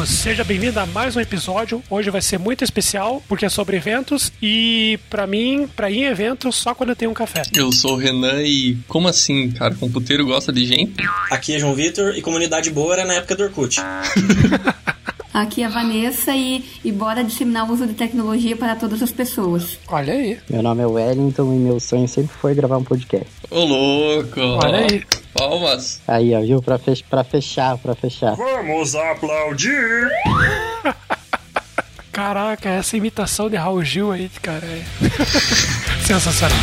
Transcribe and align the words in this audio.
ouvintes! 0.00 0.18
Seja 0.20 0.44
bem-vindo 0.44 0.78
a 0.78 0.86
mais 0.86 1.16
um 1.16 1.20
episódio. 1.20 1.82
Hoje 1.90 2.10
vai 2.10 2.22
ser 2.22 2.38
muito 2.38 2.64
especial 2.64 3.22
porque 3.28 3.44
é 3.44 3.48
sobre 3.48 3.76
eventos 3.76 4.32
e 4.42 4.98
para 5.08 5.26
mim, 5.26 5.68
para 5.74 5.90
ir 5.90 5.98
em 5.98 6.04
eventos 6.04 6.56
só 6.56 6.74
quando 6.74 6.90
eu 6.90 6.96
tenho 6.96 7.10
um 7.10 7.14
café. 7.14 7.42
Eu 7.54 7.72
sou 7.72 7.94
o 7.94 7.96
Renan 7.96 8.42
e 8.42 8.76
como 8.88 9.08
assim, 9.08 9.50
cara? 9.50 9.74
Computeiro 9.74 10.24
gosta 10.24 10.52
de 10.52 10.64
gente? 10.64 10.94
Aqui 11.30 11.54
é 11.54 11.58
João 11.58 11.74
Vitor 11.74 12.16
e 12.16 12.22
comunidade 12.22 12.70
boa 12.70 12.94
era 12.94 13.04
na 13.04 13.14
época 13.14 13.36
do 13.36 13.44
Orkut. 13.44 13.80
Aqui 15.32 15.62
é 15.62 15.66
a 15.66 15.68
Vanessa 15.68 16.34
e, 16.34 16.64
e 16.84 16.90
bora 16.90 17.22
disseminar 17.22 17.68
o 17.68 17.72
uso 17.72 17.86
de 17.86 17.94
tecnologia 17.94 18.56
para 18.56 18.74
todas 18.74 19.00
as 19.00 19.12
pessoas. 19.12 19.78
Olha 19.86 20.12
aí. 20.12 20.38
Meu 20.50 20.60
nome 20.60 20.82
é 20.82 20.86
Wellington 20.86 21.54
e 21.54 21.58
meu 21.58 21.78
sonho 21.78 22.08
sempre 22.08 22.36
foi 22.40 22.52
gravar 22.52 22.78
um 22.78 22.84
podcast. 22.84 23.28
Ô, 23.48 23.64
louco! 23.64 24.40
Olha 24.40 24.78
aí. 24.78 25.04
Palmas! 25.34 26.00
Aí, 26.06 26.34
ó, 26.34 26.40
viu? 26.40 26.62
Pra, 26.62 26.78
fech 26.78 27.04
pra 27.08 27.22
fechar, 27.24 27.78
pra 27.78 27.94
fechar. 27.94 28.34
Vamos 28.34 28.94
aplaudir! 28.94 30.08
Caraca, 32.12 32.68
essa 32.68 32.96
imitação 32.96 33.48
de 33.48 33.56
Raul 33.56 33.84
Gil 33.84 34.10
aí, 34.12 34.28
cara, 34.42 34.66
é 34.66 34.82
sensacional. 36.04 36.58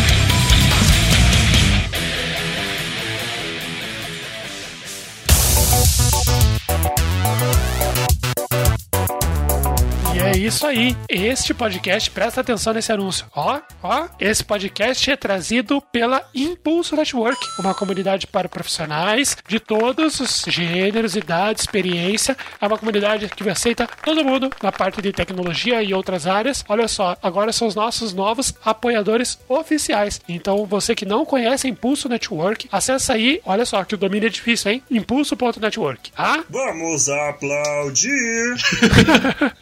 Isso 10.46 10.68
aí. 10.68 10.96
Este 11.10 11.54
podcast, 11.54 12.12
presta 12.12 12.42
atenção 12.42 12.74
nesse 12.74 12.92
anúncio. 12.92 13.26
Ó, 13.36 13.60
ó, 13.82 14.08
esse 14.20 14.44
podcast 14.44 15.10
é 15.10 15.16
trazido 15.16 15.82
pela 15.82 16.24
Impulso 16.34 16.96
Network, 16.96 17.40
uma 17.60 17.74
comunidade 17.74 18.28
para 18.28 18.48
profissionais 18.48 19.36
de 19.48 19.60
todos 19.60 20.20
os 20.20 20.46
gêneros, 20.48 21.16
idade, 21.16 21.62
experiência. 21.62 22.38
É 22.62 22.68
uma 22.68 22.78
comunidade 22.78 23.28
que 23.30 23.50
aceita 23.50 23.88
todo 24.04 24.24
mundo 24.24 24.50
na 24.62 24.72
parte 24.72 25.02
de 25.02 25.12
tecnologia 25.12 25.82
e 25.82 25.94
outras 25.94 26.28
áreas. 26.28 26.64
Olha 26.70 26.88
só, 26.88 27.18
agora 27.22 27.52
são 27.52 27.68
os 27.68 27.76
nossos 27.76 28.14
novos 28.14 28.54
apoiadores 28.64 29.40
oficiais. 29.48 30.22
Então, 30.28 30.66
você 30.66 30.94
que 30.94 31.06
não 31.06 31.26
conhece 31.26 31.68
a 31.68 31.70
Impulso 31.70 32.08
Network, 32.08 32.68
acessa 32.72 33.14
aí. 33.14 33.42
Olha 33.46 33.66
só, 33.66 33.84
que 33.84 33.96
o 33.96 33.98
domínio 33.98 34.28
é 34.28 34.30
difícil, 34.32 34.72
hein? 34.72 34.84
Impulso.network. 34.92 36.12
Ah? 36.18 36.44
Vamos 36.50 37.10
aplaudir! 37.10 38.56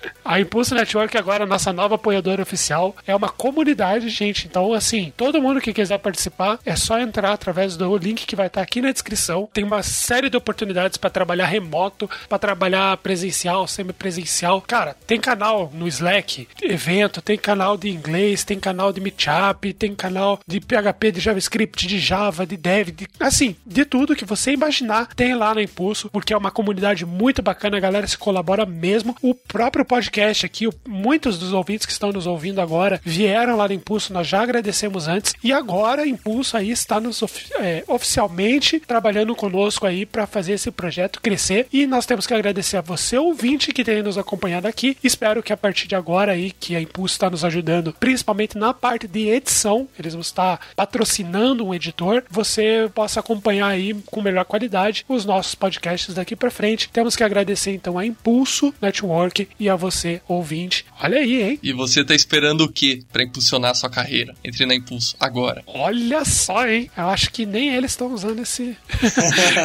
A 0.26 0.40
Impulso 0.40 0.74
Network 0.74 1.16
agora 1.16 1.46
nossa 1.46 1.72
nova 1.72 1.94
apoiadora 1.94 2.42
oficial. 2.42 2.96
É 3.06 3.16
uma 3.16 3.30
comunidade, 3.30 4.10
gente. 4.10 4.48
Então, 4.48 4.74
assim, 4.74 5.14
todo 5.16 5.40
mundo 5.40 5.62
que 5.62 5.72
quiser 5.72 6.00
participar 6.00 6.58
é 6.66 6.76
só 6.76 7.00
entrar 7.00 7.32
através 7.32 7.78
do 7.78 7.96
link 7.96 8.26
que 8.26 8.36
vai 8.36 8.48
estar 8.48 8.64
aqui 8.64 8.82
na 8.82 8.92
descrição. 8.92 9.48
Tem 9.54 9.64
uma 9.64 9.84
série 9.84 10.28
de 10.28 10.36
oportunidades 10.36 10.98
para 10.98 11.12
trabalhar 11.12 11.46
remoto, 11.46 12.10
para 12.28 12.40
trabalhar 12.40 12.98
presencial, 12.98 13.68
semipresencial. 13.68 14.62
Cara, 14.62 14.96
tem 15.06 15.20
canal 15.20 15.70
no 15.72 15.88
Slack, 15.88 16.48
evento, 16.60 17.22
tem 17.22 17.38
canal 17.38 17.78
de 17.78 17.92
inglês, 17.92 18.44
tem 18.44 18.60
canal 18.60 18.92
de 18.92 19.02
Meetup, 19.02 19.74
tem 19.74 19.94
canal 19.94 20.40
de 20.48 20.60
PHP, 20.60 21.12
de 21.12 21.20
JavaScript, 21.20 21.86
de 21.86 22.00
Java, 22.00 22.48
de 22.48 22.58
Dev, 22.58 22.90
de, 22.90 23.08
assim, 23.20 23.56
de 23.64 23.86
tudo 23.86 24.16
que 24.16 24.26
você 24.26 24.54
imaginar 24.54 25.10
tem 25.16 25.36
lá 25.36 25.54
na 25.54 25.62
Impulso, 25.62 26.10
porque 26.10 26.34
é 26.34 26.38
uma 26.38 26.50
comunidade 26.50 27.06
muito 27.06 27.44
bacana, 27.44 27.78
a 27.78 27.80
galera 27.80 28.08
se 28.08 28.18
colabora 28.18 28.66
mesmo. 28.66 29.16
O 29.22 29.36
próprio 29.36 29.86
podcast 29.86 30.15
aqui, 30.22 30.68
o- 30.68 30.74
muitos 30.88 31.38
dos 31.38 31.54
ouvintes 31.54 31.86
que 31.86 31.92
estão 31.92 32.12
nos 32.12 32.26
ouvindo 32.28 32.62
agora 32.62 33.00
vieram 33.04 33.56
lá 33.58 33.68
do 33.68 33.74
Impulso, 33.74 34.14
nós 34.14 34.28
já 34.28 34.42
agradecemos 34.42 35.08
antes, 35.08 35.34
e 35.44 35.52
agora 35.52 36.08
Impulso 36.08 36.58
aí 36.58 36.72
está 36.72 37.00
nos 37.00 37.22
é, 37.60 37.84
oficialmente 37.88 38.80
trabalhando 38.80 39.36
conosco 39.36 39.86
aí 39.86 40.06
para 40.06 40.26
fazer 40.28 40.54
esse 40.54 40.72
projeto 40.72 41.22
crescer. 41.22 41.68
E 41.72 41.86
nós 41.86 42.06
temos 42.06 42.26
que 42.28 42.34
agradecer 42.34 42.78
a 42.78 42.82
você, 42.82 43.18
ouvinte, 43.18 43.72
que 43.74 43.84
tem 43.84 44.02
nos 44.04 44.18
acompanhado 44.18 44.68
aqui. 44.68 44.98
Espero 45.04 45.42
que 45.44 45.52
a 45.54 45.58
partir 45.58 45.88
de 45.88 45.96
agora 45.96 46.32
aí, 46.34 46.52
que 46.52 46.76
a 46.76 46.82
Impulso 46.82 47.14
está 47.16 47.30
nos 47.30 47.44
ajudando, 47.44 47.94
principalmente 48.00 48.58
na 48.58 48.74
parte 48.74 49.08
de 49.08 49.28
edição, 49.30 49.88
eles 49.98 50.14
vão 50.14 50.22
estar 50.22 50.60
patrocinando 50.76 51.66
um 51.66 51.74
editor, 51.74 52.24
você 52.30 52.90
possa 52.94 53.20
acompanhar 53.20 53.68
aí 53.68 53.94
com 54.06 54.22
melhor 54.22 54.46
qualidade 54.46 55.04
os 55.10 55.26
nossos 55.26 55.56
podcasts 55.56 56.14
daqui 56.14 56.36
para 56.36 56.52
frente. 56.52 56.90
Temos 56.92 57.16
que 57.16 57.24
agradecer 57.24 57.72
então 57.74 57.98
a 57.98 58.06
Impulso 58.06 58.74
Network 58.82 59.48
e 59.60 59.70
a 59.70 59.76
você, 59.76 60.05
ouvinte. 60.28 60.86
Olha 61.02 61.20
aí, 61.20 61.42
hein? 61.42 61.60
E 61.62 61.74
você 61.74 62.04
tá 62.04 62.14
esperando 62.14 62.62
o 62.62 62.72
quê 62.72 63.04
pra 63.12 63.24
impulsionar 63.24 63.72
a 63.72 63.76
sua 63.76 63.90
carreira? 63.90 64.34
Entre 64.44 64.66
na 64.66 64.76
Impulso 64.76 65.16
agora. 65.20 65.64
Olha 65.68 66.24
só, 66.26 66.68
hein? 66.68 66.90
Eu 66.96 67.10
acho 67.10 67.32
que 67.32 67.46
nem 67.46 67.74
eles 67.76 67.92
estão 67.92 68.14
usando 68.14 68.42
esse, 68.42 68.78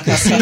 esse, 0.07 0.33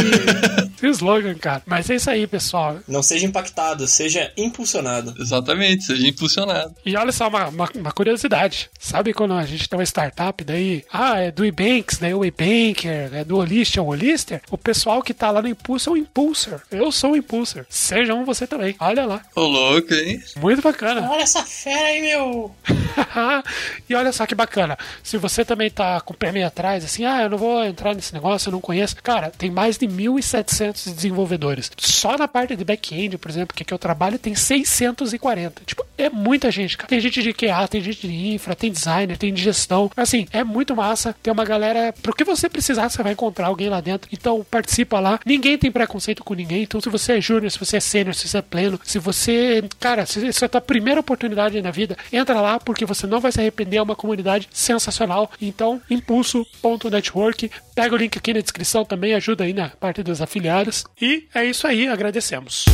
esse 0.77 0.87
slogan, 0.87 1.35
cara. 1.35 1.63
Mas 1.67 1.89
é 1.91 1.97
isso 1.97 2.11
aí, 2.11 2.27
pessoal. 2.27 2.79
Não 2.87 3.03
seja 3.03 3.27
impactado, 3.27 3.87
seja 3.87 4.33
impulsionado. 4.37 5.15
Exatamente, 5.19 5.85
seja 5.85 6.07
impulsionado. 6.07 6.75
E 6.85 6.97
olha 6.97 7.13
só, 7.13 7.29
uma, 7.29 7.49
uma, 7.49 7.69
uma 7.75 7.93
curiosidade. 7.93 8.71
Sabe 8.79 9.13
quando 9.13 9.35
a 9.35 9.45
gente 9.45 9.69
tem 9.69 9.79
uma 9.79 9.85
startup, 9.85 10.43
daí, 10.45 10.85
ah, 10.93 11.19
é 11.19 11.31
do 11.31 11.45
Ebanks, 11.45 11.99
daí 11.99 12.15
o 12.15 12.25
Ebanker, 12.25 13.11
é 13.13 13.25
do 13.25 13.37
Holist, 13.37 13.77
é 13.77 13.81
o 13.81 13.87
Holister? 13.87 14.41
O 14.51 14.59
pessoal 14.59 15.03
que 15.03 15.15
tá 15.15 15.31
lá 15.31 15.43
no 15.43 15.49
Impulso 15.49 15.91
é 15.91 15.93
o 15.93 15.97
Impulser. 15.97 16.61
Eu 16.71 16.91
sou 16.93 17.13
o 17.13 17.17
Impulser. 17.17 17.67
Seja 17.69 18.15
um 18.15 18.25
você 18.25 18.47
também. 18.47 18.75
Olha 18.79 19.07
lá. 19.07 19.23
Ô, 19.35 19.43
louco, 19.43 19.88
hein? 19.95 20.23
Muito 20.37 20.63
bacana. 20.63 21.09
Olha 21.11 21.23
essa 21.23 21.45
fera 21.45 21.89
aí, 21.89 22.03
meu! 22.03 22.55
e 23.89 23.95
olha 23.95 24.13
só 24.13 24.27
que 24.27 24.35
bacana. 24.35 24.77
Se 25.03 25.17
você 25.17 25.45
também 25.45 25.71
tá 25.71 26.01
com 26.01 26.13
o 26.13 26.17
pé 26.17 26.33
meio 26.33 26.47
atrás, 26.47 26.85
assim, 26.85 27.05
ah, 27.05 27.23
eu 27.23 27.31
não 27.31 27.39
vou 27.39 27.65
entrar 27.65 27.95
nesse 27.95 28.13
negócio, 28.13 28.49
eu 28.49 28.53
não 28.53 28.61
conheço. 28.61 28.97
Cara, 29.03 29.31
tem 29.31 29.51
mais 29.51 29.79
de 29.79 29.87
1.700 29.87 30.95
desenvolvedores. 30.95 31.71
Só 31.79 32.17
na 32.17 32.29
parte 32.29 32.57
de 32.57 32.65
back-end, 32.65 33.19
por 33.19 33.31
exemplo, 33.31 33.57
que, 33.57 33.65
que 33.65 33.75
eu 33.75 33.79
trabalho, 33.79 34.19
tem 34.19 34.35
640. 34.35 35.63
Tipo, 35.65 35.85
é 35.97 36.09
muita 36.09 36.51
gente, 36.51 36.77
cara. 36.77 36.89
Tem 36.89 37.01
gente 37.01 37.23
de 37.23 37.33
QA, 37.33 37.67
tem 37.69 37.81
gente 37.81 38.07
de 38.07 38.35
infra, 38.35 38.55
tem 38.55 38.71
designer, 38.71 39.17
tem 39.17 39.33
de 39.33 39.43
gestão. 39.43 39.91
Assim, 39.97 40.27
é 40.33 40.45
muito 40.45 40.75
massa. 40.77 41.15
Tem 41.23 41.33
uma 41.33 41.45
galera. 41.45 41.93
Pro 42.03 42.15
que 42.15 42.25
você 42.25 42.49
precisar, 42.49 42.89
você 42.89 43.03
vai 43.03 43.13
encontrar 43.13 43.49
alguém 43.49 43.69
lá 43.69 43.81
dentro. 43.81 44.09
Então, 44.13 44.45
participa 44.49 45.01
lá. 45.01 45.21
Ninguém 45.25 45.59
tem 45.59 45.71
preconceito 45.71 46.23
com 46.23 46.35
ninguém. 46.35 46.63
Então, 46.63 46.81
se 46.81 46.89
você 46.89 47.15
é 47.15 47.21
júnior, 47.21 47.51
se 47.51 47.59
você 47.59 47.79
é 47.79 47.81
sênior, 47.81 48.15
se 48.15 48.29
você 48.29 48.39
é 48.39 48.43
pleno, 48.43 48.81
se 48.85 48.99
você. 48.99 49.65
Cara, 49.81 50.05
se 50.07 50.27
isso 50.27 50.45
é 50.45 50.49
a 50.53 50.61
primeira 50.61 51.01
oportunidade 51.01 51.61
na 51.63 51.71
vida, 51.71 51.97
entra 52.13 52.41
lá 52.41 52.59
porque 52.59 52.85
você 52.85 53.07
não 53.07 53.21
vai 53.21 53.33
se 53.33 53.41
arrepender. 53.41 53.79
É 53.79 53.83
uma 53.83 53.97
comunidade 53.97 54.49
sensacional. 54.53 55.31
Então, 55.41 55.81
impulso.network. 55.89 57.51
Pega 57.75 57.95
o 57.95 57.99
link 57.99 58.19
aqui 58.19 58.35
na 58.35 58.41
descrição 58.41 58.85
também, 58.85 59.15
ajuda 59.15 59.45
aí 59.45 59.53
na 59.53 59.69
parte 59.69 60.03
dos 60.03 60.21
afiliados. 60.21 60.85
E 61.01 61.27
é 61.35 61.45
isso 61.45 61.67
aí, 61.67 61.89
agradecemos. 61.89 62.65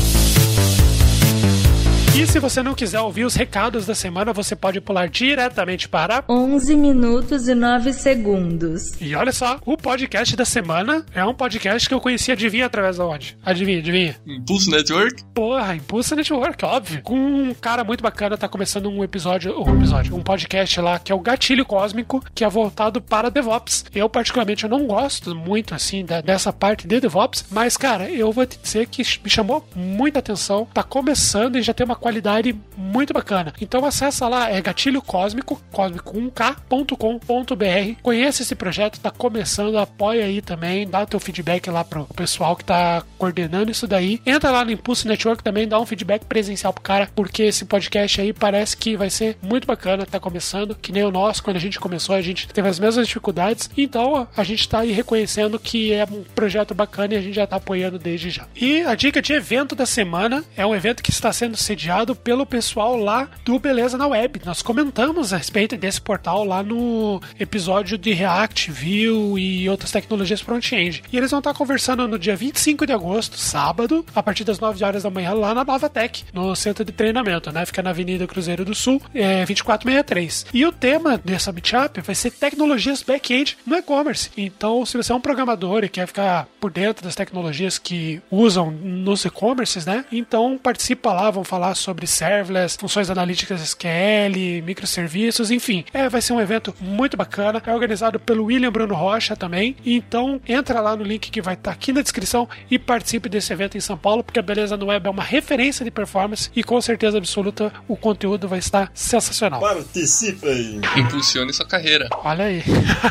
E 2.16 2.26
se 2.28 2.38
você 2.38 2.62
não 2.62 2.74
quiser 2.74 3.00
ouvir 3.00 3.24
os 3.24 3.34
recados 3.34 3.86
da 3.86 3.94
semana, 3.94 4.32
você 4.32 4.54
pode 4.54 4.80
pular 4.80 5.08
diretamente 5.08 5.88
para 5.88 6.22
11 6.28 6.76
minutos 6.76 7.48
e 7.48 7.54
9 7.56 7.92
segundos. 7.92 8.92
E 9.00 9.16
olha 9.16 9.32
só, 9.32 9.58
o 9.66 9.76
podcast 9.76 10.36
da 10.36 10.44
semana 10.44 11.04
é 11.12 11.24
um 11.24 11.34
podcast 11.34 11.88
que 11.88 11.94
eu 11.94 12.00
conheci, 12.00 12.30
adivinha 12.30 12.66
através 12.66 12.98
da 12.98 13.04
onde? 13.04 13.36
Adivinha, 13.44 13.80
adivinha. 13.80 14.14
Impulso 14.24 14.70
Network? 14.70 15.24
Porra, 15.34 15.74
Impulso 15.74 16.14
Network, 16.14 16.64
óbvio. 16.64 17.02
Com 17.02 17.16
um 17.18 17.52
cara 17.52 17.82
muito 17.82 18.00
bacana, 18.00 18.38
tá 18.38 18.48
começando 18.48 18.88
um 18.88 19.02
episódio, 19.02 19.60
um 19.60 19.74
episódio, 19.76 20.14
um 20.14 20.22
podcast 20.22 20.80
lá, 20.80 21.00
que 21.00 21.10
é 21.10 21.14
o 21.16 21.20
Gatilho 21.20 21.66
Cósmico, 21.66 22.24
que 22.32 22.44
é 22.44 22.48
voltado 22.48 23.00
para 23.00 23.28
DevOps. 23.28 23.86
Eu, 23.92 24.08
particularmente, 24.08 24.62
eu 24.62 24.70
não 24.70 24.86
gosto 24.86 25.34
muito, 25.34 25.74
assim, 25.74 26.04
da- 26.04 26.20
dessa 26.20 26.52
parte 26.52 26.86
de 26.86 27.00
DevOps, 27.00 27.46
mas, 27.50 27.76
cara, 27.76 28.08
eu 28.08 28.30
vou 28.30 28.46
te 28.46 28.56
dizer 28.62 28.86
que 28.86 29.02
me 29.24 29.28
chamou 29.28 29.66
muita 29.74 30.20
atenção. 30.20 30.68
Tá 30.72 30.84
começando 30.84 31.56
e 31.58 31.62
já 31.62 31.74
tem 31.74 31.84
uma 31.84 32.03
qualidade 32.04 32.54
muito 32.76 33.14
bacana. 33.14 33.54
Então 33.62 33.86
acessa 33.86 34.28
lá, 34.28 34.50
é 34.50 34.60
Gatilho 34.60 35.00
Cósmico, 35.00 35.58
cósmico 35.72 36.12
1k.com.br. 36.12 37.98
Conheça 38.02 38.42
esse 38.42 38.54
projeto, 38.54 39.00
tá 39.00 39.10
começando, 39.10 39.78
apoia 39.78 40.26
aí 40.26 40.42
também, 40.42 40.86
dá 40.86 41.06
teu 41.06 41.18
feedback 41.18 41.70
lá 41.70 41.82
pro 41.82 42.04
pessoal 42.14 42.56
que 42.56 42.64
tá 42.64 43.02
coordenando 43.16 43.70
isso 43.70 43.86
daí. 43.86 44.20
Entra 44.26 44.50
lá 44.50 44.66
no 44.66 44.70
Impulso 44.70 45.08
Network 45.08 45.42
também, 45.42 45.66
dá 45.66 45.80
um 45.80 45.86
feedback 45.86 46.26
presencial 46.26 46.74
pro 46.74 46.82
cara, 46.82 47.08
porque 47.14 47.44
esse 47.44 47.64
podcast 47.64 48.20
aí 48.20 48.34
parece 48.34 48.76
que 48.76 48.98
vai 48.98 49.08
ser 49.08 49.38
muito 49.40 49.66
bacana, 49.66 50.04
tá 50.04 50.20
começando, 50.20 50.74
que 50.74 50.92
nem 50.92 51.04
o 51.04 51.10
nosso, 51.10 51.42
quando 51.42 51.56
a 51.56 51.60
gente 51.60 51.80
começou, 51.80 52.14
a 52.14 52.20
gente 52.20 52.46
teve 52.48 52.68
as 52.68 52.78
mesmas 52.78 53.06
dificuldades, 53.06 53.70
então 53.78 54.28
a 54.36 54.44
gente 54.44 54.68
tá 54.68 54.80
aí 54.80 54.92
reconhecendo 54.92 55.58
que 55.58 55.90
é 55.94 56.04
um 56.04 56.22
projeto 56.34 56.74
bacana 56.74 57.14
e 57.14 57.16
a 57.16 57.22
gente 57.22 57.36
já 57.36 57.46
tá 57.46 57.56
apoiando 57.56 57.98
desde 57.98 58.28
já. 58.28 58.46
E 58.54 58.82
a 58.82 58.94
dica 58.94 59.22
de 59.22 59.32
evento 59.32 59.74
da 59.74 59.86
semana 59.86 60.44
é 60.54 60.66
um 60.66 60.74
evento 60.74 61.02
que 61.02 61.10
está 61.10 61.32
sendo 61.32 61.56
sediado 61.56 61.93
pelo 62.16 62.44
pessoal 62.44 62.96
lá 62.96 63.28
do 63.44 63.56
Beleza 63.58 63.96
na 63.96 64.08
Web. 64.08 64.40
Nós 64.44 64.62
comentamos 64.62 65.32
a 65.32 65.36
respeito 65.36 65.76
desse 65.76 66.00
portal 66.00 66.44
lá 66.44 66.60
no 66.60 67.20
episódio 67.38 67.96
de 67.96 68.12
React, 68.12 68.72
Vue 68.72 69.40
e 69.40 69.68
outras 69.68 69.92
tecnologias 69.92 70.40
front-end. 70.40 71.04
E 71.12 71.16
eles 71.16 71.30
vão 71.30 71.38
estar 71.38 71.54
conversando 71.54 72.08
no 72.08 72.18
dia 72.18 72.34
25 72.34 72.84
de 72.84 72.92
agosto, 72.92 73.38
sábado, 73.38 74.04
a 74.12 74.22
partir 74.22 74.42
das 74.42 74.58
9 74.58 74.84
horas 74.84 75.04
da 75.04 75.10
manhã, 75.10 75.32
lá 75.34 75.54
na 75.54 75.64
Nova 75.64 75.88
Tech, 75.88 76.24
no 76.32 76.56
centro 76.56 76.84
de 76.84 76.90
treinamento, 76.90 77.52
né? 77.52 77.64
Fica 77.64 77.82
na 77.82 77.90
Avenida 77.90 78.26
Cruzeiro 78.26 78.64
do 78.64 78.74
Sul, 78.74 79.00
é 79.14 79.44
2463. 79.44 80.46
E 80.52 80.66
o 80.66 80.72
tema 80.72 81.16
dessa 81.16 81.52
meetup 81.52 82.00
vai 82.00 82.14
ser 82.14 82.32
tecnologias 82.32 83.02
back-end 83.02 83.56
no 83.64 83.76
e-commerce. 83.76 84.30
Então, 84.36 84.84
se 84.84 84.96
você 84.96 85.12
é 85.12 85.14
um 85.14 85.20
programador 85.20 85.84
e 85.84 85.88
quer 85.88 86.08
ficar 86.08 86.48
por 86.60 86.72
dentro 86.72 87.04
das 87.04 87.14
tecnologias 87.14 87.78
que 87.78 88.20
usam 88.30 88.70
nos 88.70 89.24
e-commerces, 89.24 89.84
né? 89.84 90.04
Então 90.10 90.58
participa 90.58 91.12
lá, 91.12 91.30
vão 91.30 91.44
falar 91.44 91.74
sobre 91.84 92.06
serverless, 92.06 92.78
funções 92.78 93.10
analíticas 93.10 93.60
SQL, 93.60 94.62
microserviços, 94.64 95.50
enfim. 95.50 95.84
É, 95.92 96.08
vai 96.08 96.22
ser 96.22 96.32
um 96.32 96.40
evento 96.40 96.74
muito 96.80 97.16
bacana. 97.16 97.62
É 97.64 97.72
organizado 97.72 98.18
pelo 98.18 98.44
William 98.44 98.72
Bruno 98.72 98.94
Rocha 98.94 99.36
também. 99.36 99.76
Então 99.84 100.40
entra 100.48 100.80
lá 100.80 100.96
no 100.96 101.04
link 101.04 101.30
que 101.30 101.42
vai 101.42 101.54
estar 101.54 101.70
aqui 101.70 101.92
na 101.92 102.00
descrição 102.00 102.48
e 102.70 102.78
participe 102.78 103.28
desse 103.28 103.52
evento 103.52 103.76
em 103.76 103.80
São 103.80 103.98
Paulo, 103.98 104.24
porque 104.24 104.38
a 104.38 104.42
Beleza 104.42 104.76
no 104.76 104.86
Web 104.86 105.06
é 105.06 105.10
uma 105.10 105.22
referência 105.22 105.84
de 105.84 105.90
performance 105.90 106.50
e 106.56 106.62
com 106.62 106.80
certeza 106.80 107.18
absoluta 107.18 107.72
o 107.86 107.96
conteúdo 107.96 108.48
vai 108.48 108.58
estar 108.58 108.90
sensacional. 108.94 109.60
Participem! 109.60 110.80
Impulsione 110.96 111.52
sua 111.52 111.66
carreira. 111.66 112.08
Olha 112.24 112.46
aí. 112.46 112.62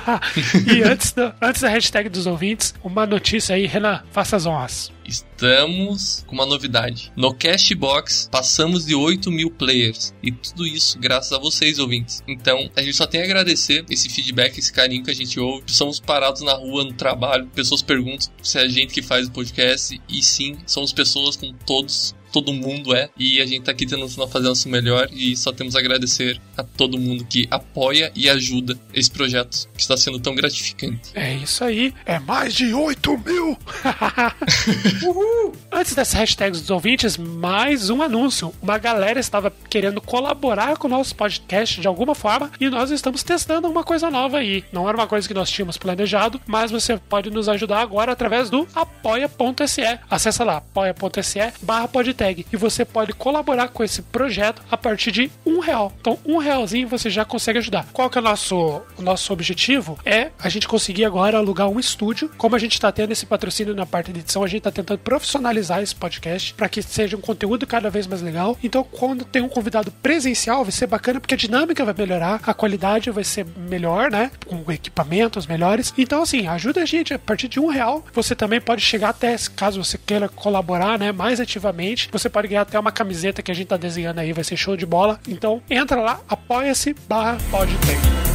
e 0.76 0.82
antes, 0.82 1.12
do, 1.14 1.32
antes 1.42 1.62
da 1.62 1.70
hashtag 1.70 2.10
dos 2.10 2.26
ouvintes, 2.26 2.74
uma 2.84 3.06
notícia 3.06 3.56
aí, 3.56 3.68
Renan, 3.68 4.02
faça 4.12 4.36
as 4.36 4.46
honras. 4.46 4.92
Estamos 5.06 6.24
com 6.28 6.36
uma 6.36 6.46
novidade. 6.46 7.12
No 7.16 7.34
Cashbox, 7.34 8.30
passamos 8.32 8.86
de 8.86 8.96
8 8.96 9.32
mil 9.32 9.52
players. 9.52 10.14
E 10.22 10.32
tudo 10.32 10.66
isso 10.66 10.98
graças 11.00 11.32
a 11.32 11.40
vocês, 11.40 11.80
ouvintes. 11.80 12.24
Então, 12.28 12.70
a 12.76 12.82
gente 12.82 12.96
só 12.96 13.06
tem 13.06 13.22
a 13.22 13.26
agradecer 13.26 13.86
esse 13.90 14.10
feedback, 14.10 14.58
esse 14.58 14.72
carinho 14.72 15.04
que 15.04 15.12
a 15.12 15.16
gente 15.16 15.40
ouve. 15.40 15.64
Somos 15.68 16.00
parados 16.00 16.42
na 16.42 16.54
rua, 16.54 16.84
no 16.84 16.94
trabalho. 16.94 17.48
Pessoas 17.54 17.82
perguntam 17.82 18.32
se 18.42 18.58
é 18.58 18.62
a 18.62 18.68
gente 18.68 18.94
que 18.94 19.02
faz 19.02 19.28
o 19.28 19.32
podcast. 19.32 20.00
E 20.08 20.24
sim, 20.24 20.58
somos 20.66 20.94
pessoas 20.94 21.36
com 21.36 21.54
todos 21.66 22.16
todo 22.34 22.52
mundo 22.52 22.96
é. 22.96 23.10
E 23.18 23.40
a 23.40 23.46
gente 23.46 23.62
tá 23.62 23.72
aqui 23.72 23.86
tentando 23.86 24.10
fazer 24.28 24.48
nosso 24.48 24.68
melhor. 24.68 25.08
E 25.14 25.38
só 25.38 25.54
temos 25.54 25.76
a 25.76 25.80
agradecer 25.80 26.42
a 26.58 26.64
todo 26.64 26.98
mundo 26.98 27.24
que 27.24 27.48
apoia 27.52 28.12
e 28.16 28.28
ajuda 28.28 28.78
esse 28.94 29.10
projeto 29.10 29.70
que 29.74 29.82
está 29.82 29.96
sendo 29.96 30.20
tão 30.20 30.34
gratificante. 30.34 31.12
É 31.14 31.36
isso 31.36 31.64
aí. 31.64 31.94
É 32.06 32.18
mais 32.18 32.56
de 32.56 32.74
8 32.74 33.18
mil. 33.20 33.58
Antes 35.72 35.94
dessas 35.94 36.14
hashtags 36.14 36.62
dos 36.62 36.72
ouvintes, 36.72 37.18
mais 37.18 37.92
um 37.92 38.02
anúncio. 38.02 38.54
Uma 38.62 38.80
galera 38.80 39.20
estava 39.20 39.54
querendo 39.70 40.02
colaborar 40.02 40.78
com 40.78 40.88
o 40.88 40.90
nosso 40.90 41.16
podcast 41.16 41.80
de 41.80 41.88
alguma 41.88 42.16
forma 42.16 42.52
e 42.60 42.70
nós 42.70 42.90
estamos 42.90 43.22
testando 43.22 43.70
uma 43.70 43.84
coisa 43.84 44.10
nova 44.10 44.40
aí. 44.40 44.64
Não 44.72 44.90
era 44.90 44.98
uma 44.98 45.08
coisa 45.08 45.28
que 45.28 45.34
nós 45.34 45.52
tínhamos 45.52 45.78
planejado, 45.78 46.42
mas 46.48 46.72
você 46.72 46.98
pode 46.98 47.30
nos 47.30 47.48
ajudar 47.48 47.82
agora 47.82 48.12
através 48.12 48.50
do 48.50 48.68
apoia.se. 48.74 50.00
Acesse 50.10 50.44
lá, 50.44 50.58
apoia.se 50.58 51.54
barra 51.62 51.88
podtag 52.24 52.46
e 52.52 52.58
você 52.58 52.86
pode 52.86 53.14
colaborar 53.14 53.68
com 53.68 53.84
esse 53.84 54.02
projeto 54.02 54.62
a 54.72 54.78
partir 54.78 55.12
de 55.12 55.32
um 55.46 55.60
real. 55.60 55.92
Então, 56.00 56.18
um 56.26 56.38
realzinho 56.38 56.88
você 56.88 57.10
já 57.10 57.26
consegue 57.26 57.60
ajudar. 57.60 57.86
Qual 57.92 58.10
que 58.10 58.18
é 58.18 58.22
o 58.22 58.24
nosso, 58.24 58.82
o 58.98 59.02
nosso 59.02 59.34
objetivo? 59.34 60.00
É 60.06 60.32
a 60.40 60.50
gente 60.50 60.68
conseguir 60.68 61.06
agora 61.06 61.38
alugar 61.38 61.68
um 61.68 61.80
estúdio. 61.80 62.32
Como 62.38 62.56
a 62.56 62.60
gente 62.60 62.74
está 62.74 62.92
tendo 62.92 63.12
esse 63.12 63.26
patrocínio 63.26 63.76
na 63.76 63.86
parte 63.86 64.12
de 64.14 64.20
edição, 64.22 64.44
a 64.44 64.48
gente 64.48 64.60
está 64.60 64.72
tentando 64.72 65.00
profissionalizar 65.00 65.82
esse 65.82 65.96
podcast 65.96 66.54
para 66.54 66.70
que 66.70 66.82
seja 66.82 67.18
um 67.18 67.22
conteúdo 67.22 67.68
cada 67.68 67.90
vez 67.90 68.08
mais 68.08 68.22
legal. 68.22 68.58
Então, 68.64 68.84
quando 68.84 69.26
tem 69.26 69.42
um 69.42 69.50
convidado 69.50 69.92
presencial, 69.92 70.64
vai 70.64 70.72
ser 70.72 70.88
bacana 70.88 71.20
porque 71.20 71.34
a 71.34 71.38
dinâmica 71.38 71.84
vai 71.84 71.94
melhorar, 71.98 72.40
a 72.44 72.54
qualidade 72.54 73.10
vai 73.12 73.24
ser 73.24 73.46
melhor, 73.58 74.10
né? 74.10 74.32
Com 74.46 74.72
equipamentos 74.72 75.46
melhores. 75.48 75.94
Então, 75.98 76.22
assim, 76.24 76.48
ajuda 76.48 76.82
a 76.82 76.86
gente 76.86 77.14
a 77.14 77.20
partir 77.20 77.48
de 77.48 77.60
um 77.60 77.68
real. 77.68 78.04
Você 78.14 78.36
também 78.36 78.62
pode 78.62 78.82
chegar 78.82 79.10
até, 79.10 79.36
caso 79.56 79.84
você 79.84 79.98
queira 79.98 80.30
colaborar, 80.30 80.98
né? 80.98 81.12
Mais 81.12 81.40
ativamente, 81.40 82.10
você 82.18 82.30
pode 82.30 82.48
ganhar 82.48 82.62
até 82.62 82.80
uma 82.80 82.92
camiseta 82.92 83.42
que 83.42 83.52
a 83.52 83.56
gente 83.56 83.68
tá 83.68 83.78
desenhando 83.78 84.20
aí, 84.20 84.34
vai 84.34 84.44
ser 84.44 84.56
show 84.58 84.76
de 84.78 84.86
bola. 84.86 85.20
Então, 85.28 85.62
entra 85.70 86.02
lá, 86.02 86.20
apoia-se 86.28 86.96
barra 87.08 87.38
podtech. 87.50 88.33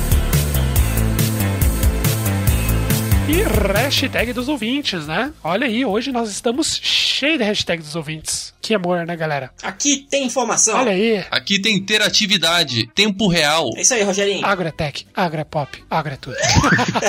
E 3.29 3.43
hashtag 3.43 4.33
dos 4.33 4.49
ouvintes, 4.49 5.07
né? 5.07 5.33
Olha 5.45 5.67
aí, 5.67 5.85
hoje 5.85 6.11
nós 6.11 6.31
estamos 6.31 6.81
cheios 6.83 7.37
de 7.37 7.45
hashtag 7.45 7.83
dos 7.83 7.95
ouvintes. 7.95 8.55
Que 8.63 8.75
amor, 8.75 9.07
né, 9.07 9.17
galera? 9.17 9.51
Aqui 9.63 10.07
tem 10.11 10.25
informação. 10.27 10.79
Olha 10.79 10.93
aí. 10.93 11.25
Aqui 11.31 11.59
tem 11.59 11.77
interatividade, 11.77 12.87
tempo 12.95 13.29
real. 13.29 13.71
É 13.77 13.83
isso 13.83 13.95
aí, 13.95 14.03
Rogerinho. 14.03 14.45
Agretech, 14.45 15.07
Agrepop, 15.15 15.85
Agretudo. 15.91 16.37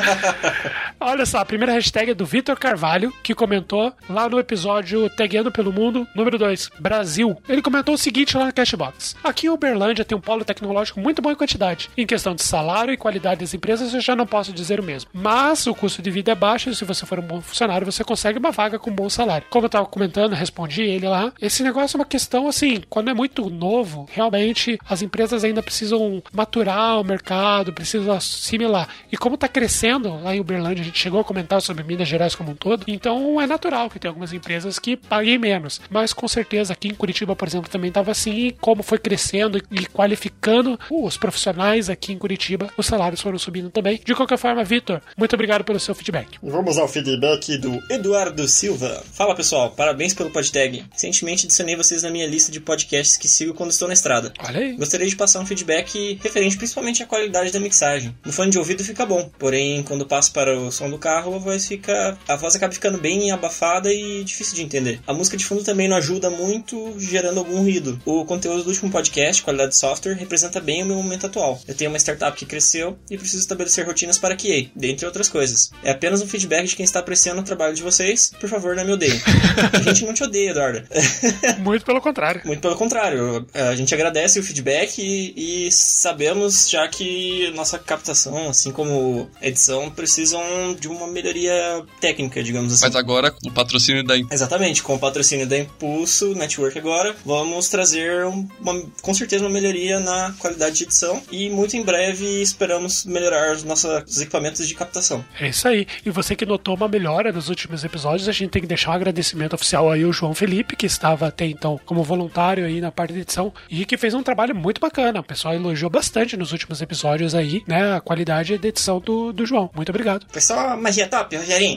Olha 1.00 1.26
só, 1.26 1.40
a 1.40 1.46
primeira 1.46 1.74
hashtag 1.74 2.12
é 2.12 2.14
do 2.14 2.26
Vitor 2.26 2.58
Carvalho, 2.58 3.14
que 3.24 3.34
comentou 3.34 3.94
lá 4.10 4.28
no 4.30 4.40
episódio 4.40 5.10
Tagueando 5.10 5.52
pelo 5.52 5.72
Mundo, 5.72 6.08
número 6.16 6.38
2, 6.38 6.70
Brasil. 6.80 7.36
Ele 7.48 7.62
comentou 7.62 7.96
o 7.96 7.98
seguinte 7.98 8.38
lá 8.38 8.46
no 8.46 8.54
Cashbox. 8.54 9.16
Aqui 9.24 9.48
em 9.48 9.50
Uberlândia 9.50 10.06
tem 10.06 10.18
um 10.18 10.22
polo 10.22 10.46
tecnológico 10.46 11.00
muito 11.00 11.22
bom 11.22 11.32
em 11.32 11.36
quantidade. 11.36 11.90
Em 11.98 12.06
questão 12.06 12.36
de 12.36 12.44
salário 12.44 12.94
e 12.94 12.98
qualidade 12.98 13.40
das 13.42 13.54
empresas, 13.54 13.94
eu 13.94 14.02
já 14.02 14.16
não 14.16 14.28
posso 14.28 14.52
dizer 14.52 14.80
o 14.80 14.84
mesmo. 14.84 15.10
Mas 15.14 15.66
o 15.68 15.74
custo 15.74 16.02
de 16.02 16.09
vida 16.10 16.32
é 16.32 16.36
baixo 16.36 16.70
e 16.70 16.76
se 16.76 16.86
você 16.86 17.06
for 17.06 17.20
um 17.20 17.24
bom 17.24 17.42
funcionário, 17.42 17.86
você 17.86 18.04
consegue 18.04 18.40
uma 18.40 18.52
vaga 18.52 18.80
com 18.80 18.90
um 18.90 18.96
bom 18.96 19.10
salário. 19.10 19.48
Como 19.50 19.66
eu 19.66 19.70
tava 19.70 19.86
comentando, 19.86 20.34
respondi 20.34 20.82
ele 20.82 21.08
lá. 21.08 21.32
Esse 21.42 21.64
negócio 21.64 21.98
é 21.98 22.00
uma 22.00 22.06
questão 22.06 22.48
assim, 22.48 22.82
quando 22.90 23.10
é 23.10 23.14
muito 23.14 23.50
novo, 23.50 24.08
realmente 24.12 24.80
as 24.88 25.02
empresas 25.02 25.44
ainda 25.44 25.62
precisam 25.64 26.22
maturar 26.34 27.00
o 27.00 27.04
mercado, 27.04 27.74
precisam 27.74 28.14
assimilar. 28.14 28.88
E 29.12 29.18
como 29.18 29.38
tá 29.38 29.48
crescendo 29.48 30.22
lá 30.22 30.36
em 30.36 30.40
Uberlândia, 30.40 30.82
a 30.82 30.86
gente 30.86 31.00
chegou 31.00 31.20
a 31.20 31.24
comentar 31.24 31.62
sobre 31.62 31.84
Minas 31.84 32.08
Gerais 32.08 32.36
como 32.36 32.52
um 32.52 32.56
todo, 32.56 32.84
então 32.88 33.40
é 33.40 33.48
natural 33.48 33.90
que 33.90 34.00
tem 34.00 34.10
algumas 34.10 34.34
empresas 34.34 34.80
que 34.80 34.96
paguem 34.96 35.38
menos. 35.38 35.82
Mas 35.90 36.14
com 36.14 36.28
certeza 36.28 36.74
aqui 36.74 36.88
em 36.88 36.96
Curitiba, 36.96 37.36
por 37.36 37.48
exemplo, 37.48 37.70
também 37.70 37.90
estava 37.90 38.12
assim, 38.12 38.32
e 38.32 38.52
como 38.52 38.84
foi 38.84 38.98
crescendo 38.98 39.62
e 39.72 39.86
qualificando 39.88 40.80
os 40.90 41.18
profissionais 41.18 41.90
aqui 41.90 42.14
em 42.14 42.18
Curitiba, 42.18 42.70
os 42.78 42.86
salários 42.86 43.22
foram 43.22 43.38
subindo 43.38 43.70
também. 43.70 44.00
De 44.04 44.16
qualquer 44.16 44.38
forma, 44.38 44.64
Vitor, 44.64 45.02
muito 45.18 45.34
obrigado 45.34 45.64
pelo 45.64 45.80
seu 45.80 45.96
feedback. 46.00 46.38
Vamos 46.42 46.78
ao 46.78 46.88
feedback 46.88 47.58
do 47.58 47.84
Eduardo 47.90 48.48
Silva. 48.48 49.04
Fala 49.12 49.36
pessoal, 49.36 49.72
parabéns 49.72 50.14
pelo 50.14 50.32
podtag. 50.32 50.86
Recentemente 50.92 51.46
adicionei 51.46 51.76
vocês 51.76 52.04
na 52.04 52.10
minha 52.10 52.26
lista 52.26 52.52
de 52.52 52.62
podcasts 52.62 53.18
que 53.18 53.28
sigo 53.28 53.54
quando 53.54 53.72
estou 53.72 53.88
na 53.88 53.94
estrada. 53.94 54.32
Olha 54.40 54.60
aí. 54.60 54.76
Gostaria 54.76 55.08
de 55.08 55.16
passar 55.16 55.42
um 55.42 55.46
feedback 55.46 56.18
referente 56.24 56.58
principalmente 56.58 57.04
à 57.04 57.06
qualidade 57.06 57.52
da 57.52 57.60
mixagem. 57.60 58.16
No 58.26 58.32
fone 58.32 58.50
de 58.50 58.58
ouvido 58.58 58.84
fica 58.84 59.06
bom, 59.06 59.30
porém 59.38 59.84
quando 59.84 60.06
passo 60.06 60.32
para 60.32 60.58
o 60.58 60.72
som 60.72 60.90
do 60.90 60.98
carro 60.98 61.36
a 61.36 61.38
voz 61.38 61.68
fica, 61.68 62.18
a 62.28 62.36
voz 62.36 62.56
acaba 62.56 62.74
ficando 62.74 62.98
bem 62.98 63.32
abafada 63.32 63.92
e 63.94 64.24
difícil 64.24 64.56
de 64.56 64.64
entender. 64.64 65.02
A 65.06 65.14
música 65.14 65.36
de 65.36 65.46
fundo 65.46 65.64
também 65.64 65.88
não 65.88 65.98
ajuda 65.98 66.30
muito, 66.30 66.96
gerando 66.98 67.40
algum 67.40 67.58
ruído. 67.58 68.00
O 68.06 68.24
conteúdo 68.24 68.64
do 68.64 68.70
último 68.70 68.90
podcast, 68.90 69.44
qualidade 69.44 69.72
de 69.72 69.78
software, 69.78 70.14
representa 70.14 70.60
bem 70.62 70.84
o 70.84 70.86
meu 70.86 70.96
momento 70.96 71.26
atual. 71.26 71.60
Eu 71.68 71.76
tenho 71.76 71.92
uma 71.92 71.98
startup 71.98 72.38
que 72.38 72.46
cresceu 72.46 72.98
e 73.10 73.18
preciso 73.18 73.42
estabelecer 73.42 73.86
rotinas 73.86 74.18
para 74.18 74.36
QA, 74.36 74.70
dentre 74.76 75.06
outras 75.06 75.28
coisas. 75.28 75.72
É 75.84 75.89
apenas 75.90 76.22
um 76.22 76.28
feedback 76.28 76.68
de 76.68 76.76
quem 76.76 76.84
está 76.84 77.00
apreciando 77.00 77.42
o 77.42 77.44
trabalho 77.44 77.74
de 77.74 77.82
vocês. 77.82 78.32
Por 78.40 78.50
favor, 78.50 78.76
não 78.76 78.86
me 78.86 78.94
odeiem. 78.94 79.20
A 79.74 79.82
gente 79.82 80.06
não 80.06 80.14
te 80.14 80.24
odeia, 80.24 80.52
Eduardo. 80.52 80.84
Muito 81.60 81.86
pelo 81.86 82.02
contrário. 82.02 82.42
Muito 82.46 82.62
pelo 82.62 82.76
contrário, 82.76 83.46
a 83.54 83.76
gente 83.76 83.94
agradece 83.94 84.40
o 84.40 84.44
feedback 84.44 85.00
e, 85.00 85.66
e 85.68 85.72
sabemos 85.72 86.70
já 86.70 86.88
que 86.88 87.52
nossa 87.56 87.78
captação, 87.78 88.50
assim 88.50 88.72
como 88.72 89.30
edição, 89.42 89.90
precisam 89.90 90.42
de 90.80 90.88
uma 90.88 91.08
melhoria 91.08 91.84
técnica, 92.00 92.44
digamos 92.44 92.74
assim. 92.74 92.86
Mas 92.86 92.96
agora 92.96 93.34
o 93.46 93.52
patrocínio 93.52 94.04
da 94.04 94.16
Exatamente, 94.32 94.84
com 94.84 94.96
o 94.96 95.00
patrocínio 95.00 95.48
da 95.48 95.58
Impulso 95.58 96.34
Network 96.36 96.78
agora, 96.78 97.16
vamos 97.26 97.70
trazer 97.70 98.26
uma, 98.26 98.82
com 99.02 99.14
certeza 99.14 99.44
uma 99.44 99.50
melhoria 99.50 100.00
na 100.00 100.34
qualidade 100.40 100.78
de 100.78 100.84
edição 100.84 101.22
e 101.32 101.50
muito 101.50 101.76
em 101.76 101.84
breve 101.84 102.42
esperamos 102.42 103.06
melhorar 103.06 103.56
os 103.56 103.64
nossos 103.64 104.20
equipamentos 104.20 104.68
de 104.68 104.74
captação. 104.74 105.24
É 105.40 105.50
isso 105.50 105.68
aí. 105.68 105.79
E 106.06 106.10
você 106.10 106.36
que 106.36 106.46
notou 106.46 106.76
uma 106.76 106.88
melhora 106.88 107.32
nos 107.32 107.50
últimos 107.50 107.84
episódios, 107.84 108.30
a 108.30 108.32
gente 108.32 108.52
tem 108.52 108.62
que 108.62 108.68
deixar 108.68 108.92
um 108.92 108.94
agradecimento 108.94 109.54
oficial 109.54 109.92
aí 109.92 110.04
ao 110.04 110.14
João 110.14 110.34
Felipe, 110.34 110.76
que 110.76 110.86
estava 110.86 111.28
até 111.28 111.46
então 111.46 111.80
como 111.86 112.04
voluntário 112.04 112.66
aí 112.66 112.82
na 112.82 112.92
parte 112.92 113.14
de 113.14 113.22
edição 113.22 113.54
e 113.70 113.86
que 113.86 113.98
fez 113.98 114.14
um 114.14 114.24
trabalho 114.24 114.56
muito 114.56 114.82
bacana. 114.82 115.20
O 115.20 115.24
pessoal 115.24 115.54
elogiou 115.54 115.90
bastante 115.90 116.38
nos 116.38 116.52
últimos 116.52 116.82
episódios 116.82 117.36
aí, 117.36 117.64
né, 117.68 117.96
a 117.96 118.02
qualidade 118.02 118.58
da 118.58 118.68
edição 118.68 119.00
do, 119.00 119.32
do 119.32 119.46
João. 119.46 119.70
Muito 119.74 119.90
obrigado. 119.90 120.26
Pessoal, 120.32 120.70
Só 120.70 120.78
magia 120.78 121.08
top, 121.08 121.36
Rogerinho. 121.36 121.76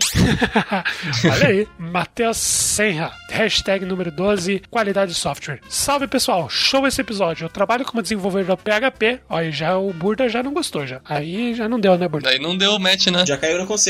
Olha 1.31 1.49
aí, 1.49 1.69
Matheus 1.79 2.37
Senra, 2.37 3.13
hashtag 3.31 3.85
número 3.85 4.11
12, 4.11 4.63
qualidade 4.71 5.15
software. 5.15 5.61
Salve 5.69 6.07
pessoal, 6.07 6.49
show 6.49 6.87
esse 6.87 7.01
episódio. 7.01 7.47
Eu 7.47 7.49
trabalho 7.49 7.85
como 7.85 8.03
desenvolvedor 8.03 8.57
PHP. 8.57 9.21
Olha, 9.29 9.51
já 9.51 9.77
o 9.79 9.93
Burda 9.93 10.29
já 10.29 10.43
não 10.43 10.53
gostou 10.53 10.87
já. 10.87 11.01
Aí 11.05 11.55
já 11.55 11.69
não 11.69 11.79
deu, 11.79 11.97
né, 11.97 12.09
Burda? 12.09 12.31
Daí 12.31 12.39
não 12.39 12.57
deu 12.57 12.79
match, 12.79 13.09
né? 13.09 13.25
Já 13.27 13.37
caiu 13.37 13.59
no 13.59 13.67
conceito. 13.67 13.82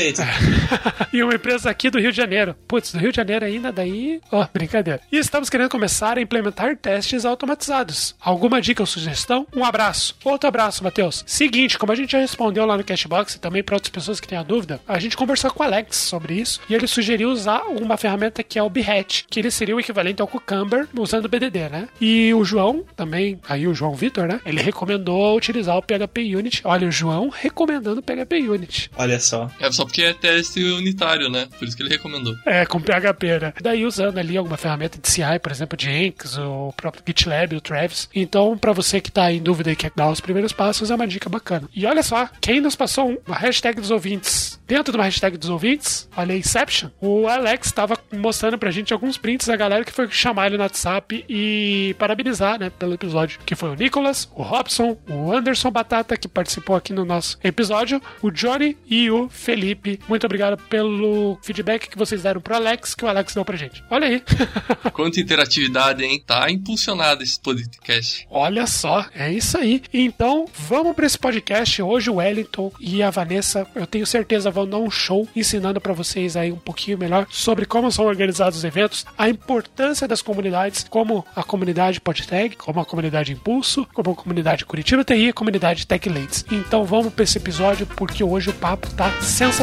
e 1.13 1.21
uma 1.21 1.35
empresa 1.35 1.69
aqui 1.69 1.89
do 1.89 1.99
Rio 1.99 2.11
de 2.11 2.17
Janeiro. 2.17 2.55
Putz, 2.67 2.91
do 2.91 2.99
Rio 2.99 3.11
de 3.11 3.17
Janeiro 3.17 3.45
ainda, 3.45 3.71
daí. 3.71 4.19
Ó, 4.31 4.45
brincadeira. 4.53 4.99
E 5.11 5.17
estamos 5.17 5.49
querendo 5.49 5.69
começar 5.69 6.17
a 6.17 6.21
implementar 6.21 6.75
testes 6.77 7.25
automatizados. 7.25 8.15
Alguma 8.19 8.61
dica 8.61 8.81
ou 8.81 8.87
sugestão? 8.87 9.45
Um 9.55 9.63
abraço. 9.63 10.15
Outro 10.23 10.47
abraço, 10.47 10.83
Matheus. 10.83 11.23
Seguinte, 11.27 11.77
como 11.77 11.91
a 11.91 11.95
gente 11.95 12.11
já 12.11 12.19
respondeu 12.19 12.65
lá 12.65 12.77
no 12.77 12.83
Cashbox 12.83 13.35
e 13.35 13.39
também 13.39 13.63
para 13.63 13.75
outras 13.75 13.91
pessoas 13.91 14.19
que 14.19 14.27
têm 14.27 14.37
a 14.37 14.43
dúvida, 14.43 14.79
a 14.87 14.99
gente 14.99 15.15
conversou 15.15 15.51
com 15.51 15.61
o 15.61 15.65
Alex 15.65 15.97
sobre 15.97 16.35
isso 16.35 16.59
e 16.69 16.73
ele 16.73 16.87
sugeriu 16.87 17.29
usar 17.29 17.63
uma 17.67 17.97
ferramenta 17.97 18.41
que 18.41 18.57
é 18.57 18.63
o 18.63 18.69
Behat, 18.69 19.25
que 19.29 19.39
ele 19.39 19.51
seria 19.51 19.75
o 19.75 19.79
equivalente 19.79 20.21
ao 20.21 20.27
Cucumber 20.27 20.87
usando 20.97 21.25
o 21.25 21.29
BDD, 21.29 21.69
né? 21.69 21.87
E 22.01 22.33
o 22.33 22.43
João, 22.43 22.83
também, 22.95 23.39
aí 23.47 23.67
o 23.67 23.73
João 23.73 23.93
Vitor, 23.93 24.27
né? 24.27 24.41
Ele 24.45 24.61
recomendou 24.61 25.35
utilizar 25.37 25.77
o 25.77 25.81
PHP 25.81 26.35
Unit. 26.35 26.61
Olha, 26.63 26.87
o 26.87 26.91
João 26.91 27.29
recomendando 27.29 27.99
o 27.99 28.03
PHP 28.03 28.49
Unit. 28.49 28.89
Olha 28.97 29.19
só. 29.19 29.49
É 29.59 29.71
só 29.71 29.82
porque 29.85 30.03
é 30.03 30.13
teste 30.13 30.63
unitário, 30.63 31.29
né? 31.29 31.47
Por 31.57 31.67
isso 31.67 31.75
que 31.75 31.83
ele 31.83 31.89
recomendou. 31.89 32.35
É, 32.45 32.65
com 32.65 32.79
PHP, 32.79 33.39
né? 33.39 33.53
Daí 33.61 33.85
usando 33.85 34.17
ali 34.17 34.37
alguma 34.37 34.57
ferramenta 34.57 34.97
de 34.99 35.09
CI, 35.09 35.39
por 35.41 35.51
exemplo, 35.51 35.77
Jenkins, 35.79 36.37
o 36.37 36.73
próprio 36.75 37.03
GitLab, 37.05 37.55
o 37.55 37.61
Travis. 37.61 38.09
Então, 38.13 38.57
para 38.57 38.71
você 38.71 38.99
que 39.01 39.11
tá 39.11 39.31
em 39.31 39.41
dúvida 39.41 39.71
e 39.71 39.75
quer 39.75 39.91
dar 39.95 40.09
os 40.09 40.19
primeiros 40.19 40.53
passos, 40.53 40.91
é 40.91 40.95
uma 40.95 41.07
dica 41.07 41.29
bacana. 41.29 41.67
E 41.75 41.85
olha 41.85 42.03
só, 42.03 42.29
quem 42.41 42.59
nos 42.61 42.75
passou 42.75 43.21
uma 43.25 43.35
hashtag 43.35 43.79
dos 43.79 43.91
ouvintes 43.91 44.59
dentro 44.67 44.91
de 44.91 44.97
uma 44.97 45.05
hashtag 45.05 45.37
dos 45.37 45.49
ouvintes, 45.49 46.09
olha 46.15 46.35
Inception, 46.35 46.89
o 46.99 47.27
Alex 47.27 47.67
estava 47.67 47.97
mostrando 48.11 48.57
pra 48.57 48.71
gente 48.71 48.93
alguns 48.93 49.17
prints 49.17 49.47
da 49.47 49.55
galera 49.55 49.83
que 49.83 49.91
foi 49.91 50.09
chamar 50.09 50.47
ele 50.47 50.57
no 50.57 50.63
WhatsApp 50.63 51.23
e 51.27 51.95
parabenizar, 51.99 52.59
né, 52.59 52.69
pelo 52.69 52.93
episódio. 52.93 53.39
Que 53.45 53.55
foi 53.55 53.69
o 53.69 53.75
Nicolas, 53.75 54.29
o 54.35 54.41
Robson, 54.41 54.97
o 55.07 55.31
Anderson 55.31 55.69
Batata, 55.69 56.17
que 56.17 56.27
participou 56.27 56.75
aqui 56.75 56.93
no 56.93 57.05
nosso 57.05 57.37
episódio, 57.43 58.01
o 58.21 58.31
Johnny 58.31 58.77
e 58.89 59.11
o 59.11 59.29
Felipe. 59.29 59.72
Muito 60.07 60.25
obrigado 60.25 60.57
pelo 60.69 61.37
feedback 61.41 61.89
que 61.89 61.97
vocês 61.97 62.23
deram 62.23 62.41
pro 62.41 62.55
Alex, 62.55 62.93
que 62.95 63.05
o 63.05 63.07
Alex 63.07 63.33
deu 63.33 63.45
pra 63.45 63.57
gente. 63.57 63.83
Olha 63.89 64.07
aí. 64.07 64.23
Quanta 64.93 65.19
interatividade, 65.19 66.03
hein? 66.03 66.23
Tá 66.25 66.49
impulsionado 66.49 67.23
esse 67.23 67.39
podcast. 67.39 68.27
Olha 68.29 68.67
só, 68.67 69.05
é 69.15 69.31
isso 69.31 69.57
aí. 69.57 69.81
Então, 69.93 70.45
vamos 70.53 70.95
para 70.95 71.05
esse 71.05 71.17
podcast. 71.17 71.81
Hoje 71.81 72.09
o 72.09 72.15
Wellington 72.15 72.71
e 72.79 73.01
a 73.01 73.09
Vanessa, 73.09 73.67
eu 73.75 73.87
tenho 73.87 74.05
certeza, 74.05 74.51
vão 74.51 74.67
dar 74.67 74.77
um 74.77 74.91
show 74.91 75.27
ensinando 75.35 75.81
para 75.81 75.93
vocês 75.93 76.35
aí 76.35 76.51
um 76.51 76.57
pouquinho 76.57 76.97
melhor 76.97 77.27
sobre 77.29 77.65
como 77.65 77.91
são 77.91 78.05
organizados 78.05 78.59
os 78.59 78.63
eventos, 78.63 79.05
a 79.17 79.29
importância 79.29 80.07
das 80.07 80.21
comunidades, 80.21 80.85
como 80.89 81.25
a 81.35 81.43
comunidade 81.43 81.99
PodTag, 81.99 82.55
como 82.55 82.79
a 82.79 82.85
comunidade 82.85 83.33
Impulso, 83.33 83.87
como 83.93 84.11
a 84.11 84.15
comunidade 84.15 84.65
Curitiba 84.65 85.03
TI 85.03 85.25
e 85.25 85.29
a 85.29 85.33
comunidade 85.33 85.87
Tech 85.87 86.07
Ladies. 86.07 86.45
Então 86.51 86.85
vamos 86.85 87.13
para 87.13 87.23
esse 87.23 87.37
episódio 87.37 87.85
porque 87.87 88.23
hoje 88.23 88.49
o 88.49 88.53
papo 88.53 88.89
tá 88.91 89.11
sensacional. 89.21 89.62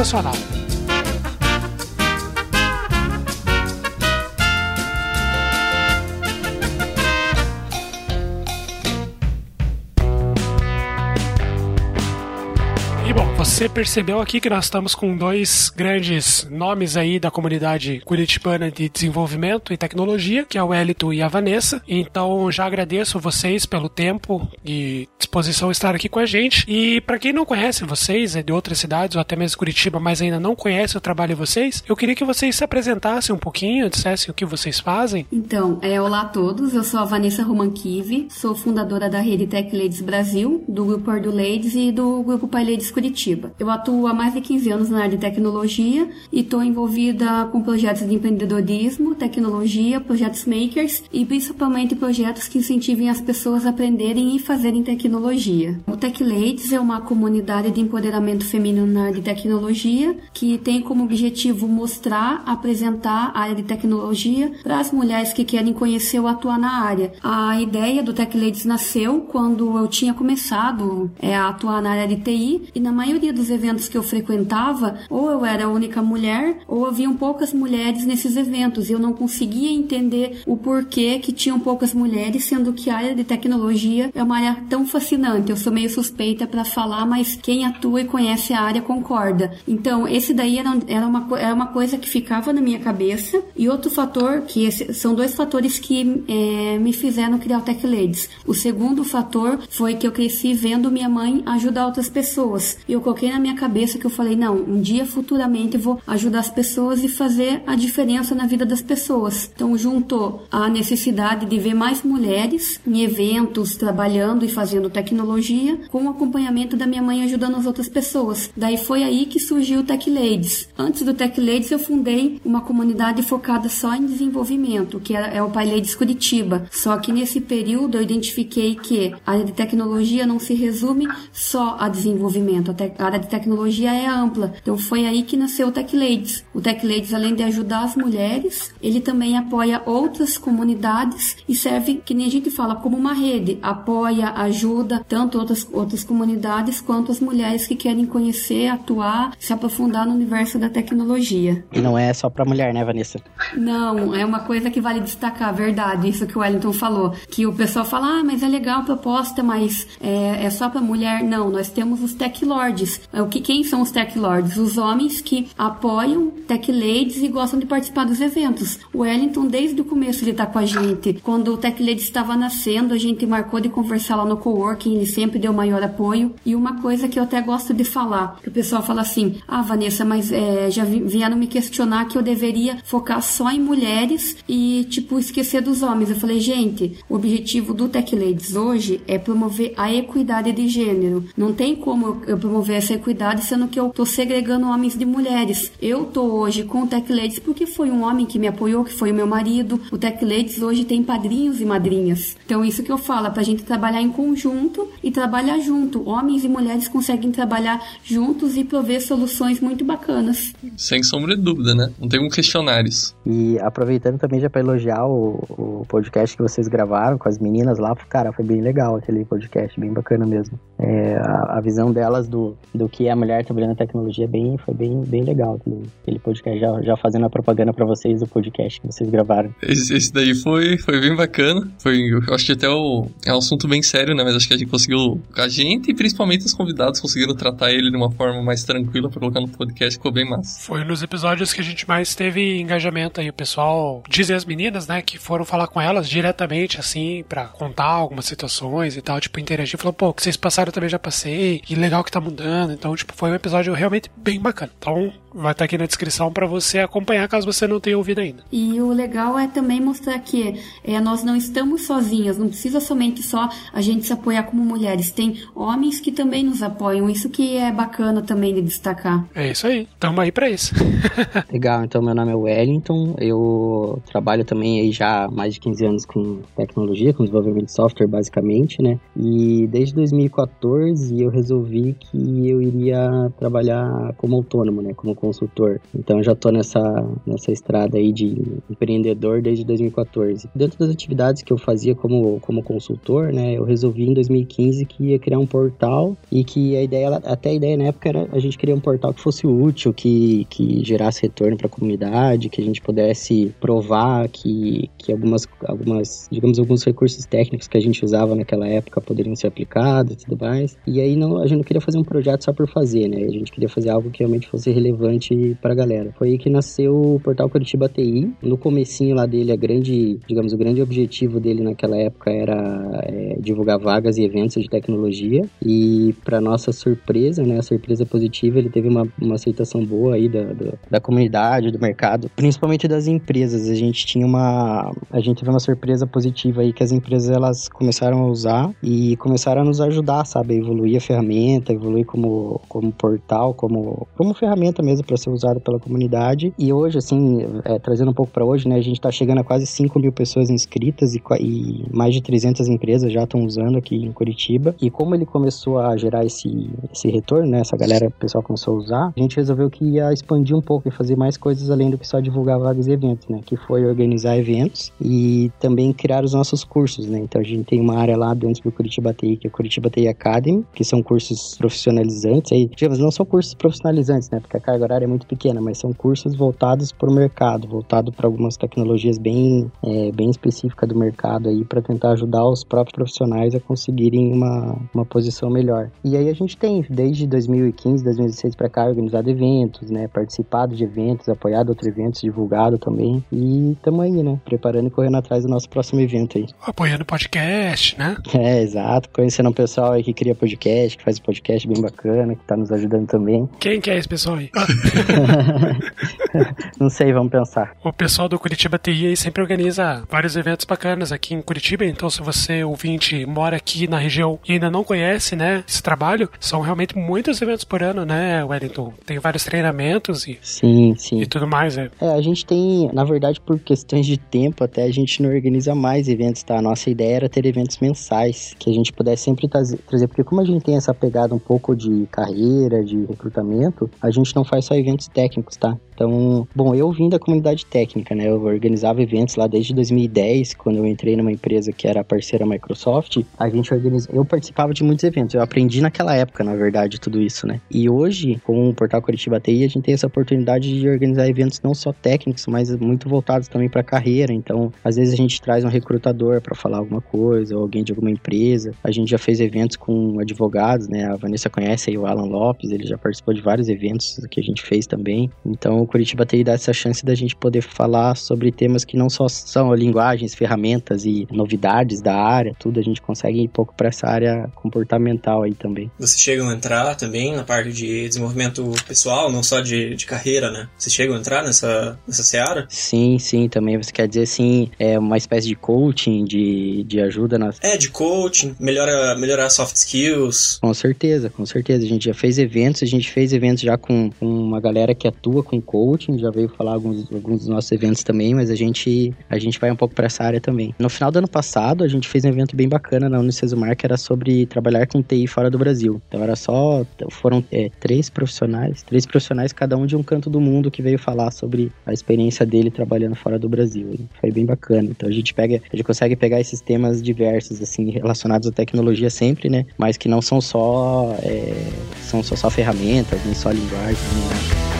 E 13.05 13.13
bom, 13.13 13.30
você 13.43 13.67
percebeu 13.67 14.21
aqui 14.21 14.39
que 14.39 14.51
nós 14.51 14.65
estamos 14.65 14.93
com 14.93 15.17
dois 15.17 15.73
grandes 15.75 16.47
nomes 16.51 16.95
aí 16.95 17.19
da 17.19 17.31
comunidade 17.31 17.99
curitibana 18.05 18.69
de 18.69 18.87
desenvolvimento 18.87 19.73
e 19.73 19.77
tecnologia, 19.77 20.45
que 20.45 20.59
é 20.59 20.63
o 20.63 20.71
Elito 20.71 21.11
e 21.11 21.23
a 21.23 21.27
Vanessa. 21.27 21.81
Então 21.87 22.51
já 22.51 22.67
agradeço 22.67 23.19
vocês 23.19 23.65
pelo 23.65 23.89
tempo 23.89 24.47
e 24.63 25.09
disposição 25.17 25.69
a 25.69 25.71
estar 25.71 25.95
aqui 25.95 26.07
com 26.07 26.19
a 26.19 26.25
gente. 26.27 26.69
E 26.69 27.01
para 27.01 27.17
quem 27.17 27.33
não 27.33 27.43
conhece 27.43 27.83
vocês, 27.83 28.35
é 28.35 28.43
de 28.43 28.53
outras 28.53 28.77
cidades 28.77 29.15
ou 29.15 29.21
até 29.21 29.35
mesmo 29.35 29.57
Curitiba, 29.57 29.99
mas 29.99 30.21
ainda 30.21 30.39
não 30.39 30.55
conhece 30.55 30.95
o 30.95 31.01
trabalho 31.01 31.33
de 31.33 31.39
vocês, 31.39 31.83
eu 31.89 31.95
queria 31.95 32.13
que 32.13 32.23
vocês 32.23 32.55
se 32.55 32.63
apresentassem 32.63 33.33
um 33.33 33.39
pouquinho, 33.39 33.89
dissessem 33.89 34.29
o 34.29 34.35
que 34.35 34.45
vocês 34.45 34.79
fazem. 34.79 35.25
Então, 35.31 35.79
é, 35.81 35.99
olá 35.99 36.21
a 36.21 36.25
todos, 36.25 36.75
eu 36.75 36.83
sou 36.83 36.99
a 36.99 37.05
Vanessa 37.05 37.41
Romankive, 37.41 38.27
sou 38.29 38.53
fundadora 38.53 39.09
da 39.09 39.19
rede 39.19 39.47
Tech 39.47 39.75
Ladies 39.75 40.01
Brasil, 40.01 40.63
do 40.67 40.85
grupo 40.85 41.09
Ardu 41.09 41.31
Ladies 41.31 41.73
e 41.73 41.91
do 41.91 42.21
grupo 42.21 42.47
Pai 42.47 42.63
Ladies 42.63 42.91
Curitiba. 42.91 43.30
Eu 43.59 43.69
atuo 43.69 44.07
há 44.07 44.13
mais 44.13 44.33
de 44.33 44.41
15 44.41 44.71
anos 44.71 44.89
na 44.89 44.99
área 44.99 45.11
de 45.11 45.17
tecnologia 45.17 46.09
e 46.31 46.41
estou 46.41 46.63
envolvida 46.63 47.45
com 47.51 47.61
projetos 47.61 48.07
de 48.07 48.13
empreendedorismo, 48.15 49.15
tecnologia, 49.15 49.99
projetos 49.99 50.45
makers 50.45 51.03
e 51.11 51.25
principalmente 51.25 51.95
projetos 51.95 52.47
que 52.47 52.57
incentivem 52.57 53.09
as 53.09 53.21
pessoas 53.21 53.65
a 53.65 53.69
aprenderem 53.69 54.35
e 54.35 54.39
fazerem 54.39 54.83
tecnologia. 54.83 55.79
O 55.87 55.97
Tech 55.97 56.23
Ladies 56.23 56.71
é 56.71 56.79
uma 56.79 57.01
comunidade 57.01 57.71
de 57.71 57.79
empoderamento 57.79 58.45
feminino 58.45 58.85
na 58.85 59.03
área 59.03 59.15
de 59.15 59.21
tecnologia 59.21 60.15
que 60.33 60.57
tem 60.57 60.81
como 60.81 61.03
objetivo 61.03 61.67
mostrar, 61.67 62.43
apresentar 62.45 63.31
a 63.33 63.41
área 63.41 63.55
de 63.55 63.63
tecnologia 63.63 64.51
para 64.63 64.79
as 64.79 64.91
mulheres 64.91 65.33
que 65.33 65.43
querem 65.43 65.73
conhecer 65.73 66.19
ou 66.19 66.27
atuar 66.27 66.57
na 66.57 66.83
área. 66.83 67.13
A 67.21 67.61
ideia 67.61 68.01
do 68.01 68.13
Tech 68.13 68.35
Ladies 68.37 68.65
nasceu 68.65 69.21
quando 69.21 69.77
eu 69.77 69.87
tinha 69.87 70.13
começado 70.13 71.11
é, 71.19 71.35
a 71.35 71.49
atuar 71.49 71.81
na 71.81 71.91
área 71.91 72.07
de 72.07 72.17
TI 72.17 72.69
e 72.73 72.79
na 72.79 72.91
maioria 72.91 73.20
dos 73.29 73.49
eventos 73.49 73.89
que 73.89 73.97
eu 73.97 74.01
frequentava, 74.01 74.99
ou 75.09 75.29
eu 75.29 75.45
era 75.45 75.65
a 75.65 75.69
única 75.69 76.01
mulher, 76.01 76.59
ou 76.65 76.85
haviam 76.85 77.13
poucas 77.13 77.51
mulheres 77.51 78.05
nesses 78.05 78.37
eventos. 78.37 78.89
E 78.89 78.93
eu 78.93 78.99
não 78.99 79.11
conseguia 79.11 79.69
entender 79.69 80.41
o 80.45 80.55
porquê 80.55 81.19
que 81.19 81.33
tinham 81.33 81.59
poucas 81.59 81.93
mulheres, 81.93 82.45
sendo 82.45 82.71
que 82.71 82.89
a 82.89 82.95
área 82.95 83.15
de 83.15 83.25
tecnologia 83.25 84.09
é 84.15 84.23
uma 84.23 84.37
área 84.37 84.57
tão 84.69 84.87
fascinante. 84.87 85.49
Eu 85.49 85.57
sou 85.57 85.73
meio 85.73 85.89
suspeita 85.89 86.47
para 86.47 86.63
falar, 86.63 87.05
mas 87.05 87.35
quem 87.35 87.65
atua 87.65 88.01
e 88.01 88.05
conhece 88.05 88.53
a 88.53 88.61
área 88.61 88.81
concorda. 88.81 89.51
Então, 89.67 90.07
esse 90.07 90.33
daí 90.33 90.57
era, 90.57 90.77
era, 90.87 91.05
uma, 91.05 91.27
era 91.37 91.53
uma 91.53 91.67
coisa 91.67 91.97
que 91.97 92.07
ficava 92.07 92.53
na 92.53 92.61
minha 92.61 92.79
cabeça. 92.79 93.43
E 93.55 93.67
outro 93.67 93.91
fator, 93.91 94.43
que 94.47 94.65
esse, 94.65 94.93
são 94.93 95.13
dois 95.13 95.35
fatores 95.35 95.79
que 95.79 96.23
é, 96.27 96.77
me 96.79 96.93
fizeram 96.93 97.37
criar 97.37 97.59
o 97.59 97.61
Tech 97.61 97.85
Ladies. 97.85 98.29
O 98.45 98.53
segundo 98.53 99.03
fator 99.03 99.59
foi 99.69 99.95
que 99.95 100.07
eu 100.07 100.11
cresci 100.11 100.53
vendo 100.53 100.91
minha 100.91 101.09
mãe 101.09 101.41
ajudar 101.45 101.85
outras 101.85 102.07
pessoas. 102.07 102.77
Eu 102.87 103.01
coloquei 103.11 103.29
na 103.29 103.39
minha 103.39 103.55
cabeça 103.55 103.97
que 103.97 104.05
eu 104.05 104.09
falei, 104.09 104.37
não, 104.37 104.55
um 104.55 104.81
dia 104.81 105.05
futuramente 105.05 105.75
eu 105.75 105.81
vou 105.81 106.01
ajudar 106.07 106.39
as 106.39 106.49
pessoas 106.49 107.03
e 107.03 107.09
fazer 107.09 107.61
a 107.67 107.75
diferença 107.75 108.33
na 108.33 108.45
vida 108.45 108.65
das 108.65 108.81
pessoas. 108.81 109.51
Então 109.53 109.77
juntou 109.77 110.45
a 110.49 110.69
necessidade 110.69 111.45
de 111.45 111.59
ver 111.59 111.73
mais 111.73 112.03
mulheres 112.03 112.79
em 112.87 113.01
eventos, 113.01 113.75
trabalhando 113.75 114.45
e 114.45 114.47
fazendo 114.47 114.89
tecnologia, 114.89 115.77
com 115.89 116.05
o 116.05 116.09
acompanhamento 116.09 116.77
da 116.77 116.87
minha 116.87 117.01
mãe 117.01 117.23
ajudando 117.23 117.57
as 117.57 117.65
outras 117.65 117.89
pessoas. 117.89 118.49
Daí 118.55 118.77
foi 118.77 119.03
aí 119.03 119.25
que 119.25 119.39
surgiu 119.39 119.81
o 119.81 119.83
Tech 119.83 120.09
Ladies. 120.09 120.69
Antes 120.77 121.01
do 121.01 121.13
Tech 121.13 121.37
Ladies 121.39 121.71
eu 121.71 121.79
fundei 121.79 122.39
uma 122.45 122.61
comunidade 122.61 123.21
focada 123.23 123.67
só 123.67 123.93
em 123.93 124.05
desenvolvimento, 124.05 125.01
que 125.01 125.13
é 125.13 125.43
o 125.43 125.49
Pai 125.49 125.69
Ladies 125.69 125.95
Curitiba. 125.95 126.65
Só 126.71 126.95
que 126.97 127.11
nesse 127.11 127.41
período 127.41 127.97
eu 127.97 128.03
identifiquei 128.03 128.75
que 128.75 129.13
a 129.25 129.31
área 129.31 129.43
de 129.43 129.51
tecnologia 129.51 130.25
não 130.25 130.39
se 130.39 130.53
resume 130.53 131.09
só 131.33 131.75
a 131.77 131.89
desenvolvimento. 131.89 132.73
A 132.97 133.00
área 133.05 133.19
de 133.19 133.27
tecnologia 133.27 133.93
é 133.93 134.07
ampla. 134.07 134.53
Então 134.61 134.77
foi 134.77 135.05
aí 135.05 135.23
que 135.23 135.37
nasceu 135.37 135.67
o 135.67 135.71
Tech 135.71 135.95
Ladies. 135.95 136.43
O 136.53 136.61
Tech 136.61 136.85
Ladies, 136.85 137.13
além 137.13 137.35
de 137.35 137.43
ajudar 137.43 137.83
as 137.83 137.95
mulheres, 137.95 138.73
ele 138.81 139.01
também 139.01 139.37
apoia 139.37 139.81
outras 139.85 140.37
comunidades 140.37 141.37
e 141.47 141.55
serve, 141.55 142.01
que 142.03 142.13
nem 142.13 142.27
a 142.27 142.31
gente 142.31 142.49
fala, 142.49 142.75
como 142.75 142.97
uma 142.97 143.13
rede. 143.13 143.57
Apoia, 143.61 144.31
ajuda 144.31 145.05
tanto 145.07 145.37
outras, 145.37 145.67
outras 145.71 146.03
comunidades 146.03 146.81
quanto 146.81 147.11
as 147.11 147.19
mulheres 147.19 147.67
que 147.67 147.75
querem 147.75 148.05
conhecer, 148.05 148.67
atuar, 148.67 149.33
se 149.39 149.53
aprofundar 149.53 150.05
no 150.05 150.13
universo 150.13 150.57
da 150.57 150.69
tecnologia. 150.69 151.63
E 151.71 151.79
não 151.79 151.97
é 151.97 152.13
só 152.13 152.29
pra 152.29 152.45
mulher, 152.45 152.73
né, 152.73 152.83
Vanessa? 152.83 153.19
Não, 153.55 154.15
é 154.15 154.25
uma 154.25 154.41
coisa 154.41 154.69
que 154.69 154.81
vale 154.81 154.99
destacar, 154.99 155.53
verdade, 155.53 156.09
isso 156.09 156.25
que 156.25 156.37
o 156.37 156.41
Wellington 156.41 156.73
falou. 156.73 157.13
Que 157.29 157.45
o 157.45 157.53
pessoal 157.53 157.85
fala, 157.85 158.19
ah, 158.19 158.23
mas 158.23 158.43
é 158.43 158.47
legal 158.47 158.81
a 158.81 158.83
proposta, 158.83 159.43
mas 159.43 159.87
é, 160.01 160.45
é 160.45 160.49
só 160.49 160.69
pra 160.69 160.81
mulher. 160.81 161.23
Não, 161.23 161.49
nós 161.49 161.69
temos 161.69 162.01
os 162.01 162.13
Tech 162.13 162.43
Lords. 162.43 162.90
O 163.13 163.27
que, 163.27 163.41
quem 163.41 163.63
são 163.63 163.81
os 163.81 163.91
Tech 163.91 164.17
Lords? 164.17 164.57
Os 164.57 164.77
homens 164.77 165.21
que 165.21 165.47
apoiam 165.57 166.31
Tech 166.47 166.71
Ladies 166.71 167.17
e 167.17 167.27
gostam 167.27 167.59
de 167.59 167.65
participar 167.65 168.05
dos 168.05 168.21
eventos. 168.21 168.79
O 168.93 168.99
Wellington, 168.99 169.47
desde 169.47 169.79
o 169.81 169.85
começo, 169.85 170.23
ele 170.23 170.33
tá 170.33 170.45
com 170.45 170.59
a 170.59 170.65
gente. 170.65 171.13
Quando 171.23 171.53
o 171.53 171.57
Tech 171.57 171.81
Ladies 171.81 172.03
estava 172.03 172.35
nascendo, 172.35 172.93
a 172.93 172.97
gente 172.97 173.25
marcou 173.25 173.59
de 173.59 173.69
conversar 173.69 174.15
lá 174.15 174.25
no 174.25 174.37
coworking, 174.37 174.95
ele 174.95 175.05
sempre 175.05 175.39
deu 175.39 175.53
maior 175.53 175.81
apoio. 175.83 176.33
E 176.45 176.55
uma 176.55 176.81
coisa 176.81 177.07
que 177.07 177.19
eu 177.19 177.23
até 177.23 177.41
gosto 177.41 177.73
de 177.73 177.83
falar, 177.83 178.39
que 178.41 178.49
o 178.49 178.51
pessoal 178.51 178.81
fala 178.81 179.01
assim, 179.01 179.37
ah, 179.47 179.61
Vanessa, 179.61 180.03
mas 180.03 180.31
é, 180.31 180.69
já 180.69 180.83
vieram 180.83 181.37
me 181.37 181.47
questionar 181.47 182.05
que 182.05 182.17
eu 182.17 182.21
deveria 182.21 182.77
focar 182.83 183.21
só 183.21 183.51
em 183.51 183.59
mulheres 183.59 184.37
e, 184.47 184.85
tipo, 184.89 185.19
esquecer 185.19 185.61
dos 185.61 185.81
homens. 185.81 186.09
Eu 186.09 186.15
falei, 186.15 186.39
gente, 186.39 186.97
o 187.09 187.15
objetivo 187.15 187.73
do 187.73 187.87
Tech 187.87 188.15
Ladies 188.15 188.55
hoje 188.55 189.01
é 189.07 189.17
promover 189.17 189.73
a 189.77 189.93
equidade 189.93 190.51
de 190.51 190.67
gênero. 190.67 191.25
Não 191.35 191.53
tem 191.53 191.75
como 191.75 192.21
eu 192.27 192.37
promover 192.37 192.70
haver 192.71 192.77
essa 192.77 192.93
equidade, 192.93 193.43
sendo 193.43 193.67
que 193.67 193.79
eu 193.79 193.89
tô 193.89 194.05
segregando 194.05 194.67
homens 194.67 194.97
de 194.97 195.05
mulheres. 195.05 195.71
Eu 195.81 196.05
tô 196.05 196.23
hoje 196.23 196.63
com 196.63 196.83
o 196.83 196.87
Tech 196.87 197.11
Ladies 197.11 197.39
porque 197.39 197.65
foi 197.65 197.91
um 197.91 198.03
homem 198.03 198.25
que 198.25 198.39
me 198.39 198.47
apoiou, 198.47 198.83
que 198.83 198.93
foi 198.93 199.11
o 199.11 199.13
meu 199.13 199.27
marido. 199.27 199.79
O 199.91 199.97
Tech 199.97 200.23
Ladies 200.23 200.61
hoje 200.61 200.85
tem 200.85 201.03
padrinhos 201.03 201.59
e 201.59 201.65
madrinhas. 201.65 202.37
Então, 202.45 202.63
isso 202.63 202.81
que 202.83 202.91
eu 202.91 202.97
falo, 202.97 203.27
é 203.27 203.29
pra 203.29 203.43
gente 203.43 203.63
trabalhar 203.63 204.01
em 204.01 204.09
conjunto 204.09 204.87
e 205.03 205.11
trabalhar 205.11 205.59
junto. 205.59 206.07
Homens 206.07 206.43
e 206.45 206.47
mulheres 206.47 206.87
conseguem 206.87 207.31
trabalhar 207.31 207.81
juntos 208.03 208.55
e 208.55 208.63
prover 208.63 209.01
soluções 209.01 209.59
muito 209.59 209.83
bacanas. 209.83 210.53
Sem 210.77 211.03
sombra 211.03 211.35
de 211.35 211.41
dúvida, 211.41 211.75
né? 211.75 211.91
Não 211.99 212.07
tem 212.07 212.25
um 212.25 212.29
questionário 212.29 212.87
isso. 212.87 213.15
E 213.25 213.59
aproveitando 213.59 214.17
também 214.17 214.39
já 214.39 214.49
para 214.49 214.61
elogiar 214.61 215.05
o, 215.05 215.43
o 215.49 215.85
podcast 215.87 216.35
que 216.35 216.43
vocês 216.43 216.67
gravaram 216.67 217.17
com 217.17 217.27
as 217.27 217.37
meninas 217.37 217.77
lá, 217.77 217.95
cara, 218.07 218.31
foi 218.31 218.45
bem 218.45 218.61
legal 218.61 218.95
aquele 218.95 219.25
podcast, 219.25 219.79
bem 219.79 219.91
bacana 219.91 220.25
mesmo. 220.25 220.59
É, 220.79 221.17
a, 221.17 221.57
a, 221.57 221.61
visão 221.61 221.91
delas 221.91 222.27
do, 222.27 222.57
do 222.73 222.87
que 222.87 223.07
é 223.07 223.11
a 223.11 223.15
mulher 223.15 223.43
trabalhando 223.43 223.71
na 223.71 223.75
tecnologia 223.75 224.27
bem, 224.27 224.57
foi 224.57 224.73
bem, 224.73 225.03
bem 225.03 225.23
legal 225.23 225.55
aquele, 225.55 225.83
aquele 226.01 226.19
podcast, 226.19 226.59
já, 226.59 226.81
já 226.81 226.97
fazendo 226.97 227.25
a 227.25 227.29
propaganda 227.29 227.73
para 227.73 227.85
vocês 227.85 228.19
do 228.19 228.27
podcast 228.27 228.79
que 228.79 228.87
vocês 228.87 229.09
gravaram. 229.09 229.53
Esse, 229.61 229.93
esse, 229.93 230.13
daí 230.13 230.33
foi, 230.33 230.77
foi 230.77 230.99
bem 230.99 231.15
bacana, 231.15 231.69
foi, 231.79 231.97
eu 232.27 232.33
acho 232.33 232.45
que 232.45 232.51
até 232.53 232.69
o, 232.69 233.07
é 233.25 233.33
um 233.33 233.37
assunto 233.37 233.67
bem 233.67 233.81
sério, 233.81 234.15
né, 234.15 234.23
mas 234.23 234.35
acho 234.35 234.47
que 234.47 234.53
a 234.53 234.57
gente 234.57 234.69
conseguiu, 234.69 235.21
a 235.35 235.47
gente 235.47 235.91
e 235.91 235.93
principalmente 235.93 236.45
os 236.45 236.53
convidados 236.53 236.99
conseguiram 236.99 237.35
tratar 237.35 237.71
ele 237.71 237.89
de 237.89 237.97
uma 237.97 238.11
forma 238.11 238.41
mais 238.41 238.63
tranquila 238.63 239.09
para 239.09 239.19
colocar 239.19 239.41
no 239.41 239.49
podcast, 239.49 239.95
ficou 239.95 240.11
bem 240.11 240.29
massa. 240.29 240.61
Foi 240.61 240.83
nos 240.83 241.03
episódios 241.03 241.53
que 241.53 241.61
a 241.61 241.63
gente 241.63 241.87
mais 241.87 242.15
teve 242.15 242.59
engajamento 242.59 243.19
aí, 243.19 243.29
o 243.29 243.33
pessoal, 243.33 244.03
dizem 244.09 244.35
as 244.35 244.45
meninas, 244.45 244.87
né, 244.87 245.01
que 245.01 245.17
foram 245.17 245.45
falar 245.45 245.67
com 245.67 245.81
elas 245.81 246.07
diretamente, 246.07 246.79
assim, 246.79 247.23
para 247.27 247.45
contar 247.45 247.85
algumas 247.85 248.25
situações 248.25 248.95
e 248.95 249.01
tal, 249.01 249.19
tipo, 249.19 249.39
interagir, 249.39 249.77
falou, 249.77 249.93
pô, 249.93 250.13
que 250.13 250.23
vocês 250.23 250.37
passaram 250.37 250.71
também 250.71 250.89
já 250.89 250.99
passei, 250.99 251.61
e 251.69 251.75
legal 251.75 252.03
que 252.03 252.11
tá 252.11 252.21
mudando, 252.21 252.50
então, 252.71 252.95
tipo, 252.95 253.13
foi 253.13 253.31
um 253.31 253.35
episódio 253.35 253.73
realmente 253.73 254.09
bem 254.15 254.39
bacana. 254.39 254.71
Então, 254.77 255.13
vai 255.33 255.51
estar 255.51 255.63
tá 255.63 255.65
aqui 255.65 255.77
na 255.77 255.85
descrição 255.85 256.31
para 256.31 256.45
você 256.45 256.79
acompanhar 256.79 257.27
caso 257.27 257.45
você 257.45 257.67
não 257.67 257.79
tenha 257.79 257.97
ouvido 257.97 258.19
ainda. 258.19 258.43
E 258.51 258.79
o 258.81 258.89
legal 258.89 259.37
é 259.37 259.47
também 259.47 259.81
mostrar 259.81 260.19
que 260.19 260.59
é, 260.83 260.99
nós 260.99 261.23
não 261.23 261.35
estamos 261.35 261.83
sozinhas, 261.85 262.37
não 262.37 262.47
precisa 262.47 262.79
somente 262.79 263.23
só 263.23 263.49
a 263.73 263.81
gente 263.81 264.05
se 264.05 264.13
apoiar 264.13 264.43
como 264.43 264.63
mulheres, 264.63 265.11
tem 265.11 265.37
homens 265.55 265.99
que 265.99 266.11
também 266.11 266.43
nos 266.43 266.61
apoiam, 266.61 267.09
isso 267.09 267.29
que 267.29 267.57
é 267.57 267.71
bacana 267.71 268.21
também 268.21 268.53
de 268.53 268.61
destacar. 268.61 269.25
É 269.33 269.51
isso 269.51 269.67
aí, 269.67 269.87
tamo 269.99 270.21
aí 270.21 270.31
para 270.31 270.49
isso. 270.49 270.73
legal, 271.51 271.83
então 271.83 272.01
meu 272.01 272.13
nome 272.13 272.31
é 272.31 272.35
Wellington, 272.35 273.15
eu 273.19 274.01
trabalho 274.05 274.43
também 274.43 274.81
aí 274.81 274.91
já 274.91 275.25
há 275.25 275.31
mais 275.31 275.53
de 275.53 275.59
15 275.59 275.85
anos 275.85 276.05
com 276.05 276.39
tecnologia, 276.55 277.13
com 277.13 277.23
desenvolvimento 277.23 277.65
de 277.65 277.71
software 277.71 278.07
basicamente, 278.07 278.81
né? 278.81 278.99
E 279.15 279.67
desde 279.67 279.95
2014 279.95 281.21
eu 281.21 281.29
resolvi 281.29 281.95
que 281.99 282.49
eu 282.49 282.61
iria 282.61 283.31
trabalhar 283.37 284.13
como 284.17 284.35
autônomo, 284.35 284.81
né? 284.81 284.93
Como 284.93 285.15
consultor. 285.21 285.79
Então 285.93 286.23
já 286.23 286.33
tô 286.33 286.49
nessa, 286.49 286.81
nessa 287.25 287.51
estrada 287.51 287.97
aí 287.97 288.11
de 288.11 288.35
empreendedor 288.69 289.41
desde 289.41 289.63
2014. 289.63 290.49
Dentro 290.55 290.79
das 290.79 290.89
atividades 290.89 291.43
que 291.43 291.53
eu 291.53 291.57
fazia 291.57 291.93
como, 291.93 292.39
como 292.39 292.63
consultor, 292.63 293.31
né, 293.31 293.53
eu 293.53 293.63
resolvi 293.63 294.09
em 294.09 294.13
2015 294.13 294.85
que 294.85 295.03
ia 295.11 295.19
criar 295.19 295.37
um 295.37 295.45
portal 295.45 296.17
e 296.31 296.43
que 296.43 296.75
a 296.75 296.81
ideia, 296.81 297.15
até 297.17 297.51
a 297.51 297.53
ideia 297.53 297.77
na 297.77 297.85
época 297.85 298.09
era 298.09 298.27
a 298.31 298.39
gente 298.39 298.57
criar 298.57 298.75
um 298.75 298.79
portal 298.79 299.13
que 299.13 299.21
fosse 299.21 299.45
útil, 299.45 299.93
que, 299.93 300.45
que 300.49 300.83
gerasse 300.83 301.21
retorno 301.21 301.55
para 301.55 301.67
a 301.67 301.69
comunidade, 301.69 302.49
que 302.49 302.59
a 302.59 302.63
gente 302.63 302.81
pudesse 302.81 303.53
provar 303.59 304.27
que, 304.29 304.89
que 304.97 305.11
algumas, 305.11 305.47
algumas, 305.67 306.27
digamos, 306.31 306.57
alguns 306.57 306.83
recursos 306.83 307.25
técnicos 307.25 307.67
que 307.67 307.77
a 307.77 307.81
gente 307.81 308.03
usava 308.03 308.35
naquela 308.35 308.67
época 308.67 308.99
poderiam 308.99 309.35
ser 309.35 309.47
aplicados 309.47 310.13
e 310.13 310.17
tudo 310.17 310.37
mais. 310.43 310.77
E 310.87 310.99
aí 310.99 311.15
não, 311.15 311.37
a 311.37 311.47
gente 311.47 311.57
não 311.57 311.63
queria 311.63 311.81
fazer 311.81 311.99
um 311.99 312.03
projeto 312.03 312.43
só 312.43 312.53
por 312.53 312.67
fazer, 312.67 313.07
né? 313.07 313.17
A 313.17 313.31
gente 313.31 313.51
queria 313.51 313.69
fazer 313.69 313.89
algo 313.89 314.09
que 314.09 314.19
realmente 314.19 314.47
fosse 314.47 314.71
relevante 314.71 315.10
relevante 315.11 315.57
pra 315.61 315.73
galera. 315.73 316.11
Foi 316.17 316.29
aí 316.29 316.37
que 316.37 316.49
nasceu 316.49 317.15
o 317.15 317.19
portal 317.19 317.49
Curitiba 317.49 317.89
TI. 317.89 318.31
No 318.41 318.57
comecinho 318.57 319.15
lá 319.15 319.25
dele, 319.25 319.51
a 319.51 319.55
grande, 319.55 320.19
digamos, 320.27 320.53
o 320.53 320.57
grande 320.57 320.81
objetivo 320.81 321.39
dele 321.39 321.63
naquela 321.63 321.97
época 321.97 322.31
era 322.31 323.03
é, 323.03 323.37
divulgar 323.39 323.79
vagas 323.79 324.17
e 324.17 324.23
eventos 324.23 324.61
de 324.61 324.69
tecnologia. 324.69 325.41
E 325.63 326.15
para 326.23 326.39
nossa 326.39 326.71
surpresa, 326.71 327.43
né, 327.43 327.61
surpresa 327.61 328.05
positiva, 328.05 328.59
ele 328.59 328.69
teve 328.69 328.87
uma, 328.87 329.07
uma 329.21 329.35
aceitação 329.35 329.83
boa 329.83 330.15
aí 330.15 330.29
da, 330.29 330.53
da, 330.53 330.73
da 330.89 330.99
comunidade, 330.99 331.71
do 331.71 331.79
mercado, 331.79 332.29
principalmente 332.35 332.87
das 332.87 333.07
empresas. 333.07 333.69
A 333.69 333.75
gente 333.75 334.05
tinha 334.05 334.25
uma, 334.25 334.91
a 335.11 335.19
gente 335.19 335.39
teve 335.39 335.49
uma 335.49 335.59
surpresa 335.59 336.05
positiva 336.07 336.61
aí 336.61 336.71
que 336.73 336.83
as 336.83 336.91
empresas 336.91 337.29
elas 337.29 337.67
começaram 337.69 338.23
a 338.23 338.27
usar 338.27 338.71
e 338.81 339.15
começaram 339.17 339.61
a 339.61 339.65
nos 339.65 339.81
ajudar, 339.81 340.25
sabe, 340.25 340.53
a 340.53 340.57
evoluir 340.57 340.97
a 340.97 341.01
ferramenta, 341.01 341.73
evoluir 341.73 342.05
como, 342.05 342.61
como 342.67 342.91
portal, 342.91 343.53
como, 343.53 344.07
como 344.15 344.33
ferramenta 344.33 344.83
mesmo 344.83 345.00
para 345.03 345.17
ser 345.17 345.29
usado 345.29 345.59
pela 345.59 345.79
comunidade. 345.79 346.53
E 346.57 346.71
hoje, 346.71 346.97
assim, 346.97 347.45
é, 347.63 347.79
trazendo 347.79 348.11
um 348.11 348.13
pouco 348.13 348.31
para 348.31 348.45
hoje, 348.45 348.67
né, 348.67 348.75
a 348.75 348.81
gente 348.81 348.97
está 348.97 349.11
chegando 349.11 349.39
a 349.39 349.43
quase 349.43 349.65
5 349.65 349.99
mil 349.99 350.11
pessoas 350.11 350.49
inscritas 350.49 351.15
e, 351.15 351.21
e 351.39 351.85
mais 351.91 352.13
de 352.13 352.21
300 352.21 352.67
empresas 352.67 353.11
já 353.11 353.23
estão 353.23 353.43
usando 353.45 353.77
aqui 353.77 353.95
em 353.95 354.11
Curitiba. 354.11 354.75
E 354.81 354.89
como 354.89 355.15
ele 355.15 355.25
começou 355.25 355.79
a 355.79 355.95
gerar 355.97 356.25
esse, 356.25 356.69
esse 356.93 357.09
retorno, 357.09 357.49
né, 357.49 357.61
essa 357.61 357.77
galera, 357.77 358.07
o 358.07 358.11
pessoal 358.11 358.43
começou 358.43 358.75
a 358.75 358.77
usar, 358.77 359.13
a 359.15 359.19
gente 359.19 359.35
resolveu 359.35 359.69
que 359.69 359.83
ia 359.83 360.11
expandir 360.13 360.55
um 360.55 360.61
pouco 360.61 360.87
e 360.87 360.91
fazer 360.91 361.15
mais 361.15 361.37
coisas 361.37 361.69
além 361.69 361.89
do 361.89 361.97
que 361.97 362.07
só 362.07 362.19
divulgar 362.19 362.59
vagas 362.59 362.87
e 362.87 362.91
eventos, 362.91 363.27
né, 363.27 363.41
que 363.45 363.55
foi 363.55 363.85
organizar 363.85 364.37
eventos 364.37 364.91
e 365.01 365.51
também 365.59 365.93
criar 365.93 366.23
os 366.23 366.33
nossos 366.33 366.63
cursos, 366.63 367.07
né. 367.07 367.19
Então 367.19 367.41
a 367.41 367.43
gente 367.43 367.63
tem 367.65 367.79
uma 367.79 367.97
área 367.97 368.17
lá 368.17 368.33
dentro 368.33 368.63
do 368.63 368.71
Curitiba 368.71 369.13
TI, 369.13 369.37
que 369.37 369.47
é 369.47 369.49
o 369.49 369.51
Curitiba 369.51 369.89
TI 369.89 370.07
Academy, 370.07 370.65
que 370.73 370.83
são 370.83 371.01
cursos 371.01 371.55
profissionalizantes, 371.57 372.51
aí, 372.51 372.65
digamos, 372.67 372.99
não 372.99 373.11
são 373.11 373.25
cursos 373.25 373.53
profissionalizantes, 373.53 374.29
né, 374.29 374.39
porque 374.39 374.57
a 374.57 374.59
carga 374.59 374.85
horária 374.91 375.05
é 375.05 375.07
muito 375.07 375.25
pequena, 375.25 375.61
mas 375.61 375.77
são 375.77 375.93
cursos 375.93 376.35
voltados 376.35 376.91
para 376.91 377.09
o 377.09 377.13
mercado, 377.13 377.67
voltado 377.67 378.11
para 378.11 378.27
algumas 378.27 378.57
tecnologias 378.57 379.17
bem, 379.17 379.71
é, 379.83 380.11
bem 380.11 380.29
específicas 380.29 380.89
do 380.89 380.95
mercado 380.95 381.49
aí, 381.49 381.63
para 381.63 381.81
tentar 381.81 382.11
ajudar 382.11 382.45
os 382.45 382.63
próprios 382.63 382.93
profissionais 382.93 383.55
a 383.55 383.59
conseguirem 383.59 384.33
uma, 384.33 384.77
uma 384.93 385.05
posição 385.05 385.49
melhor. 385.49 385.89
E 386.03 386.17
aí 386.17 386.29
a 386.29 386.33
gente 386.33 386.57
tem, 386.57 386.85
desde 386.89 387.25
2015, 387.25 388.03
2016 388.03 388.55
para 388.55 388.69
cá, 388.69 388.85
organizado 388.85 389.29
eventos, 389.29 389.89
né, 389.89 390.07
participado 390.07 390.75
de 390.75 390.83
eventos, 390.83 391.29
apoiado 391.29 391.69
outros 391.69 391.87
eventos, 391.87 392.21
divulgado 392.21 392.77
também, 392.77 393.23
e 393.31 393.71
estamos 393.71 394.01
aí, 394.01 394.23
né, 394.23 394.39
preparando 394.43 394.87
e 394.87 394.91
correndo 394.91 395.17
atrás 395.17 395.43
do 395.43 395.49
nosso 395.49 395.69
próximo 395.69 396.01
evento 396.01 396.37
aí. 396.37 396.47
Apoiando 396.61 397.05
podcast, 397.05 397.97
né? 397.97 398.17
É, 398.41 398.63
exato, 398.63 399.09
conhecendo 399.09 399.49
um 399.49 399.53
pessoal 399.53 399.91
aí 399.91 400.03
que 400.03 400.13
cria 400.13 400.33
podcast, 400.33 400.97
que 400.97 401.03
faz 401.03 401.19
podcast 401.19 401.67
bem 401.67 401.79
bacana, 401.79 402.33
que 402.33 402.41
está 402.41 402.57
nos 402.57 402.71
ajudando 402.71 403.05
também. 403.05 403.47
Quem 403.59 403.79
que 403.79 403.91
é 403.91 403.97
esse 403.97 404.07
pessoal 404.07 404.37
aí? 404.37 404.49
Não 406.79 406.89
sei, 406.89 407.11
vamos 407.13 407.31
pensar. 407.31 407.75
O 407.83 407.91
pessoal 407.91 408.27
do 408.27 408.39
Curitiba 408.39 408.77
TI 408.77 409.15
sempre 409.15 409.41
organiza 409.41 410.03
vários 410.09 410.35
eventos 410.35 410.65
bacanas 410.65 411.11
aqui 411.11 411.33
em 411.33 411.41
Curitiba, 411.41 411.85
então 411.85 412.09
se 412.09 412.21
você, 412.21 412.63
ouvinte, 412.63 413.25
mora 413.25 413.57
aqui 413.57 413.87
na 413.87 413.97
região 413.97 414.39
e 414.47 414.53
ainda 414.53 414.69
não 414.69 414.83
conhece, 414.83 415.35
né, 415.35 415.63
esse 415.67 415.81
trabalho, 415.83 416.29
são 416.39 416.61
realmente 416.61 416.97
muitos 416.97 417.41
eventos 417.41 417.65
por 417.65 417.83
ano, 417.83 418.05
né, 418.05 418.43
Wellington? 418.43 418.93
Tem 419.05 419.19
vários 419.19 419.43
treinamentos 419.43 420.27
e, 420.27 420.37
sim, 420.41 420.95
sim. 420.97 421.21
e 421.21 421.25
tudo 421.25 421.47
mais, 421.47 421.77
é. 421.77 421.89
É, 421.99 422.07
a 422.07 422.21
gente 422.21 422.45
tem, 422.45 422.89
na 422.93 423.03
verdade, 423.03 423.39
por 423.39 423.59
questões 423.59 424.05
de 424.05 424.17
tempo, 424.17 424.63
até 424.63 424.83
a 424.83 424.91
gente 424.91 425.21
não 425.21 425.29
organiza 425.29 425.75
mais 425.75 426.07
eventos, 426.07 426.43
tá? 426.43 426.57
A 426.57 426.61
nossa 426.61 426.89
ideia 426.89 427.15
era 427.17 427.29
ter 427.29 427.45
eventos 427.45 427.77
mensais, 427.79 428.55
que 428.57 428.69
a 428.69 428.73
gente 428.73 428.91
pudesse 428.91 429.23
sempre 429.23 429.47
trazer, 429.47 429.77
trazer 429.79 430.07
porque 430.07 430.23
como 430.23 430.41
a 430.41 430.45
gente 430.45 430.63
tem 430.63 430.75
essa 430.75 430.93
pegada 430.93 431.33
um 431.33 431.39
pouco 431.39 431.75
de 431.75 432.07
carreira, 432.11 432.83
de 432.83 433.05
recrutamento, 433.05 433.89
a 434.01 434.09
gente 434.11 434.35
não 434.35 434.43
faz 434.43 434.65
só 434.71 434.75
eventos 434.75 435.07
técnicos, 435.09 435.57
tá? 435.57 435.77
Então, 436.01 436.47
bom, 436.55 436.73
eu 436.73 436.91
vim 436.91 437.09
da 437.09 437.19
comunidade 437.19 437.63
técnica, 437.63 438.15
né? 438.15 438.27
Eu 438.27 438.41
organizava 438.41 439.03
eventos 439.03 439.35
lá 439.35 439.45
desde 439.45 439.71
2010, 439.75 440.55
quando 440.55 440.77
eu 440.77 440.87
entrei 440.87 441.15
numa 441.15 441.31
empresa 441.31 441.71
que 441.71 441.87
era 441.87 442.03
parceira 442.03 442.43
Microsoft. 442.43 443.19
A 443.37 443.47
gente 443.47 443.71
organiza... 443.71 444.09
Eu 444.11 444.25
participava 444.25 444.73
de 444.73 444.83
muitos 444.83 445.03
eventos. 445.03 445.35
Eu 445.35 445.43
aprendi 445.43 445.79
naquela 445.79 446.15
época, 446.15 446.43
na 446.43 446.55
verdade, 446.55 446.99
tudo 446.99 447.21
isso, 447.21 447.45
né? 447.45 447.61
E 447.69 447.87
hoje, 447.87 448.41
com 448.43 448.69
o 448.69 448.73
Portal 448.73 448.99
Curitiba 448.99 449.39
TI, 449.39 449.63
a 449.63 449.67
gente 449.67 449.83
tem 449.83 449.93
essa 449.93 450.07
oportunidade 450.07 450.79
de 450.79 450.89
organizar 450.89 451.29
eventos 451.29 451.61
não 451.63 451.75
só 451.75 451.93
técnicos, 451.93 452.47
mas 452.47 452.75
muito 452.77 453.07
voltados 453.07 453.47
também 453.47 453.69
para 453.69 453.83
carreira. 453.83 454.33
Então, 454.33 454.73
às 454.83 454.95
vezes 454.95 455.13
a 455.13 455.17
gente 455.17 455.39
traz 455.39 455.63
um 455.63 455.69
recrutador 455.69 456.41
para 456.41 456.55
falar 456.55 456.79
alguma 456.79 457.01
coisa, 457.01 457.55
ou 457.55 457.61
alguém 457.61 457.83
de 457.83 457.91
alguma 457.91 458.09
empresa. 458.09 458.73
A 458.83 458.89
gente 458.89 459.11
já 459.11 459.19
fez 459.19 459.39
eventos 459.39 459.77
com 459.77 460.19
advogados, 460.19 460.87
né? 460.87 461.05
A 461.05 461.15
Vanessa 461.15 461.47
conhece 461.47 461.91
aí 461.91 461.97
o 461.99 462.07
Alan 462.07 462.25
Lopes, 462.25 462.71
ele 462.71 462.87
já 462.87 462.97
participou 462.97 463.35
de 463.35 463.41
vários 463.41 463.69
eventos 463.69 464.19
que 464.31 464.39
a 464.39 464.43
gente 464.43 464.63
fez 464.63 464.87
também. 464.87 465.29
Então, 465.45 465.85
Curitiba 465.91 466.25
TI 466.25 466.43
dá 466.43 466.53
essa 466.53 466.71
chance 466.71 467.05
da 467.05 467.13
gente 467.13 467.35
poder 467.35 467.61
falar 467.61 468.15
sobre 468.15 468.51
temas 468.51 468.85
que 468.85 468.95
não 468.95 469.09
só 469.09 469.27
são 469.27 469.73
linguagens, 469.73 470.33
ferramentas 470.33 471.05
e 471.05 471.27
novidades 471.31 472.01
da 472.01 472.15
área, 472.15 472.55
tudo, 472.57 472.79
a 472.79 472.83
gente 472.83 473.01
consegue 473.01 473.41
ir 473.41 473.47
um 473.47 473.51
pouco 473.51 473.73
para 473.75 473.89
essa 473.89 474.07
área 474.07 474.49
comportamental 474.55 475.43
aí 475.43 475.53
também. 475.53 475.91
Vocês 475.99 476.21
chegam 476.21 476.49
a 476.49 476.53
entrar 476.53 476.95
também 476.95 477.35
na 477.35 477.43
parte 477.43 477.73
de 477.73 478.07
desenvolvimento 478.07 478.71
pessoal, 478.87 479.31
não 479.31 479.43
só 479.43 479.59
de, 479.59 479.95
de 479.95 480.05
carreira, 480.05 480.49
né? 480.49 480.69
Vocês 480.77 480.93
chegam 480.93 481.15
a 481.15 481.19
entrar 481.19 481.43
nessa, 481.43 481.99
nessa 482.07 482.23
seara? 482.23 482.65
Sim, 482.69 483.19
sim, 483.19 483.49
também. 483.49 483.77
Você 483.77 483.91
quer 483.91 484.07
dizer, 484.07 484.23
assim, 484.23 484.69
é 484.79 484.97
uma 484.97 485.17
espécie 485.17 485.47
de 485.47 485.55
coaching, 485.55 486.23
de, 486.23 486.83
de 486.83 487.01
ajuda 487.01 487.37
nas... 487.37 487.57
É, 487.61 487.75
de 487.75 487.89
coaching, 487.89 488.55
melhora, 488.59 489.15
melhorar 489.17 489.49
soft 489.49 489.75
skills. 489.75 490.59
Com 490.61 490.73
certeza, 490.73 491.29
com 491.29 491.45
certeza. 491.45 491.83
A 491.83 491.87
gente 491.87 492.05
já 492.05 492.13
fez 492.13 492.37
eventos, 492.37 492.81
a 492.83 492.85
gente 492.85 493.09
fez 493.09 493.33
eventos 493.33 493.61
já 493.61 493.77
com, 493.77 494.09
com 494.11 494.25
uma 494.25 494.61
galera 494.61 494.95
que 494.95 495.07
atua 495.07 495.43
com 495.43 495.59
coaching, 495.61 495.80
já 496.17 496.29
veio 496.29 496.49
falar 496.49 496.73
alguns, 496.73 497.11
alguns 497.11 497.39
dos 497.39 497.47
nossos 497.47 497.71
eventos 497.71 498.03
também, 498.03 498.33
mas 498.33 498.49
a 498.49 498.55
gente, 498.55 499.13
a 499.29 499.37
gente 499.37 499.59
vai 499.59 499.71
um 499.71 499.75
pouco 499.75 499.93
para 499.93 500.05
essa 500.05 500.23
área 500.23 500.39
também. 500.39 500.73
No 500.77 500.89
final 500.89 501.11
do 501.11 501.17
ano 501.17 501.27
passado, 501.27 501.83
a 501.83 501.87
gente 501.87 502.07
fez 502.07 502.23
um 502.25 502.29
evento 502.29 502.55
bem 502.55 502.67
bacana 502.67 503.09
na 503.09 503.19
Unicesumar, 503.19 503.75
que 503.75 503.85
era 503.85 503.97
sobre 503.97 504.45
trabalhar 504.45 504.87
com 504.87 505.01
TI 505.01 505.27
fora 505.27 505.49
do 505.49 505.57
Brasil. 505.57 506.01
Então 506.07 506.21
era 506.21 506.35
só, 506.35 506.85
foram 507.09 507.43
é, 507.51 507.69
três 507.79 508.09
profissionais, 508.09 508.83
três 508.83 509.05
profissionais, 509.05 509.53
cada 509.53 509.77
um 509.77 509.85
de 509.85 509.95
um 509.95 510.03
canto 510.03 510.29
do 510.29 510.39
mundo 510.39 510.69
que 510.69 510.81
veio 510.81 510.99
falar 510.99 511.31
sobre 511.31 511.71
a 511.85 511.93
experiência 511.93 512.45
dele 512.45 512.69
trabalhando 512.69 513.15
fora 513.15 513.37
do 513.37 513.49
Brasil. 513.49 513.99
Foi 514.19 514.31
bem 514.31 514.45
bacana. 514.45 514.89
Então 514.89 515.09
a 515.09 515.11
gente 515.11 515.33
pega, 515.33 515.55
a 515.55 515.75
gente 515.75 515.85
consegue 515.85 516.15
pegar 516.15 516.39
esses 516.39 516.61
temas 516.61 517.01
diversos, 517.01 517.61
assim, 517.61 517.89
relacionados 517.91 518.47
à 518.47 518.51
tecnologia 518.51 519.09
sempre, 519.09 519.49
né? 519.49 519.65
Mas 519.77 519.97
que 519.97 520.07
não 520.07 520.21
são 520.21 520.39
só, 520.41 521.15
é, 521.23 521.53
são 522.01 522.23
só, 522.23 522.35
só 522.35 522.49
ferramentas, 522.49 523.19
nem 523.25 523.33
só 523.33 523.51
linguagem, 523.51 523.93
né? 523.93 524.70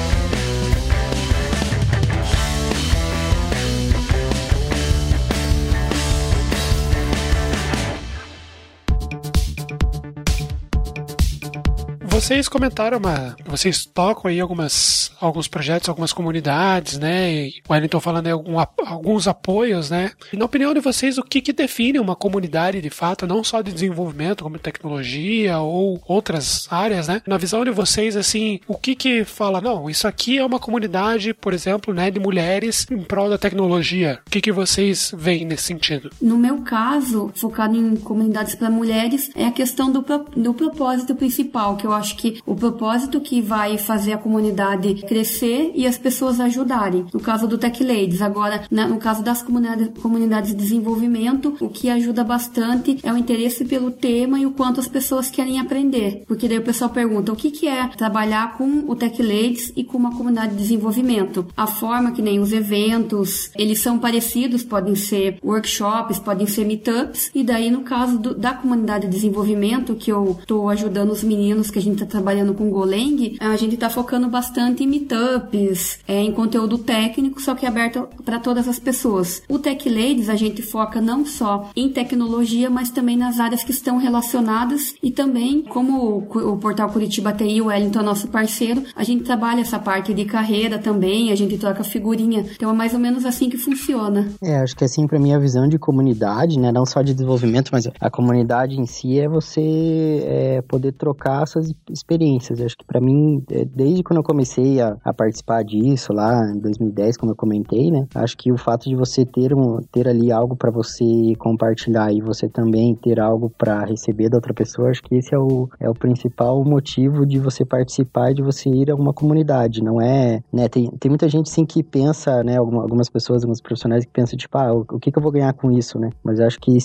Vocês 12.31 12.47
comentaram 12.47 12.97
uma. 12.97 13.35
Vocês 13.45 13.85
tocam 13.85 14.31
aí 14.31 14.39
algumas, 14.39 15.11
alguns 15.19 15.49
projetos, 15.49 15.89
algumas 15.89 16.13
comunidades, 16.13 16.97
né? 16.97 17.29
E 17.29 17.53
o 17.67 17.73
Wellington 17.73 17.99
falando 17.99 18.27
aí 18.27 18.31
algum, 18.31 18.57
alguns 18.85 19.27
apoios, 19.27 19.89
né? 19.89 20.11
E 20.31 20.37
na 20.37 20.45
opinião 20.45 20.73
de 20.73 20.79
vocês, 20.79 21.17
o 21.17 21.23
que, 21.23 21.41
que 21.41 21.51
define 21.51 21.99
uma 21.99 22.15
comunidade 22.15 22.79
de 22.79 22.89
fato, 22.89 23.27
não 23.27 23.43
só 23.43 23.61
de 23.61 23.73
desenvolvimento, 23.73 24.45
como 24.45 24.57
tecnologia 24.57 25.59
ou 25.59 26.01
outras 26.07 26.69
áreas, 26.71 27.09
né? 27.09 27.21
Na 27.27 27.37
visão 27.37 27.65
de 27.65 27.71
vocês, 27.71 28.15
assim, 28.15 28.61
o 28.65 28.75
que 28.75 28.95
que 28.95 29.25
fala, 29.25 29.59
não, 29.59 29.89
isso 29.89 30.07
aqui 30.07 30.37
é 30.37 30.45
uma 30.45 30.57
comunidade, 30.57 31.33
por 31.33 31.53
exemplo, 31.53 31.93
né, 31.93 32.09
de 32.09 32.19
mulheres 32.21 32.87
em 32.89 33.03
prol 33.03 33.29
da 33.29 33.37
tecnologia. 33.37 34.21
O 34.25 34.29
que 34.29 34.39
que 34.39 34.53
vocês 34.53 35.13
veem 35.17 35.43
nesse 35.43 35.63
sentido? 35.63 36.09
No 36.21 36.37
meu 36.37 36.61
caso, 36.61 37.29
focado 37.35 37.75
em 37.75 37.97
comunidades 37.97 38.55
para 38.55 38.69
mulheres, 38.69 39.29
é 39.35 39.45
a 39.45 39.51
questão 39.51 39.91
do, 39.91 40.01
do 40.33 40.53
propósito 40.53 41.13
principal, 41.13 41.75
que 41.75 41.85
eu 41.85 41.91
acho 41.91 42.11
acho 42.11 42.15
que 42.21 42.39
o 42.45 42.55
propósito 42.55 43.19
que 43.19 43.41
vai 43.41 43.79
fazer 43.79 44.13
a 44.13 44.17
comunidade 44.17 44.93
crescer 45.07 45.71
e 45.73 45.87
as 45.87 45.97
pessoas 45.97 46.39
ajudarem. 46.39 47.07
No 47.11 47.19
caso 47.19 47.47
do 47.47 47.57
Tech 47.57 47.83
Ladies, 47.83 48.21
agora, 48.21 48.63
no 48.69 48.97
caso 48.97 49.23
das 49.23 49.41
comunidades, 49.41 49.89
comunidades 49.99 50.51
de 50.51 50.57
desenvolvimento, 50.57 51.55
o 51.59 51.67
que 51.67 51.89
ajuda 51.89 52.23
bastante 52.23 52.99
é 53.01 53.11
o 53.11 53.17
interesse 53.17 53.65
pelo 53.65 53.89
tema 53.89 54.39
e 54.39 54.45
o 54.45 54.51
quanto 54.51 54.79
as 54.79 54.87
pessoas 54.87 55.31
querem 55.31 55.59
aprender. 55.59 56.23
Porque 56.27 56.47
daí 56.47 56.59
o 56.59 56.63
pessoal 56.63 56.91
pergunta 56.91 57.33
o 57.33 57.35
que, 57.35 57.49
que 57.49 57.67
é 57.67 57.87
trabalhar 57.87 58.55
com 58.55 58.83
o 58.87 58.95
Tech 58.95 59.19
Ladies 59.21 59.73
e 59.75 59.83
com 59.83 59.97
uma 59.97 60.15
comunidade 60.15 60.51
de 60.51 60.59
desenvolvimento. 60.59 61.47
A 61.57 61.65
forma 61.65 62.11
que 62.11 62.21
nem 62.21 62.39
os 62.39 62.53
eventos, 62.53 63.49
eles 63.57 63.79
são 63.79 63.97
parecidos, 63.97 64.63
podem 64.63 64.93
ser 64.93 65.39
workshops, 65.43 66.19
podem 66.19 66.45
ser 66.45 66.65
meetups, 66.65 67.31
e 67.33 67.43
daí 67.43 67.71
no 67.71 67.81
caso 67.81 68.19
do, 68.19 68.35
da 68.35 68.53
comunidade 68.53 69.07
de 69.07 69.13
desenvolvimento, 69.13 69.95
que 69.95 70.11
eu 70.11 70.37
estou 70.39 70.69
ajudando 70.69 71.11
os 71.11 71.23
meninos 71.23 71.71
que 71.71 71.79
a 71.79 71.81
gente 71.81 72.00
está 72.03 72.05
trabalhando 72.05 72.53
com 72.53 72.69
Golang, 72.69 73.37
a 73.39 73.55
gente 73.55 73.75
está 73.75 73.89
focando 73.89 74.27
bastante 74.27 74.83
em 74.83 74.87
meetups, 74.87 75.99
é, 76.07 76.21
em 76.21 76.31
conteúdo 76.31 76.77
técnico, 76.77 77.41
só 77.41 77.55
que 77.55 77.65
aberto 77.65 78.07
para 78.23 78.39
todas 78.39 78.67
as 78.67 78.79
pessoas. 78.79 79.41
O 79.49 79.59
Tech 79.59 79.87
Ladies 79.89 80.29
a 80.29 80.35
gente 80.35 80.61
foca 80.61 81.01
não 81.01 81.25
só 81.25 81.69
em 81.75 81.89
tecnologia, 81.89 82.69
mas 82.69 82.89
também 82.89 83.17
nas 83.17 83.39
áreas 83.39 83.63
que 83.63 83.71
estão 83.71 83.97
relacionadas 83.97 84.93
e 85.01 85.11
também, 85.11 85.61
como 85.61 86.27
o, 86.33 86.53
o 86.53 86.57
portal 86.57 86.89
Curitiba 86.89 87.33
TI, 87.33 87.61
o 87.61 87.65
Wellington 87.65 87.99
é 87.99 88.03
nosso 88.03 88.27
parceiro, 88.27 88.83
a 88.95 89.03
gente 89.03 89.23
trabalha 89.23 89.61
essa 89.61 89.79
parte 89.79 90.13
de 90.13 90.25
carreira 90.25 90.77
também, 90.77 91.31
a 91.31 91.35
gente 91.35 91.57
troca 91.57 91.83
figurinha. 91.83 92.45
Então 92.55 92.69
é 92.69 92.73
mais 92.73 92.93
ou 92.93 92.99
menos 92.99 93.25
assim 93.25 93.49
que 93.49 93.57
funciona. 93.57 94.27
É, 94.41 94.57
acho 94.59 94.75
que 94.75 94.83
assim, 94.83 95.07
para 95.07 95.19
mim, 95.19 95.33
a 95.33 95.39
visão 95.39 95.67
de 95.67 95.77
comunidade, 95.77 96.59
né, 96.59 96.71
não 96.71 96.85
só 96.85 97.01
de 97.01 97.13
desenvolvimento, 97.13 97.69
mas 97.71 97.87
a 97.99 98.09
comunidade 98.09 98.79
em 98.79 98.85
si 98.85 99.19
é 99.19 99.27
você 99.27 100.23
é, 100.25 100.61
poder 100.61 100.93
trocar 100.93 101.43
essas 101.43 101.73
experiências. 101.91 102.59
Eu 102.59 102.65
acho 102.65 102.77
que 102.77 102.85
para 102.85 103.01
mim, 103.01 103.43
é, 103.51 103.65
desde 103.65 104.03
quando 104.03 104.17
eu 104.17 104.23
comecei 104.23 104.81
a, 104.81 104.97
a, 105.03 105.13
participar 105.13 105.63
disso 105.63 106.13
lá 106.13 106.49
em 106.49 106.59
2010, 106.59 107.17
como 107.17 107.31
eu 107.31 107.35
comentei, 107.35 107.91
né? 107.91 108.07
Acho 108.15 108.37
que 108.37 108.51
o 108.51 108.57
fato 108.57 108.89
de 108.89 108.95
você 108.95 109.25
ter 109.25 109.53
um 109.53 109.79
ter 109.91 110.07
ali 110.07 110.31
algo 110.31 110.55
para 110.55 110.71
você 110.71 111.05
compartilhar 111.37 112.11
e 112.11 112.21
você 112.21 112.47
também 112.47 112.95
ter 112.95 113.19
algo 113.19 113.49
para 113.49 113.85
receber 113.85 114.29
da 114.29 114.37
outra 114.37 114.53
pessoa, 114.53 114.89
acho 114.89 115.03
que 115.03 115.15
esse 115.15 115.33
é 115.33 115.39
o, 115.39 115.69
é 115.79 115.89
o 115.89 115.93
principal 115.93 116.63
motivo 116.63 117.25
de 117.25 117.39
você 117.39 117.65
participar 117.65 118.31
e 118.31 118.35
de 118.35 118.41
você 118.41 118.69
ir 118.69 118.91
a 118.91 118.95
uma 118.95 119.13
comunidade. 119.13 119.83
Não 119.83 120.01
é, 120.01 120.41
né? 120.51 120.67
Tem, 120.67 120.89
tem 120.99 121.09
muita 121.09 121.27
gente 121.27 121.49
sim 121.49 121.65
que 121.65 121.83
pensa, 121.83 122.43
né? 122.43 122.57
Algumas 122.57 123.09
pessoas, 123.09 123.43
alguns 123.43 123.61
profissionais 123.61 124.05
que 124.05 124.11
pensam 124.11 124.37
tipo, 124.37 124.57
ah, 124.57 124.73
o, 124.73 124.81
o 124.81 124.99
que, 124.99 125.11
que 125.11 125.17
eu 125.17 125.23
vou 125.23 125.31
ganhar 125.31 125.53
com 125.53 125.71
isso, 125.71 125.99
né? 125.99 126.09
Mas 126.23 126.39
acho 126.39 126.59
que 126.59 126.77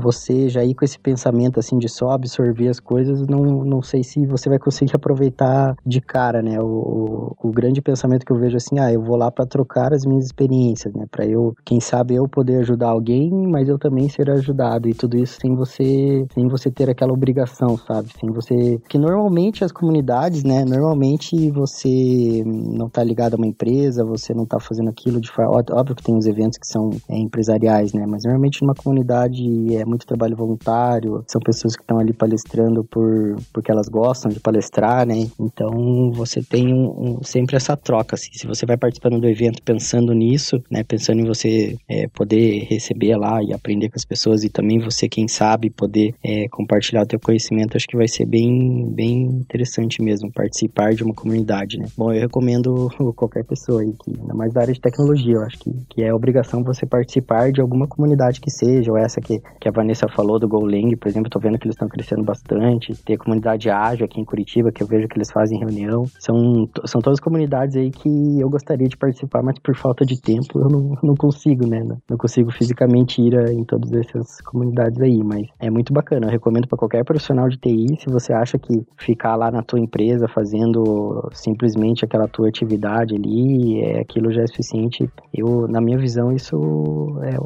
você 0.00 0.48
já 0.48 0.64
ir 0.64 0.74
com 0.74 0.84
esse 0.84 0.98
pensamento 0.98 1.58
assim 1.58 1.78
de 1.78 1.88
só 1.88 2.10
absorver 2.10 2.68
as 2.68 2.80
coisas, 2.80 3.26
não, 3.26 3.64
não 3.64 3.82
sei 3.82 4.02
se 4.02 4.26
você 4.26 4.45
você 4.46 4.50
vai 4.50 4.58
conseguir 4.58 4.94
aproveitar 4.94 5.76
de 5.84 6.00
cara, 6.00 6.40
né? 6.40 6.60
O, 6.60 7.34
o, 7.42 7.50
grande 7.50 7.82
pensamento 7.82 8.24
que 8.24 8.32
eu 8.32 8.38
vejo 8.38 8.56
assim, 8.56 8.78
ah, 8.78 8.92
eu 8.92 9.02
vou 9.02 9.16
lá 9.16 9.30
para 9.30 9.46
trocar 9.46 9.92
as 9.92 10.04
minhas 10.04 10.26
experiências, 10.26 10.94
né? 10.94 11.06
Para 11.10 11.26
eu, 11.26 11.54
quem 11.64 11.80
sabe 11.80 12.14
eu 12.14 12.28
poder 12.28 12.58
ajudar 12.58 12.88
alguém, 12.88 13.30
mas 13.30 13.68
eu 13.68 13.78
também 13.78 14.08
ser 14.08 14.30
ajudado 14.30 14.88
e 14.88 14.94
tudo 14.94 15.16
isso 15.16 15.38
sem 15.40 15.54
você, 15.54 16.26
sem 16.32 16.46
você 16.46 16.70
ter 16.70 16.88
aquela 16.88 17.12
obrigação, 17.12 17.76
sabe? 17.76 18.08
Sem 18.20 18.30
você, 18.30 18.80
que 18.88 18.98
normalmente 18.98 19.64
as 19.64 19.72
comunidades, 19.72 20.44
né? 20.44 20.64
Normalmente 20.64 21.50
você 21.50 22.44
não 22.46 22.88
tá 22.88 23.02
ligado 23.02 23.34
a 23.34 23.36
uma 23.36 23.46
empresa, 23.46 24.04
você 24.04 24.32
não 24.32 24.46
tá 24.46 24.60
fazendo 24.60 24.90
aquilo 24.90 25.20
de 25.20 25.30
forma, 25.30 25.64
óbvio 25.72 25.96
que 25.96 26.02
tem 26.02 26.16
os 26.16 26.26
eventos 26.26 26.58
que 26.58 26.66
são 26.66 26.90
é, 27.08 27.18
empresariais, 27.18 27.92
né? 27.92 28.06
Mas 28.06 28.22
normalmente 28.24 28.62
numa 28.62 28.74
comunidade 28.74 29.74
é 29.74 29.84
muito 29.84 30.06
trabalho 30.06 30.36
voluntário, 30.36 31.24
são 31.26 31.40
pessoas 31.40 31.74
que 31.74 31.82
estão 31.82 31.98
ali 31.98 32.12
palestrando 32.12 32.84
por 32.84 33.36
porque 33.52 33.70
elas 33.70 33.88
gostam 33.88 34.30
de 34.36 34.40
palestrar, 34.40 35.06
né? 35.06 35.28
Então 35.38 36.12
você 36.12 36.42
tem 36.42 36.72
um, 36.72 37.18
um, 37.18 37.22
sempre 37.22 37.56
essa 37.56 37.76
troca. 37.76 38.14
Assim. 38.14 38.30
Se 38.32 38.46
você 38.46 38.64
vai 38.66 38.76
participando 38.76 39.20
do 39.20 39.28
evento 39.28 39.62
pensando 39.62 40.12
nisso, 40.12 40.62
né? 40.70 40.82
Pensando 40.84 41.20
em 41.20 41.24
você 41.24 41.76
é, 41.88 42.06
poder 42.08 42.66
receber 42.68 43.16
lá 43.16 43.42
e 43.42 43.52
aprender 43.52 43.88
com 43.88 43.96
as 43.96 44.04
pessoas 44.04 44.44
e 44.44 44.48
também 44.48 44.78
você, 44.78 45.08
quem 45.08 45.26
sabe, 45.28 45.70
poder 45.70 46.14
é, 46.22 46.48
compartilhar 46.48 47.02
o 47.02 47.06
teu 47.06 47.18
conhecimento, 47.18 47.76
acho 47.76 47.86
que 47.86 47.96
vai 47.96 48.08
ser 48.08 48.26
bem, 48.26 48.90
bem 48.90 49.22
interessante 49.24 50.02
mesmo 50.02 50.30
participar 50.30 50.94
de 50.94 51.02
uma 51.02 51.14
comunidade, 51.14 51.78
né? 51.78 51.86
Bom, 51.96 52.12
eu 52.12 52.20
recomendo 52.20 52.90
qualquer 53.16 53.44
pessoa 53.44 53.82
aí, 53.82 53.92
que, 53.92 54.10
ainda 54.20 54.34
mais 54.34 54.52
da 54.52 54.60
área 54.62 54.74
de 54.74 54.80
tecnologia, 54.80 55.34
eu 55.34 55.42
acho 55.42 55.58
que, 55.58 55.72
que 55.90 56.02
é 56.02 56.12
obrigação 56.12 56.62
você 56.62 56.86
participar 56.86 57.50
de 57.52 57.60
alguma 57.60 57.86
comunidade 57.86 58.40
que 58.40 58.50
seja, 58.50 58.90
ou 58.90 58.98
essa 58.98 59.20
que, 59.20 59.40
que 59.60 59.68
a 59.68 59.72
Vanessa 59.72 60.08
falou 60.08 60.38
do 60.38 60.48
GoLang, 60.48 60.96
por 60.96 61.08
exemplo, 61.08 61.26
eu 61.26 61.30
tô 61.30 61.38
vendo 61.38 61.58
que 61.58 61.66
eles 61.66 61.74
estão 61.74 61.88
crescendo 61.88 62.22
bastante, 62.22 62.94
tem 63.04 63.16
a 63.16 63.18
comunidade 63.18 63.70
ágil 63.70 64.04
aqui 64.04 64.20
em 64.20 64.24
Curitiba, 64.26 64.72
que 64.72 64.82
eu 64.82 64.86
vejo 64.86 65.08
que 65.08 65.16
eles 65.16 65.30
fazem 65.30 65.58
reunião. 65.58 66.04
São, 66.18 66.68
são 66.84 67.00
todas 67.00 67.20
comunidades 67.20 67.76
aí 67.76 67.90
que 67.90 68.40
eu 68.40 68.48
gostaria 68.50 68.88
de 68.88 68.96
participar, 68.96 69.42
mas 69.42 69.58
por 69.58 69.74
falta 69.74 70.04
de 70.04 70.20
tempo 70.20 70.58
eu 70.58 70.68
não, 70.68 70.98
não 71.02 71.14
consigo, 71.14 71.66
né? 71.66 71.82
Não 72.08 72.16
consigo 72.16 72.50
fisicamente 72.50 73.22
ir 73.22 73.34
em 73.50 73.64
todas 73.64 73.92
essas 73.92 74.40
comunidades 74.40 75.00
aí, 75.00 75.22
mas 75.22 75.46
é 75.58 75.70
muito 75.70 75.92
bacana. 75.92 76.26
Eu 76.26 76.30
recomendo 76.30 76.68
para 76.68 76.78
qualquer 76.78 77.04
profissional 77.04 77.48
de 77.48 77.56
TI, 77.56 77.96
se 77.98 78.10
você 78.10 78.32
acha 78.32 78.58
que 78.58 78.84
ficar 78.98 79.36
lá 79.36 79.50
na 79.50 79.62
tua 79.62 79.80
empresa 79.80 80.28
fazendo 80.28 81.28
simplesmente 81.32 82.04
aquela 82.04 82.28
tua 82.28 82.48
atividade 82.48 83.14
ali, 83.14 83.80
é, 83.80 84.00
aquilo 84.00 84.32
já 84.32 84.42
é 84.42 84.46
suficiente. 84.46 85.08
Eu, 85.32 85.68
na 85.68 85.80
minha 85.80 85.98
visão, 85.98 86.32
isso 86.32 87.18
é, 87.22 87.36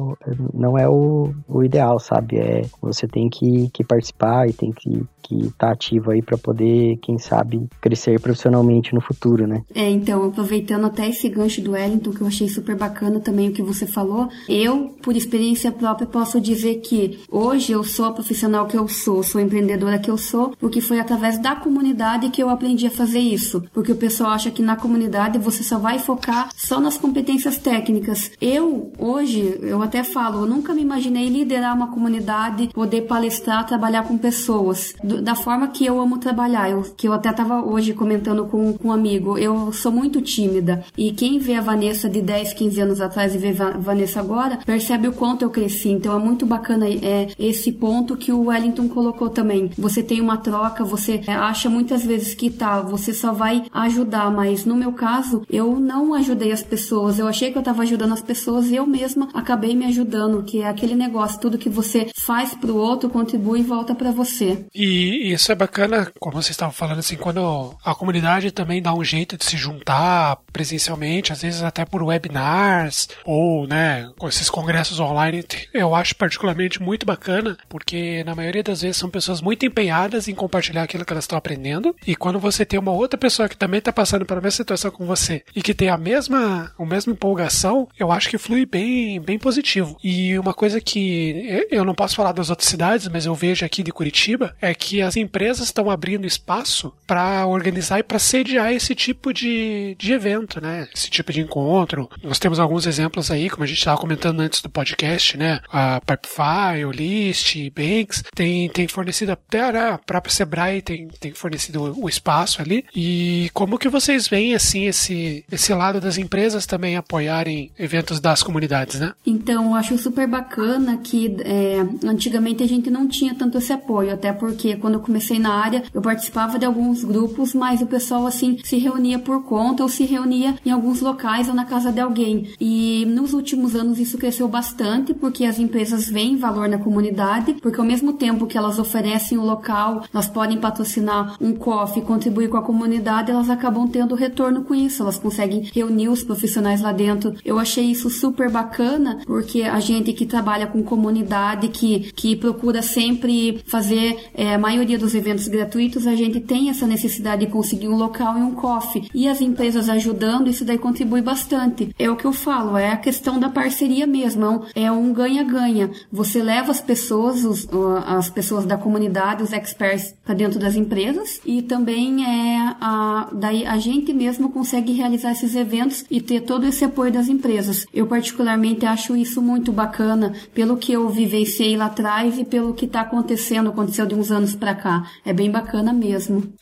não 0.53 0.77
é 0.77 0.87
o, 0.87 1.33
o 1.47 1.63
ideal, 1.63 1.99
sabe? 1.99 2.37
É, 2.37 2.61
você 2.81 3.07
tem 3.07 3.29
que, 3.29 3.69
que 3.69 3.83
participar 3.83 4.47
e 4.47 4.53
tem 4.53 4.71
que 4.71 4.89
estar 4.89 5.07
que 5.21 5.51
tá 5.57 5.71
ativo 5.71 6.11
aí 6.11 6.21
para 6.21 6.37
poder 6.37 6.70
poder, 6.71 6.97
quem 7.01 7.17
sabe, 7.17 7.67
crescer 7.79 8.19
profissionalmente 8.19 8.93
no 8.93 9.01
futuro, 9.01 9.45
né? 9.45 9.63
É, 9.75 9.89
então, 9.89 10.25
aproveitando 10.25 10.85
até 10.85 11.09
esse 11.09 11.27
gancho 11.29 11.61
do 11.61 11.71
Wellington, 11.71 12.11
que 12.11 12.21
eu 12.21 12.27
achei 12.27 12.47
super 12.47 12.75
bacana 12.75 13.19
também 13.19 13.49
o 13.49 13.53
que 13.53 13.61
você 13.61 13.85
falou, 13.85 14.29
eu, 14.47 14.95
por 15.01 15.15
experiência 15.15 15.71
própria, 15.71 16.07
posso 16.07 16.39
dizer 16.39 16.75
que 16.75 17.19
hoje 17.29 17.71
eu 17.73 17.83
sou 17.83 18.05
a 18.05 18.11
profissional 18.11 18.65
que 18.65 18.77
eu 18.77 18.87
sou, 18.87 19.21
sou 19.23 19.39
a 19.39 19.43
empreendedora 19.43 19.99
que 19.99 20.09
eu 20.09 20.17
sou, 20.17 20.53
porque 20.59 20.81
foi 20.81 20.99
através 20.99 21.37
da 21.37 21.55
comunidade 21.55 22.29
que 22.29 22.41
eu 22.41 22.49
aprendi 22.49 22.87
a 22.87 22.91
fazer 22.91 23.19
isso. 23.19 23.63
Porque 23.73 23.91
o 23.91 23.95
pessoal 23.95 24.31
acha 24.31 24.51
que 24.51 24.61
na 24.61 24.75
comunidade 24.75 25.37
você 25.37 25.63
só 25.63 25.77
vai 25.77 25.99
focar 25.99 26.49
só 26.55 26.79
nas 26.79 26.97
competências 26.97 27.57
técnicas. 27.57 28.31
Eu, 28.39 28.91
hoje, 28.97 29.57
eu 29.61 29.81
até 29.81 30.03
falo, 30.03 30.41
eu 30.41 30.45
nunca 30.45 30.73
me 30.73 30.81
imaginei 30.81 31.27
liderar 31.27 31.75
uma 31.75 31.87
comunidade, 31.87 32.69
poder 32.73 33.01
palestrar, 33.01 33.65
trabalhar 33.65 34.03
com 34.03 34.17
pessoas. 34.17 34.93
Do, 35.03 35.21
da 35.21 35.35
forma 35.35 35.67
que 35.67 35.85
eu 35.85 35.99
amo 35.99 36.17
trabalhar, 36.17 36.60
eu, 36.69 36.81
que 36.95 37.07
eu 37.07 37.13
até 37.13 37.29
estava 37.29 37.63
hoje 37.63 37.93
comentando 37.93 38.45
com, 38.45 38.73
com 38.73 38.89
um 38.89 38.91
amigo, 38.91 39.37
eu 39.37 39.71
sou 39.71 39.91
muito 39.91 40.21
tímida. 40.21 40.83
E 40.97 41.11
quem 41.11 41.39
vê 41.39 41.55
a 41.55 41.61
Vanessa 41.61 42.09
de 42.09 42.21
10, 42.21 42.53
15 42.53 42.81
anos 42.81 43.01
atrás 43.01 43.33
e 43.33 43.37
vê 43.37 43.49
a 43.61 43.77
Vanessa 43.77 44.19
agora, 44.19 44.59
percebe 44.65 45.07
o 45.07 45.13
quanto 45.13 45.43
eu 45.43 45.49
cresci. 45.49 45.89
Então 45.89 46.15
é 46.15 46.19
muito 46.19 46.45
bacana 46.45 46.87
é, 46.87 47.29
esse 47.39 47.71
ponto 47.71 48.17
que 48.17 48.31
o 48.31 48.45
Wellington 48.45 48.87
colocou 48.87 49.29
também. 49.29 49.71
Você 49.77 50.03
tem 50.03 50.21
uma 50.21 50.37
troca, 50.37 50.83
você 50.83 51.21
é, 51.27 51.33
acha 51.33 51.69
muitas 51.69 52.05
vezes 52.05 52.33
que 52.33 52.49
tá, 52.49 52.81
você 52.81 53.13
só 53.13 53.31
vai 53.31 53.63
ajudar, 53.71 54.31
mas 54.31 54.65
no 54.65 54.75
meu 54.75 54.93
caso, 54.93 55.43
eu 55.49 55.79
não 55.79 56.13
ajudei 56.13 56.51
as 56.51 56.63
pessoas. 56.63 57.19
Eu 57.19 57.27
achei 57.27 57.51
que 57.51 57.57
eu 57.57 57.61
estava 57.61 57.83
ajudando 57.83 58.13
as 58.13 58.21
pessoas 58.21 58.67
e 58.67 58.75
eu 58.75 58.85
mesma 58.85 59.29
acabei 59.33 59.75
me 59.75 59.85
ajudando, 59.85 60.43
que 60.43 60.61
é 60.61 60.67
aquele 60.67 60.95
negócio, 60.95 61.39
tudo 61.39 61.57
que 61.57 61.69
você 61.69 62.09
faz 62.19 62.53
pro 62.53 62.75
outro 62.75 63.09
contribui 63.09 63.59
e 63.59 63.63
volta 63.63 63.93
para 63.95 64.11
você. 64.11 64.65
E 64.73 65.31
isso 65.31 65.51
é 65.51 65.55
bacana, 65.55 66.11
como 66.19 66.41
vocês 66.51 66.55
estavam 66.55 66.73
falando 66.73 66.99
assim, 66.99 67.15
quando 67.15 67.75
a 67.83 67.95
comunidade 67.95 68.51
também 68.51 68.81
dá 68.81 68.93
um 68.93 69.03
jeito 69.03 69.37
de 69.37 69.45
se 69.45 69.57
juntar 69.57 70.37
presencialmente, 70.51 71.31
às 71.31 71.41
vezes 71.41 71.63
até 71.63 71.85
por 71.85 72.03
webinars 72.03 73.09
ou, 73.25 73.65
né, 73.65 74.09
com 74.17 74.27
esses 74.27 74.49
congressos 74.49 74.99
online, 74.99 75.43
eu 75.73 75.95
acho 75.95 76.15
particularmente 76.15 76.81
muito 76.81 77.05
bacana, 77.05 77.57
porque 77.69 78.23
na 78.25 78.35
maioria 78.35 78.63
das 78.63 78.81
vezes 78.81 78.97
são 78.97 79.09
pessoas 79.09 79.41
muito 79.41 79.65
empenhadas 79.65 80.27
em 80.27 80.35
compartilhar 80.35 80.83
aquilo 80.83 81.05
que 81.05 81.13
elas 81.13 81.23
estão 81.23 81.37
aprendendo, 81.37 81.95
e 82.05 82.15
quando 82.15 82.39
você 82.39 82.65
tem 82.65 82.79
uma 82.79 82.91
outra 82.91 83.17
pessoa 83.17 83.47
que 83.47 83.57
também 83.57 83.79
está 83.79 83.93
passando 83.93 84.25
pela 84.25 84.41
mesma 84.41 84.51
situação 84.51 84.91
com 84.91 85.05
você 85.05 85.43
e 85.55 85.61
que 85.61 85.73
tem 85.73 85.89
a 85.89 85.97
mesma, 85.97 86.73
a 86.77 86.85
mesma 86.85 87.13
empolgação, 87.13 87.87
eu 87.97 88.11
acho 88.11 88.29
que 88.29 88.37
flui 88.37 88.65
bem, 88.65 89.19
bem 89.21 89.39
positivo. 89.39 89.97
E 90.03 90.37
uma 90.37 90.53
coisa 90.53 90.81
que 90.81 91.65
eu 91.71 91.85
não 91.85 91.95
posso 91.95 92.15
falar 92.15 92.33
das 92.33 92.49
outras 92.49 92.67
cidades, 92.67 93.07
mas 93.07 93.25
eu 93.25 93.33
vejo 93.33 93.65
aqui 93.65 93.83
de 93.83 93.91
Curitiba, 93.91 94.55
é 94.61 94.73
que 94.73 95.01
as 95.01 95.15
empresas 95.15 95.67
estão 95.67 95.89
abrindo 95.89 96.25
espaço 96.31 96.93
para 97.05 97.45
organizar 97.45 97.99
e 97.99 98.03
para 98.03 98.19
sediar 98.19 98.71
esse 98.73 98.95
tipo 98.95 99.33
de, 99.33 99.95
de 99.99 100.13
evento, 100.13 100.61
né? 100.61 100.87
Esse 100.93 101.09
tipo 101.09 101.31
de 101.31 101.41
encontro. 101.41 102.09
Nós 102.23 102.39
temos 102.39 102.59
alguns 102.59 102.87
exemplos 102.87 103.29
aí, 103.29 103.49
como 103.49 103.63
a 103.63 103.67
gente 103.67 103.77
estava 103.77 103.99
comentando 103.99 104.39
antes 104.39 104.61
do 104.61 104.69
podcast, 104.69 105.37
né? 105.37 105.59
A 105.71 106.01
Pipefy, 106.01 106.85
o 106.85 106.91
List, 106.91 107.55
Banks, 107.71 108.23
tem, 108.33 108.69
tem 108.69 108.87
fornecido 108.87 109.31
até 109.31 109.61
a 109.61 109.97
própria 109.97 110.33
Sebrae 110.33 110.81
tem, 110.81 111.07
tem 111.19 111.33
fornecido 111.33 111.93
o 111.97 112.09
espaço 112.09 112.61
ali. 112.61 112.85
E 112.95 113.49
como 113.53 113.77
que 113.77 113.89
vocês 113.89 114.27
veem, 114.27 114.55
assim, 114.55 114.85
esse, 114.85 115.45
esse 115.51 115.73
lado 115.73 115.99
das 115.99 116.17
empresas 116.17 116.65
também 116.65 116.95
apoiarem 116.95 117.71
eventos 117.77 118.19
das 118.19 118.43
comunidades, 118.43 118.99
né? 118.99 119.13
Então, 119.25 119.65
eu 119.65 119.75
acho 119.75 119.97
super 119.97 120.27
bacana 120.27 120.97
que 120.97 121.35
é, 121.41 122.07
antigamente 122.07 122.63
a 122.63 122.67
gente 122.67 122.89
não 122.89 123.07
tinha 123.07 123.35
tanto 123.35 123.57
esse 123.57 123.73
apoio, 123.73 124.13
até 124.13 124.31
porque 124.33 124.75
quando 124.75 124.95
eu 124.95 124.99
comecei 124.99 125.39
na 125.39 125.53
área, 125.53 125.83
eu 125.93 126.01
participava 126.21 126.59
de 126.59 126.65
alguns 126.65 127.03
grupos, 127.03 127.55
mas 127.55 127.81
o 127.81 127.87
pessoal, 127.87 128.27
assim, 128.27 128.59
se 128.63 128.77
reunia 128.77 129.17
por 129.17 129.43
conta 129.43 129.81
ou 129.81 129.89
se 129.89 130.05
reunia 130.05 130.55
em 130.63 130.69
alguns 130.69 131.01
locais 131.01 131.47
ou 131.47 131.55
na 131.55 131.65
casa 131.65 131.91
de 131.91 131.99
alguém. 131.99 132.49
E 132.59 133.05
nos 133.07 133.33
últimos 133.33 133.75
anos 133.75 133.97
isso 133.97 134.19
cresceu 134.19 134.47
bastante, 134.47 135.15
porque 135.15 135.45
as 135.45 135.57
empresas 135.57 136.07
veem 136.07 136.37
valor 136.37 136.69
na 136.69 136.77
comunidade, 136.77 137.55
porque 137.55 137.79
ao 137.79 137.85
mesmo 137.85 138.13
tempo 138.13 138.45
que 138.45 138.57
elas 138.57 138.77
oferecem 138.77 139.37
o 139.37 139.43
local, 139.43 140.03
elas 140.13 140.27
podem 140.27 140.59
patrocinar 140.59 141.35
um 141.41 141.53
coffee, 141.53 142.03
contribuir 142.03 142.49
com 142.49 142.57
a 142.57 142.61
comunidade, 142.61 143.31
elas 143.31 143.49
acabam 143.49 143.87
tendo 143.87 144.13
retorno 144.13 144.63
com 144.63 144.75
isso, 144.75 145.01
elas 145.01 145.17
conseguem 145.17 145.69
reunir 145.73 146.09
os 146.09 146.23
profissionais 146.23 146.81
lá 146.81 146.91
dentro. 146.91 147.33
Eu 147.43 147.57
achei 147.57 147.85
isso 147.85 148.09
super 148.11 148.51
bacana, 148.51 149.19
porque 149.25 149.63
a 149.63 149.79
gente 149.79 150.13
que 150.13 150.25
trabalha 150.25 150.67
com 150.67 150.83
comunidade, 150.83 151.69
que, 151.69 152.11
que 152.13 152.35
procura 152.35 152.83
sempre 152.83 153.61
fazer 153.65 154.29
é, 154.35 154.53
a 154.53 154.59
maioria 154.59 154.99
dos 154.99 155.15
eventos 155.15 155.47
gratuitos, 155.47 156.10
a 156.11 156.15
gente 156.15 156.39
tem 156.39 156.69
essa 156.69 156.85
necessidade 156.85 157.45
de 157.45 157.51
conseguir 157.51 157.87
um 157.87 157.95
local 157.95 158.37
e 158.37 158.41
um 158.41 158.51
coffee. 158.51 159.09
E 159.13 159.27
as 159.27 159.41
empresas 159.41 159.89
ajudando, 159.89 160.49
isso 160.49 160.65
daí 160.65 160.77
contribui 160.77 161.21
bastante. 161.21 161.93
É 161.97 162.09
o 162.09 162.15
que 162.15 162.25
eu 162.25 162.33
falo, 162.33 162.77
é 162.77 162.91
a 162.91 162.97
questão 162.97 163.39
da 163.39 163.49
parceria 163.49 164.05
mesmo, 164.05 164.63
é 164.75 164.91
um 164.91 165.13
ganha-ganha. 165.13 165.91
Você 166.11 166.41
leva 166.41 166.71
as 166.71 166.81
pessoas, 166.81 167.43
os, 167.43 167.67
as 168.05 168.29
pessoas 168.29 168.65
da 168.65 168.77
comunidade, 168.77 169.43
os 169.43 169.53
experts 169.53 170.13
para 170.25 170.35
dentro 170.35 170.59
das 170.59 170.75
empresas 170.75 171.41
e 171.45 171.61
também 171.61 172.25
é 172.25 172.75
a, 172.79 173.29
daí 173.31 173.65
a 173.65 173.77
gente 173.77 174.13
mesmo 174.13 174.49
consegue 174.49 174.93
realizar 174.93 175.31
esses 175.31 175.55
eventos 175.55 176.05
e 176.09 176.21
ter 176.21 176.41
todo 176.41 176.65
esse 176.65 176.83
apoio 176.83 177.11
das 177.11 177.27
empresas. 177.27 177.85
Eu 177.93 178.07
particularmente 178.07 178.85
acho 178.85 179.15
isso 179.15 179.41
muito 179.41 179.71
bacana 179.71 180.33
pelo 180.53 180.77
que 180.77 180.93
eu 180.93 181.07
vivenciei 181.09 181.75
lá 181.77 181.85
atrás 181.85 182.37
e 182.37 182.43
pelo 182.43 182.73
que 182.73 182.85
está 182.85 183.01
acontecendo, 183.01 183.69
aconteceu 183.69 184.05
de 184.05 184.15
uns 184.15 184.31
anos 184.31 184.55
para 184.55 184.75
cá. 184.75 185.05
É 185.25 185.33
bem 185.33 185.49
bacana 185.49 185.93
mesmo. 185.93 186.00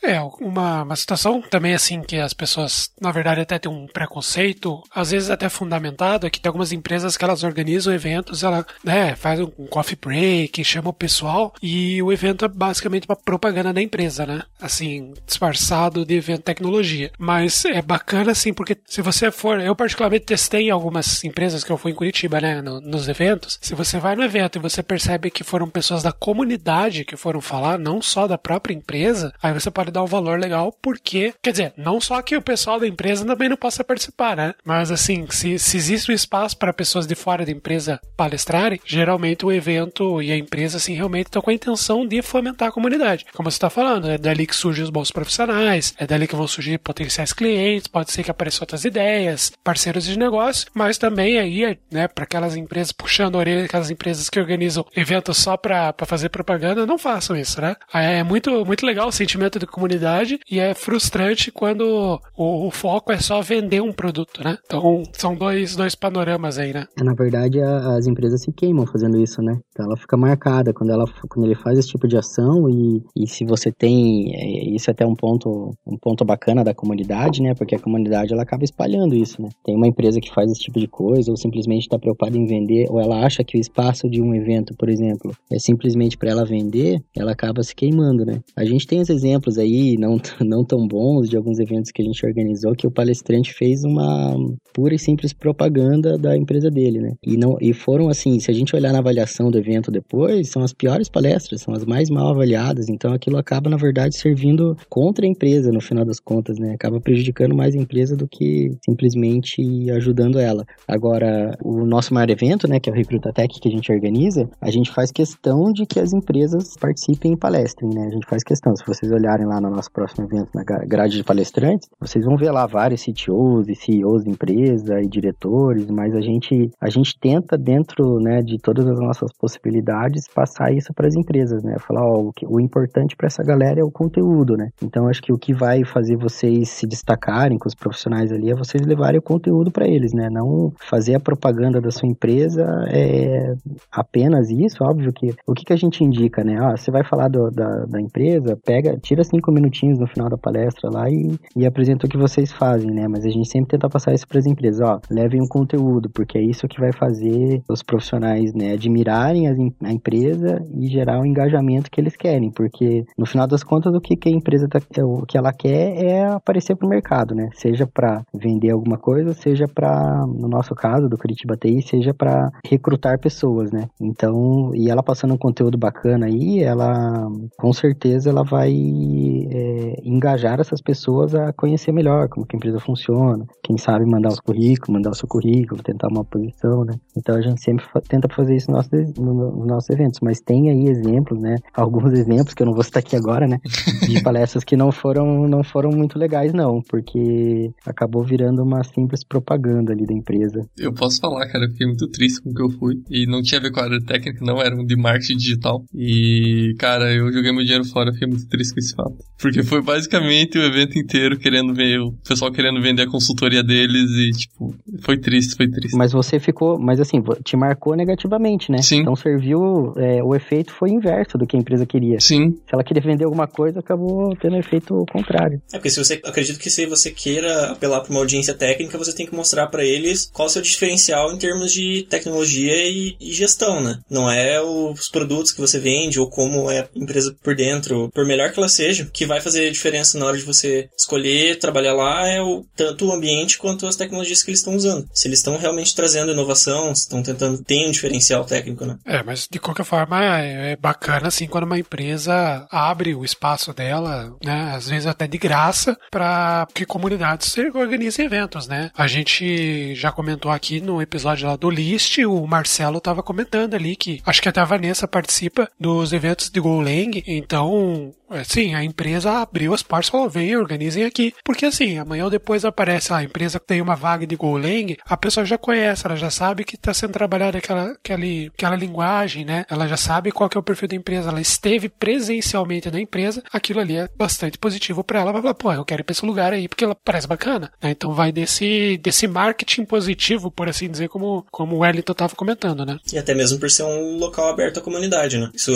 É, 0.02 0.20
uma, 0.40 0.82
uma 0.82 0.96
situação 0.96 1.42
também 1.42 1.74
assim 1.74 2.02
que 2.02 2.16
as 2.16 2.32
pessoas, 2.32 2.90
na 3.00 3.12
verdade, 3.12 3.40
até 3.40 3.58
têm 3.58 3.70
um 3.70 3.86
preconceito, 3.86 4.82
às 4.94 5.10
vezes 5.10 5.30
até 5.30 5.48
fundamentado, 5.48 6.26
é 6.26 6.30
que 6.30 6.40
tem 6.40 6.48
algumas 6.48 6.72
empresas 6.72 7.16
que 7.16 7.24
elas 7.24 7.42
organizam 7.42 7.92
eventos, 7.92 8.42
ela 8.42 8.66
né, 8.84 9.14
faz 9.16 9.40
um 9.40 9.66
coffee 9.68 9.98
break, 10.00 10.62
chama 10.64 10.90
o 10.90 10.94
pessoal 10.94 11.54
e 11.62 12.02
o 12.02 12.12
evento 12.12 12.44
é 12.44 12.48
basicamente 12.48 13.06
uma 13.08 13.16
propaganda 13.16 13.72
da 13.72 13.82
empresa, 13.82 14.26
né? 14.26 14.42
Assim, 14.60 15.12
disfarçado 15.26 16.04
de 16.04 16.14
evento 16.14 16.42
tecnologia. 16.42 17.10
Mas 17.18 17.64
é 17.64 17.82
bacana 17.82 18.32
assim, 18.32 18.52
porque 18.52 18.76
se 18.86 19.02
você 19.02 19.30
for, 19.30 19.60
eu 19.60 19.74
particularmente 19.74 20.26
testei 20.26 20.68
em 20.68 20.70
algumas 20.70 21.22
empresas 21.24 21.64
que 21.64 21.70
eu 21.70 21.78
fui 21.78 21.92
em 21.92 21.94
Curitiba, 21.94 22.40
né, 22.40 22.60
no, 22.60 22.80
nos 22.80 23.08
eventos. 23.08 23.58
Se 23.60 23.74
você 23.74 23.98
vai 23.98 24.16
no 24.16 24.24
evento 24.24 24.56
e 24.56 24.60
você 24.60 24.82
percebe 24.82 25.30
que 25.30 25.44
foram 25.44 25.68
pessoas 25.68 26.02
da 26.02 26.12
comunidade 26.12 27.04
que 27.04 27.16
foram 27.16 27.40
falar, 27.40 27.78
não 27.78 28.02
só 28.02 28.26
da 28.26 28.38
própria 28.38 28.74
empresa, 28.74 29.29
aí 29.42 29.52
você 29.52 29.70
pode 29.70 29.90
dar 29.90 30.02
um 30.02 30.06
valor 30.06 30.38
legal, 30.38 30.74
porque, 30.80 31.34
quer 31.42 31.52
dizer, 31.52 31.72
não 31.76 32.00
só 32.00 32.20
que 32.22 32.36
o 32.36 32.42
pessoal 32.42 32.80
da 32.80 32.86
empresa 32.86 33.24
também 33.24 33.48
não 33.48 33.56
possa 33.56 33.84
participar, 33.84 34.36
né? 34.36 34.54
Mas 34.64 34.90
assim, 34.90 35.26
se, 35.30 35.58
se 35.58 35.76
existe 35.76 36.10
um 36.10 36.14
espaço 36.14 36.56
para 36.56 36.72
pessoas 36.72 37.06
de 37.06 37.14
fora 37.14 37.44
da 37.44 37.52
empresa 37.52 38.00
palestrarem, 38.16 38.80
geralmente 38.84 39.44
o 39.44 39.52
evento 39.52 40.22
e 40.22 40.32
a 40.32 40.36
empresa, 40.36 40.76
assim, 40.76 40.94
realmente 40.94 41.26
estão 41.26 41.42
com 41.42 41.50
a 41.50 41.54
intenção 41.54 42.06
de 42.06 42.22
fomentar 42.22 42.68
a 42.68 42.72
comunidade. 42.72 43.26
Como 43.34 43.50
você 43.50 43.56
está 43.56 43.70
falando, 43.70 44.10
é 44.10 44.18
dali 44.18 44.46
que 44.46 44.56
surgem 44.56 44.84
os 44.84 44.90
bons 44.90 45.10
profissionais, 45.10 45.94
é 45.98 46.06
dali 46.06 46.26
que 46.26 46.36
vão 46.36 46.46
surgir 46.46 46.78
potenciais 46.78 47.32
clientes, 47.32 47.86
pode 47.86 48.12
ser 48.12 48.22
que 48.22 48.30
apareçam 48.30 48.62
outras 48.62 48.84
ideias, 48.84 49.52
parceiros 49.62 50.04
de 50.04 50.18
negócio, 50.18 50.68
mas 50.74 50.98
também 50.98 51.38
aí, 51.38 51.78
né, 51.90 52.08
para 52.08 52.24
aquelas 52.24 52.56
empresas 52.56 52.92
puxando 52.92 53.36
a 53.36 53.38
orelha, 53.38 53.64
aquelas 53.64 53.90
empresas 53.90 54.28
que 54.28 54.38
organizam 54.38 54.84
eventos 54.96 55.36
só 55.38 55.56
para 55.56 55.94
fazer 56.06 56.28
propaganda, 56.28 56.86
não 56.86 56.98
façam 56.98 57.36
isso, 57.36 57.60
né? 57.60 57.76
É 57.92 58.22
muito, 58.22 58.64
muito 58.64 58.84
legal 58.84 59.10
sentimento 59.20 59.58
de 59.58 59.66
comunidade 59.66 60.38
e 60.50 60.58
é 60.58 60.72
frustrante 60.72 61.52
quando 61.52 62.18
o, 62.36 62.66
o 62.66 62.70
foco 62.70 63.12
é 63.12 63.18
só 63.18 63.42
vender 63.42 63.82
um 63.82 63.92
produto, 63.92 64.42
né? 64.42 64.56
Então, 64.64 65.02
são 65.12 65.34
dois, 65.34 65.76
dois 65.76 65.94
panoramas 65.94 66.58
aí, 66.58 66.72
né? 66.72 66.86
É, 66.98 67.04
na 67.04 67.12
verdade, 67.12 67.60
a, 67.60 67.96
as 67.96 68.06
empresas 68.06 68.40
se 68.42 68.50
queimam 68.52 68.86
fazendo 68.86 69.20
isso, 69.20 69.42
né? 69.42 69.58
Então, 69.70 69.84
ela 69.84 69.96
fica 69.96 70.16
marcada 70.16 70.72
quando, 70.72 70.90
ela, 70.90 71.04
quando 71.28 71.44
ele 71.44 71.54
faz 71.54 71.78
esse 71.78 71.88
tipo 71.88 72.08
de 72.08 72.16
ação 72.16 72.68
e, 72.70 73.02
e 73.14 73.26
se 73.26 73.44
você 73.44 73.70
tem, 73.70 74.34
é, 74.34 74.74
isso 74.74 74.88
é 74.88 74.92
até 74.92 75.04
um 75.04 75.14
ponto, 75.14 75.70
um 75.86 75.98
ponto 75.98 76.24
bacana 76.24 76.64
da 76.64 76.72
comunidade, 76.72 77.42
né? 77.42 77.54
Porque 77.54 77.74
a 77.74 77.78
comunidade, 77.78 78.32
ela 78.32 78.42
acaba 78.42 78.64
espalhando 78.64 79.14
isso, 79.14 79.42
né? 79.42 79.50
Tem 79.64 79.76
uma 79.76 79.86
empresa 79.86 80.18
que 80.18 80.32
faz 80.32 80.50
esse 80.50 80.62
tipo 80.62 80.80
de 80.80 80.88
coisa 80.88 81.30
ou 81.30 81.36
simplesmente 81.36 81.82
está 81.82 81.98
preocupada 81.98 82.38
em 82.38 82.46
vender 82.46 82.86
ou 82.88 82.98
ela 82.98 83.24
acha 83.24 83.44
que 83.44 83.58
o 83.58 83.60
espaço 83.60 84.08
de 84.08 84.22
um 84.22 84.34
evento, 84.34 84.74
por 84.78 84.88
exemplo, 84.88 85.32
é 85.52 85.58
simplesmente 85.58 86.16
para 86.16 86.30
ela 86.30 86.44
vender, 86.44 87.00
ela 87.14 87.32
acaba 87.32 87.62
se 87.62 87.74
queimando, 87.74 88.24
né? 88.24 88.40
A 88.56 88.64
gente 88.64 88.86
tem 88.86 89.00
exemplos 89.10 89.58
aí, 89.58 89.96
não, 89.98 90.16
não 90.40 90.64
tão 90.64 90.86
bons, 90.86 91.28
de 91.28 91.36
alguns 91.36 91.58
eventos 91.58 91.90
que 91.90 92.02
a 92.02 92.04
gente 92.04 92.24
organizou, 92.24 92.74
que 92.74 92.86
o 92.86 92.90
palestrante 92.90 93.52
fez 93.52 93.84
uma 93.84 94.36
pura 94.72 94.94
e 94.94 94.98
simples 94.98 95.32
propaganda 95.32 96.16
da 96.16 96.36
empresa 96.36 96.70
dele, 96.70 97.00
né? 97.00 97.12
E, 97.24 97.36
não, 97.36 97.56
e 97.60 97.72
foram 97.72 98.08
assim, 98.08 98.38
se 98.40 98.50
a 98.50 98.54
gente 98.54 98.74
olhar 98.74 98.92
na 98.92 98.98
avaliação 98.98 99.50
do 99.50 99.58
evento 99.58 99.90
depois, 99.90 100.48
são 100.48 100.62
as 100.62 100.72
piores 100.72 101.08
palestras, 101.08 101.62
são 101.62 101.74
as 101.74 101.84
mais 101.84 102.08
mal 102.08 102.28
avaliadas, 102.28 102.88
então 102.88 103.12
aquilo 103.12 103.36
acaba, 103.36 103.68
na 103.68 103.76
verdade, 103.76 104.16
servindo 104.16 104.76
contra 104.88 105.26
a 105.26 105.28
empresa, 105.28 105.70
no 105.70 105.80
final 105.80 106.04
das 106.04 106.20
contas, 106.20 106.58
né? 106.58 106.74
Acaba 106.74 107.00
prejudicando 107.00 107.54
mais 107.54 107.74
a 107.74 107.78
empresa 107.78 108.16
do 108.16 108.28
que 108.28 108.70
simplesmente 108.84 109.90
ajudando 109.90 110.38
ela. 110.38 110.64
Agora, 110.86 111.56
o 111.64 111.84
nosso 111.84 112.14
maior 112.14 112.30
evento, 112.30 112.68
né, 112.68 112.78
que 112.78 112.88
é 112.88 112.92
o 112.92 112.96
Recruta 112.96 113.32
Tech 113.32 113.60
que 113.60 113.68
a 113.68 113.72
gente 113.72 113.92
organiza, 113.92 114.48
a 114.60 114.70
gente 114.70 114.90
faz 114.90 115.10
questão 115.10 115.72
de 115.72 115.86
que 115.86 115.98
as 115.98 116.12
empresas 116.12 116.74
participem 116.80 117.32
e 117.32 117.36
palestrem, 117.36 117.90
né? 117.92 118.06
A 118.06 118.10
gente 118.10 118.26
faz 118.28 118.42
questão. 118.42 118.74
Se 118.76 118.84
você 118.86 118.99
vocês 119.00 119.12
olharem 119.12 119.46
lá 119.46 119.60
no 119.60 119.70
nosso 119.70 119.90
próximo 119.90 120.26
evento, 120.26 120.50
na 120.54 120.62
grade 120.62 121.16
de 121.16 121.24
palestrantes, 121.24 121.88
vocês 121.98 122.24
vão 122.24 122.36
ver 122.36 122.50
lá 122.50 122.66
vários 122.66 123.02
CTOs 123.02 123.66
e 123.68 123.74
CEOs 123.74 124.24
de 124.24 124.30
empresa 124.30 125.00
e 125.00 125.08
diretores, 125.08 125.86
mas 125.90 126.14
a 126.14 126.20
gente, 126.20 126.70
a 126.78 126.90
gente 126.90 127.18
tenta, 127.18 127.56
dentro 127.56 128.18
né, 128.20 128.42
de 128.42 128.58
todas 128.58 128.86
as 128.86 129.00
nossas 129.00 129.32
possibilidades, 129.32 130.28
passar 130.28 130.72
isso 130.72 130.92
para 130.92 131.08
as 131.08 131.14
empresas, 131.14 131.62
né? 131.62 131.76
Falar, 131.78 132.04
ó, 132.04 132.20
o, 132.20 132.32
que, 132.32 132.46
o 132.46 132.60
importante 132.60 133.16
para 133.16 133.26
essa 133.26 133.42
galera 133.42 133.80
é 133.80 133.84
o 133.84 133.90
conteúdo, 133.90 134.56
né? 134.56 134.70
Então, 134.82 135.08
acho 135.08 135.22
que 135.22 135.32
o 135.32 135.38
que 135.38 135.54
vai 135.54 135.84
fazer 135.84 136.16
vocês 136.16 136.68
se 136.68 136.86
destacarem 136.86 137.58
com 137.58 137.68
os 137.68 137.74
profissionais 137.74 138.30
ali 138.30 138.50
é 138.50 138.54
vocês 138.54 138.84
levarem 138.84 139.18
o 139.18 139.22
conteúdo 139.22 139.70
para 139.70 139.88
eles, 139.88 140.12
né? 140.12 140.28
Não 140.30 140.72
fazer 140.78 141.14
a 141.14 141.20
propaganda 141.20 141.80
da 141.80 141.90
sua 141.90 142.08
empresa 142.08 142.64
é 142.88 143.54
apenas 143.90 144.50
isso, 144.50 144.84
óbvio 144.84 145.12
que 145.12 145.34
o 145.46 145.54
que, 145.54 145.64
que 145.64 145.72
a 145.72 145.76
gente 145.76 146.04
indica, 146.04 146.44
né? 146.44 146.58
Ah, 146.60 146.76
você 146.76 146.90
vai 146.90 147.04
falar 147.04 147.28
do, 147.28 147.50
da, 147.50 147.86
da 147.86 148.00
empresa, 148.00 148.58
pega, 148.64 148.79
tira 149.00 149.24
cinco 149.24 149.52
minutinhos 149.52 149.98
no 149.98 150.06
final 150.06 150.28
da 150.28 150.38
palestra 150.38 150.90
lá 150.90 151.08
e, 151.10 151.38
e 151.56 151.66
apresenta 151.66 152.06
o 152.06 152.08
que 152.08 152.16
vocês 152.16 152.52
fazem, 152.52 152.90
né? 152.90 153.06
Mas 153.08 153.24
a 153.24 153.30
gente 153.30 153.48
sempre 153.48 153.70
tenta 153.70 153.88
passar 153.88 154.12
isso 154.12 154.26
para 154.26 154.38
as 154.38 154.46
empresas, 154.46 154.80
ó, 154.80 155.00
levem 155.10 155.40
um 155.40 155.48
conteúdo, 155.48 156.10
porque 156.10 156.38
é 156.38 156.42
isso 156.42 156.68
que 156.68 156.80
vai 156.80 156.92
fazer 156.92 157.62
os 157.68 157.82
profissionais, 157.82 158.52
né, 158.54 158.72
admirarem 158.72 159.48
a, 159.48 159.52
a 159.84 159.92
empresa 159.92 160.62
e 160.74 160.86
gerar 160.86 161.20
o 161.20 161.26
engajamento 161.26 161.90
que 161.90 162.00
eles 162.00 162.16
querem, 162.16 162.50
porque 162.50 163.04
no 163.16 163.26
final 163.26 163.46
das 163.46 163.62
contas 163.62 163.94
o 163.94 164.00
que, 164.00 164.16
que 164.16 164.28
a 164.28 164.32
empresa 164.32 164.68
tá, 164.68 164.80
é, 164.96 165.04
o 165.04 165.24
que 165.26 165.36
ela 165.36 165.52
quer 165.52 166.04
é 166.04 166.26
aparecer 166.26 166.76
para 166.76 166.86
o 166.86 166.90
mercado, 166.90 167.34
né? 167.34 167.48
Seja 167.54 167.86
para 167.86 168.22
vender 168.34 168.70
alguma 168.70 168.98
coisa, 168.98 169.32
seja 169.32 169.66
para, 169.66 170.24
no 170.26 170.48
nosso 170.48 170.74
caso 170.74 171.08
do 171.08 171.18
Curitiba 171.18 171.56
TI, 171.56 171.82
seja 171.82 172.14
para 172.14 172.50
recrutar 172.64 173.18
pessoas, 173.18 173.70
né? 173.70 173.86
Então, 174.00 174.70
e 174.74 174.90
ela 174.90 175.02
passando 175.02 175.34
um 175.34 175.38
conteúdo 175.38 175.78
bacana 175.78 176.26
aí, 176.26 176.62
ela 176.62 177.28
com 177.58 177.72
certeza 177.72 178.30
ela 178.30 178.42
vai 178.42 178.69
é, 178.72 179.96
engajar 180.04 180.60
essas 180.60 180.80
pessoas 180.80 181.34
a 181.34 181.52
conhecer 181.52 181.92
melhor 181.92 182.28
como 182.28 182.46
que 182.46 182.56
a 182.56 182.58
empresa 182.58 182.80
funciona, 182.80 183.46
quem 183.62 183.76
sabe 183.76 184.04
mandar 184.04 184.30
os 184.30 184.40
currículos, 184.40 184.90
mandar 184.90 185.10
o 185.10 185.14
seu 185.14 185.28
currículo, 185.28 185.82
tentar 185.82 186.08
uma 186.08 186.24
posição, 186.24 186.84
né? 186.84 186.94
Então 187.16 187.36
a 187.36 187.40
gente 187.40 187.62
sempre 187.62 187.84
tenta 188.08 188.28
fazer 188.28 188.56
isso 188.56 188.70
nos 188.70 188.88
nossos, 188.90 189.14
nos 189.16 189.66
nossos 189.66 189.90
eventos, 189.90 190.20
mas 190.22 190.40
tem 190.40 190.70
aí 190.70 190.88
exemplos, 190.88 191.40
né? 191.40 191.56
Alguns 191.74 192.12
exemplos 192.12 192.54
que 192.54 192.62
eu 192.62 192.66
não 192.66 192.74
vou 192.74 192.82
citar 192.82 193.02
aqui 193.02 193.16
agora, 193.16 193.46
né? 193.46 193.58
De 194.08 194.22
palestras 194.22 194.64
que 194.64 194.76
não 194.76 194.92
foram, 194.92 195.46
não 195.48 195.62
foram 195.62 195.90
muito 195.90 196.18
legais, 196.18 196.52
não, 196.52 196.80
porque 196.88 197.70
acabou 197.86 198.24
virando 198.24 198.62
uma 198.62 198.82
simples 198.84 199.24
propaganda 199.24 199.92
ali 199.92 200.06
da 200.06 200.14
empresa. 200.14 200.62
Eu 200.78 200.92
posso 200.92 201.20
falar, 201.20 201.46
cara, 201.48 201.64
eu 201.64 201.70
fiquei 201.70 201.86
muito 201.86 202.08
triste 202.08 202.42
com 202.42 202.50
o 202.50 202.54
que 202.54 202.62
eu 202.62 202.70
fui 202.70 202.94
e 203.10 203.26
não 203.26 203.42
tinha 203.42 203.58
a 203.58 203.62
ver 203.62 203.70
com 203.70 203.80
a 203.80 203.84
área 203.84 204.00
técnica, 204.00 204.44
não, 204.44 204.60
era 204.60 204.74
um 204.74 204.84
de 204.84 204.96
marketing 204.96 205.36
digital. 205.36 205.84
E, 205.94 206.74
cara, 206.78 207.12
eu 207.12 207.32
joguei 207.32 207.52
meu 207.52 207.62
dinheiro 207.62 207.84
fora, 207.84 208.12
fiquei 208.12 208.28
muito 208.28 208.48
triste 208.48 208.59
com 208.68 208.78
esse 208.78 208.94
fato. 208.94 209.16
Porque 209.38 209.62
foi 209.62 209.82
basicamente 209.82 210.58
o 210.58 210.62
evento 210.62 210.98
inteiro 210.98 211.38
querendo 211.38 211.74
ver, 211.74 211.98
o 212.00 212.12
pessoal 212.26 212.52
querendo 212.52 212.80
vender 212.80 213.02
a 213.02 213.10
consultoria 213.10 213.62
deles 213.62 214.10
e, 214.10 214.30
tipo, 214.30 214.74
foi 215.02 215.18
triste, 215.18 215.56
foi 215.56 215.68
triste. 215.68 215.96
Mas 215.96 216.12
você 216.12 216.38
ficou, 216.38 216.78
mas 216.78 217.00
assim, 217.00 217.22
te 217.44 217.56
marcou 217.56 217.96
negativamente, 217.96 218.70
né? 218.70 218.82
Sim. 218.82 219.00
Então 219.00 219.16
serviu, 219.16 219.94
é, 219.96 220.22
o 220.22 220.34
efeito 220.34 220.72
foi 220.72 220.90
inverso 220.90 221.38
do 221.38 221.46
que 221.46 221.56
a 221.56 221.60
empresa 221.60 221.86
queria. 221.86 222.20
Sim. 222.20 222.50
Se 222.50 222.74
ela 222.74 222.84
queria 222.84 223.02
vender 223.02 223.24
alguma 223.24 223.46
coisa, 223.46 223.80
acabou 223.80 224.36
tendo 224.36 224.56
efeito 224.56 225.04
contrário. 225.10 225.60
É, 225.72 225.78
porque 225.78 225.90
se 225.90 226.02
você, 226.02 226.20
acredito 226.24 226.58
que 226.58 226.70
se 226.70 226.86
você 226.86 227.10
queira 227.10 227.72
apelar 227.72 228.00
para 228.00 228.10
uma 228.10 228.20
audiência 228.20 228.54
técnica, 228.54 228.98
você 228.98 229.14
tem 229.14 229.26
que 229.26 229.34
mostrar 229.34 229.66
para 229.68 229.84
eles 229.84 230.30
qual 230.32 230.46
é 230.46 230.50
o 230.50 230.52
seu 230.52 230.62
diferencial 230.62 231.32
em 231.32 231.38
termos 231.38 231.72
de 231.72 232.06
tecnologia 232.08 232.74
e, 232.86 233.16
e 233.20 233.32
gestão, 233.32 233.80
né? 233.80 233.98
Não 234.10 234.30
é 234.30 234.60
os 234.60 235.08
produtos 235.08 235.52
que 235.52 235.60
você 235.60 235.78
vende 235.78 236.18
ou 236.18 236.28
como 236.28 236.70
é 236.70 236.80
a 236.80 236.88
empresa 236.94 237.34
por 237.42 237.54
dentro, 237.54 238.10
por 238.10 238.26
melhor 238.26 238.49
que 238.50 238.58
ela 238.58 238.68
seja, 238.68 239.08
que 239.12 239.26
vai 239.26 239.40
fazer 239.40 239.70
diferença 239.70 240.18
na 240.18 240.26
hora 240.26 240.36
de 240.36 240.44
você 240.44 240.88
escolher 240.98 241.58
trabalhar 241.58 241.92
lá 241.92 242.28
é 242.28 242.40
o, 242.40 242.64
tanto 242.76 243.06
o 243.06 243.12
ambiente 243.12 243.58
quanto 243.58 243.86
as 243.86 243.96
tecnologias 243.96 244.42
que 244.42 244.50
eles 244.50 244.60
estão 244.60 244.74
usando. 244.74 245.08
Se 245.14 245.28
eles 245.28 245.38
estão 245.38 245.56
realmente 245.56 245.94
trazendo 245.94 246.32
inovação, 246.32 246.92
estão 246.92 247.22
tentando 247.22 247.62
ter 247.62 247.86
um 247.86 247.90
diferencial 247.90 248.44
técnico, 248.44 248.84
né? 248.84 248.98
É, 249.06 249.22
mas 249.22 249.46
de 249.50 249.58
qualquer 249.58 249.84
forma 249.84 250.24
é, 250.24 250.72
é 250.72 250.76
bacana 250.76 251.28
assim 251.28 251.46
quando 251.46 251.64
uma 251.64 251.78
empresa 251.78 252.66
abre 252.70 253.14
o 253.14 253.24
espaço 253.24 253.72
dela, 253.72 254.34
né, 254.44 254.72
às 254.74 254.88
vezes 254.88 255.06
até 255.06 255.26
de 255.26 255.38
graça, 255.38 255.96
para 256.10 256.66
que 256.74 256.84
comunidades 256.84 257.54
organizem 257.74 258.26
eventos, 258.26 258.66
né? 258.66 258.90
A 258.96 259.06
gente 259.06 259.94
já 259.94 260.12
comentou 260.12 260.50
aqui 260.50 260.80
no 260.80 261.00
episódio 261.00 261.46
lá 261.46 261.56
do 261.56 261.70
List, 261.70 262.18
o 262.18 262.46
Marcelo 262.46 262.98
estava 262.98 263.22
comentando 263.22 263.74
ali 263.74 263.96
que 263.96 264.20
acho 264.24 264.42
que 264.42 264.48
até 264.48 264.60
a 264.60 264.64
Vanessa 264.64 265.08
participa 265.08 265.68
dos 265.78 266.12
eventos 266.12 266.50
de 266.50 266.60
Golang, 266.60 267.22
então 267.26 268.12
Sim, 268.44 268.74
a 268.74 268.84
empresa 268.84 269.30
abriu 269.40 269.74
as 269.74 269.82
portas 269.82 270.08
e 270.08 270.10
falou: 270.10 270.28
vem, 270.28 270.56
organizem 270.56 271.04
aqui. 271.04 271.34
Porque 271.44 271.66
assim, 271.66 271.98
amanhã 271.98 272.24
ou 272.24 272.30
depois 272.30 272.64
aparece 272.64 273.12
a 273.12 273.22
empresa 273.22 273.58
que 273.58 273.66
tem 273.66 273.80
uma 273.80 273.96
vaga 273.96 274.26
de 274.26 274.36
Golang, 274.36 274.96
a 275.04 275.16
pessoa 275.16 275.44
já 275.44 275.58
conhece, 275.58 276.06
ela 276.06 276.16
já 276.16 276.30
sabe 276.30 276.64
que 276.64 276.76
está 276.76 276.94
sendo 276.94 277.12
trabalhada 277.12 277.58
aquela, 277.58 277.92
aquela, 277.92 278.24
aquela 278.54 278.76
linguagem, 278.76 279.44
né? 279.44 279.64
Ela 279.68 279.86
já 279.86 279.96
sabe 279.96 280.30
qual 280.30 280.48
que 280.48 280.56
é 280.56 280.60
o 280.60 280.62
perfil 280.62 280.88
da 280.88 280.96
empresa, 280.96 281.30
ela 281.30 281.40
esteve 281.40 281.88
presencialmente 281.88 282.90
na 282.90 283.00
empresa, 283.00 283.42
aquilo 283.52 283.80
ali 283.80 283.96
é 283.96 284.08
bastante 284.16 284.58
positivo 284.58 285.02
para 285.02 285.20
ela. 285.20 285.32
Vai 285.32 285.42
falar, 285.42 285.54
pô, 285.54 285.72
eu 285.72 285.84
quero 285.84 286.02
ir 286.02 286.04
pra 286.04 286.12
esse 286.12 286.24
lugar 286.24 286.52
aí 286.52 286.68
porque 286.68 286.84
ela 286.84 286.94
parece 286.94 287.26
bacana. 287.26 287.72
Né? 287.82 287.90
Então 287.90 288.14
vai 288.14 288.30
desse, 288.30 288.98
desse 288.98 289.26
marketing 289.26 289.84
positivo, 289.84 290.50
por 290.50 290.68
assim 290.68 290.88
dizer, 290.88 291.08
como, 291.08 291.44
como 291.50 291.76
o 291.76 291.78
Wellington 291.80 292.12
estava 292.12 292.34
comentando, 292.34 292.84
né? 292.84 292.98
E 293.12 293.18
até 293.18 293.34
mesmo 293.34 293.58
por 293.58 293.70
ser 293.70 293.84
um 293.84 294.18
local 294.18 294.48
aberto 294.48 294.78
à 294.78 294.82
comunidade, 294.82 295.38
né? 295.38 295.50
Isso, 295.54 295.72